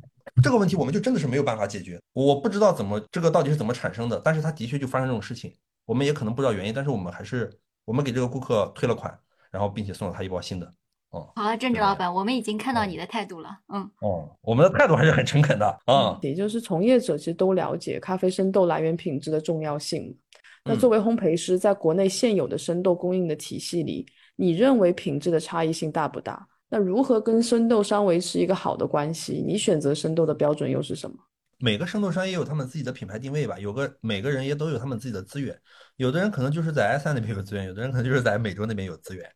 [0.42, 5.54] 这个问题我们就真的是没有办法解决，我不知道怎么这个到底是怎么产生的，但是它的确就发生这种事情，
[5.84, 7.52] 我们也可能不知道原因，但是我们还是
[7.86, 9.18] 我们给这个顾客退了款。
[9.52, 10.74] 然后，并且送了他一包新的。
[11.10, 13.50] 哦，好了，郑志老板，我们已经看到你的态度了。
[13.68, 15.78] 嗯，哦，我们的态度还是很诚恳的。
[15.88, 20.18] 啊，也就是从业者其实都了解咖啡生豆来源品质的重要性。
[20.64, 24.06] 那作为烘焙师，在国内现有的生豆供应的体系里，
[24.38, 26.48] 你认为品质的差异性大不大？
[26.70, 29.44] 那如何跟生豆商维持一个好的关系？
[29.46, 31.18] 你选择生豆的标准又是什么？
[31.62, 35.58] 每个生豆商也有他们自己的品牌定位吧，有个每个人也都有他们自己的资源，
[35.98, 39.30] 有的人可能就是在 S 三那边有资源，有的人可能就是在美洲那边有资源，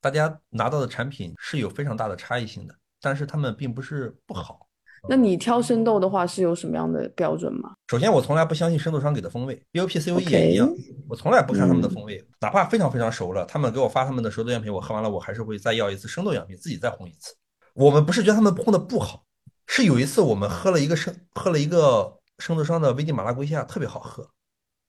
[0.00, 4.68] 大家拿到的产品是有非常大的差异性的，但是他们并不是不好。
[5.08, 7.74] 那你挑生豆的话是有什么样的标准吗？
[7.88, 10.72] 首先，我从来不相信生豆商给的风味，BOP、COE 也一样，
[11.08, 17.34] 我从来不看他们的风味，哪怕非常非常熟了，他们给我发他们的熟豆样品，我喝完了，我还是会再要一次生豆样品，自己再烘一次。
[17.74, 19.24] 我们不是觉得他们烘的不好。
[19.66, 24.28] 是有一次我们喝了一个生喝了一个生豆商的危地马拉圭下特别好喝，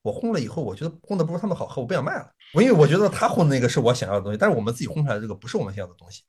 [0.02, 2.30] 我烘了以后我觉得烘的不如他们好喝，我不想卖了。
[2.54, 6.22] 我因为我觉得他烘的那个是我想要的东西，但是我们自己烘出来的这个不是我们想要的东西。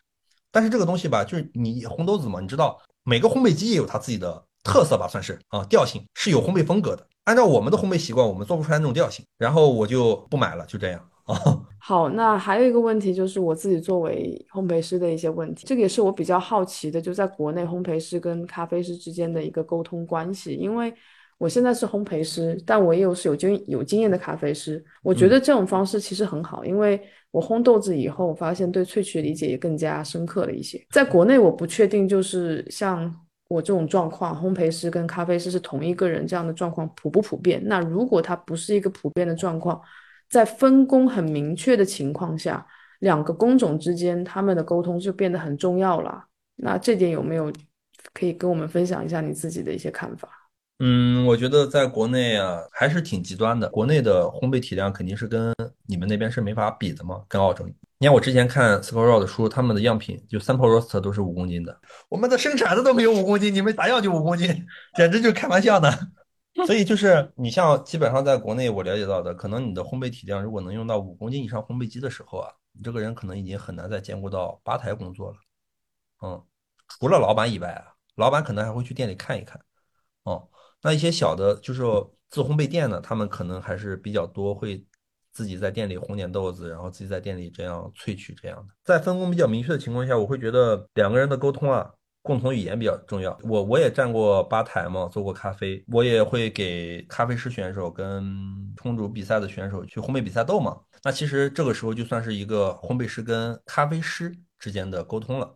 [0.50, 7.06] 但是这个东西吧，就是你烘豆子嘛，你知道每个烘焙机也有它自己的特色吧，算是啊调性是有烘焙风格的。
[7.24, 11.10] 按照我们的烘焙习惯，我们做不出来那种调性，然后我就不买了，就这样。
[11.78, 20.54] 好，那还有一个问题就是我自己作为烘焙师的一些问题，这个也是我比较好奇的，就在国内烘焙师跟咖啡师之间的一个沟通关系。
[20.54, 20.92] 因为
[21.36, 26.98] 我现在是烘焙师，但我也有是有经有经验的咖啡师，我觉得这种方式其实很好，因为
[27.30, 30.82] 我烘豆子以后，我发现对萃取理解也更加深刻了一些。
[30.90, 33.14] 在国内我不确定，就是像
[33.48, 37.60] 我这种状况，烘焙师跟咖啡师是同一个人，这样的状况普不普遍？
[37.66, 39.78] 那如果它不是一个普遍的状况，
[40.34, 42.66] 在分工很明确的情况下，
[42.98, 46.24] 两个工种之间他们的沟通就变得很重要了。
[46.56, 47.52] 那这点有没有
[48.12, 50.28] 可以跟我们分享一下你自己的一些看法？
[50.80, 53.68] 嗯，我觉得在国内啊，还是挺极端的。
[53.68, 55.54] 国内的烘焙体量肯定是跟
[55.86, 57.64] 你们那边是没法比的嘛，跟澳洲。
[57.98, 64.48] 你看我之前看 s c o r l 的书，他们的样品就 sample roast 都是五公斤的，我们的生产的都没有五公斤，你们咋样就五公斤，
[64.96, 65.88] 简直就开玩笑呢。
[66.66, 75.36] 所以就是你像基本上在国内我了解到的，可能你的烘焙体量如果能用到五公斤以上烘焙机的时候啊，你这个人可能已经很难再兼顾到吧台工作了。
[76.22, 76.42] 嗯，
[76.88, 79.60] 除了老板以外啊，老板可能还会去店里看一看。
[80.22, 80.48] 哦。
[80.80, 81.82] 那一些小的，就是
[82.28, 84.84] 自烘焙店呢，他们可能还是比较多，会
[85.32, 88.74] 自己在店里烘点豆子，然后自己在店里这样萃取这样的。
[88.84, 91.90] 在分工比较明确的情况下，我会觉得两个人的沟通啊，
[92.24, 93.38] 共同语言比较重要。
[93.44, 98.24] 我我也站过吧台嘛，做过咖啡，我也会给咖啡师选手跟
[98.74, 100.80] 冲煮比赛的选手去烘焙比赛豆嘛。
[101.02, 105.54] 那其实这个时候就算是一个烘焙师跟咖啡师之间的沟通了。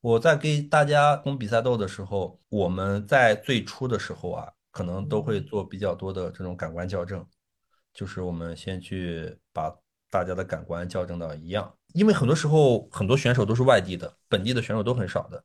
[0.00, 4.48] 我在给大家烘比赛豆的时候，我们在最初的时候啊。
[4.76, 7.26] 可能都会做比较多的这种感官校正，
[7.94, 9.74] 就是我们先去把
[10.10, 15.42] 大家的感官校正到一样，因为很多时候很多选手都是外地的，本地的选手都很少的，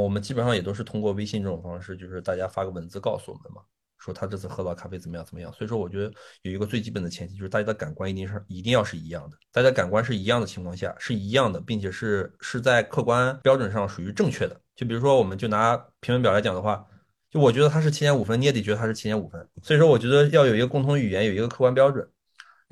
[0.00, 3.62] 我们基本上也都是通过微信这种方式，就是大家发个文字告诉我们嘛，
[3.98, 5.52] 说他这次喝到咖啡怎么样怎么样。
[5.52, 6.12] 所以说，我觉得
[6.42, 14.60] 有一个最基本的前提，就是大家的感官一定是一定要是一样的，大家感官是一样的情况下是一样的，并且是是在客观标准上属于正确的。
[14.74, 16.86] 就比如说，我们就拿评分表来讲的话。
[17.30, 19.48] 就我觉得他是七点五分，你也得觉得他是七点五分。
[19.62, 22.06] 所以说，我觉得要有一个共同语言，有一个客观标准。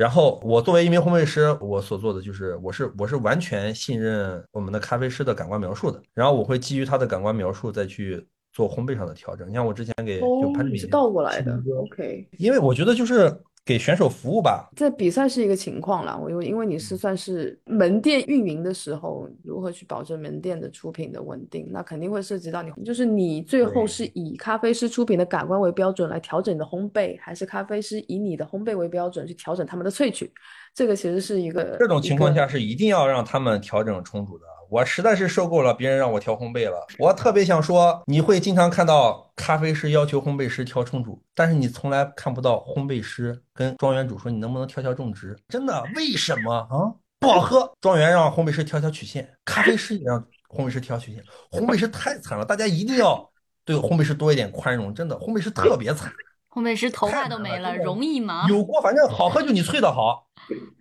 [0.01, 6.03] 然后，我作为一名烘焙师，我所做的就是，我是我是完全信任我们的咖啡师的感官描述的。
[6.15, 9.47] 然后，我会基于他的感官描述再去做烘焙上的调整。
[9.47, 12.27] 你像我之前给就潘志敏是倒过来的，OK。
[12.39, 13.31] 因为我觉得就是。
[13.71, 16.19] 给选手服务吧，在比赛是一个情况了。
[16.21, 30.33] 我因为因为你是算是门店运营的时候，如何去保证门店的出品的稳定，那肯定会涉及到你，就是你最后是以咖啡师出品的感官为标准来调整你的烘焙，还是咖啡师以你的烘焙为标准去调整他们的萃取？
[30.75, 34.45] 这个其实是一个这种情况下是一定要让他们调整充足的。
[34.71, 36.87] 我实在是受够了别人让我调烘焙了。
[36.99, 45.37] 我特别想说，你会经常看到咖啡师要求烘焙师调冲煮，但是你从来看不到烘焙师跟庄园主说你能不能调调种植。
[45.49, 45.85] 真的？
[45.97, 46.95] 为什么啊？
[47.19, 50.19] 不好喝，庄园让烘焙师调调曲线，咖啡师也让
[50.49, 51.23] 烘焙师调曲线。
[51.51, 53.29] 烘焙师太惨了，大家一定要
[53.65, 54.95] 对烘焙师多一点宽容。
[54.95, 56.13] 真的，烘焙师特别惨。
[56.49, 58.47] 烘焙师头发都没了，容易吗？
[58.49, 60.27] 有锅，反正好喝就你萃的好，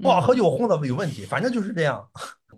[0.02, 2.08] 不好喝就我烘的有问题，反正就是这样。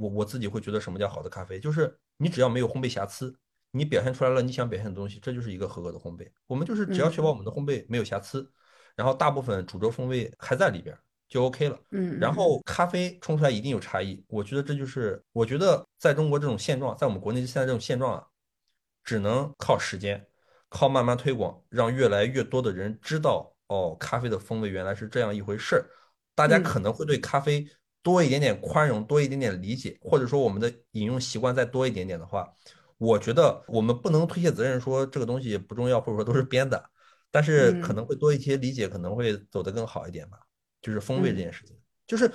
[0.01, 3.33] 我我自己会觉得什么叫好的咖啡，就是你只要没有烘焙瑕疵，
[3.69, 6.27] 你表现出来了你想表现的东西，这就是一个合格的烘焙。
[6.47, 8.51] 我们就是只要确保我们的烘焙没有瑕疵，
[8.95, 10.97] 然后大部分主轴风味还在里边
[11.29, 11.79] 就 OK 了。
[11.91, 18.25] 嗯，然后咖啡冲出来一定有差异，我觉得这就是我觉得在中国这种现状，在我们国内现在这种现状啊，
[19.03, 20.25] 只能靠时间，
[20.67, 25.85] 靠慢慢推广，让越来越多的人知道哦，咖啡的风味原来是这样一回事儿，
[26.35, 27.65] 大家可能会对咖啡。
[28.03, 32.51] 多一点点宽容，多一点点理解，或者说我们的饮用习惯再多一点点的话，
[32.97, 36.83] 我觉得我们不能推卸责任说这个东西不重要，或者说都是编的，
[37.29, 40.39] 但是可能会多一些理解，可能会走得更好一点吧。
[40.81, 42.31] 就是风味这件事情，就是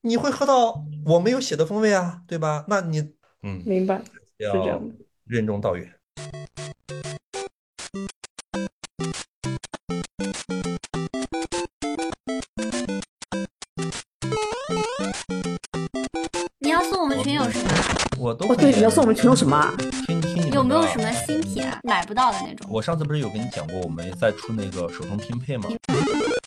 [0.00, 2.64] 你会喝到我没有写的风味啊，对吧？
[2.66, 3.00] 那你
[3.42, 4.94] 嗯，明白，是这样的，
[5.26, 5.92] 任重道远。
[18.34, 19.74] 都哦，对，你要送我们群友什么啊？
[20.06, 22.68] 听听有没有什么新品买不到的那种？
[22.70, 25.68] 我上次不是有跟你讲过，我们在出那个手冲拼配吗？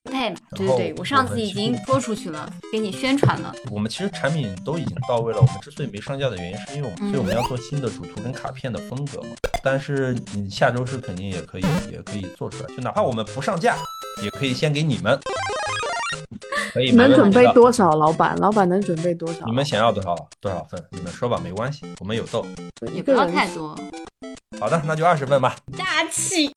[0.05, 3.53] 配，对对对，我上次已经播出去了，给你宣传了。
[3.69, 9.29] 我们其实产品都已经到位了，我们之所以没上架的原因，是因为我们所以我们要做新的主图跟卡片的风格嘛。
[9.63, 13.75] 但是你下周是肯定也可以，也可以做出来，就哪怕我们不上架，
[14.23, 15.19] 也可以先给你们。
[16.73, 17.95] 可以，能准备多少？
[17.95, 19.45] 老板，老板能准备多少？
[19.45, 20.81] 你们想要多少多少份？
[20.91, 22.45] 你们说吧，没关系，我们有豆，
[22.93, 23.77] 也不要太多。
[24.59, 25.55] 好的，那就二十份吧。
[25.77, 26.51] 大气。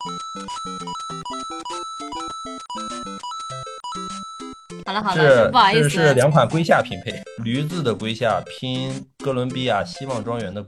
[4.87, 10.65] 好了好了，不好意思，是两款龟下拼配，驴子的龟下拼哥伦比亚希望庄园的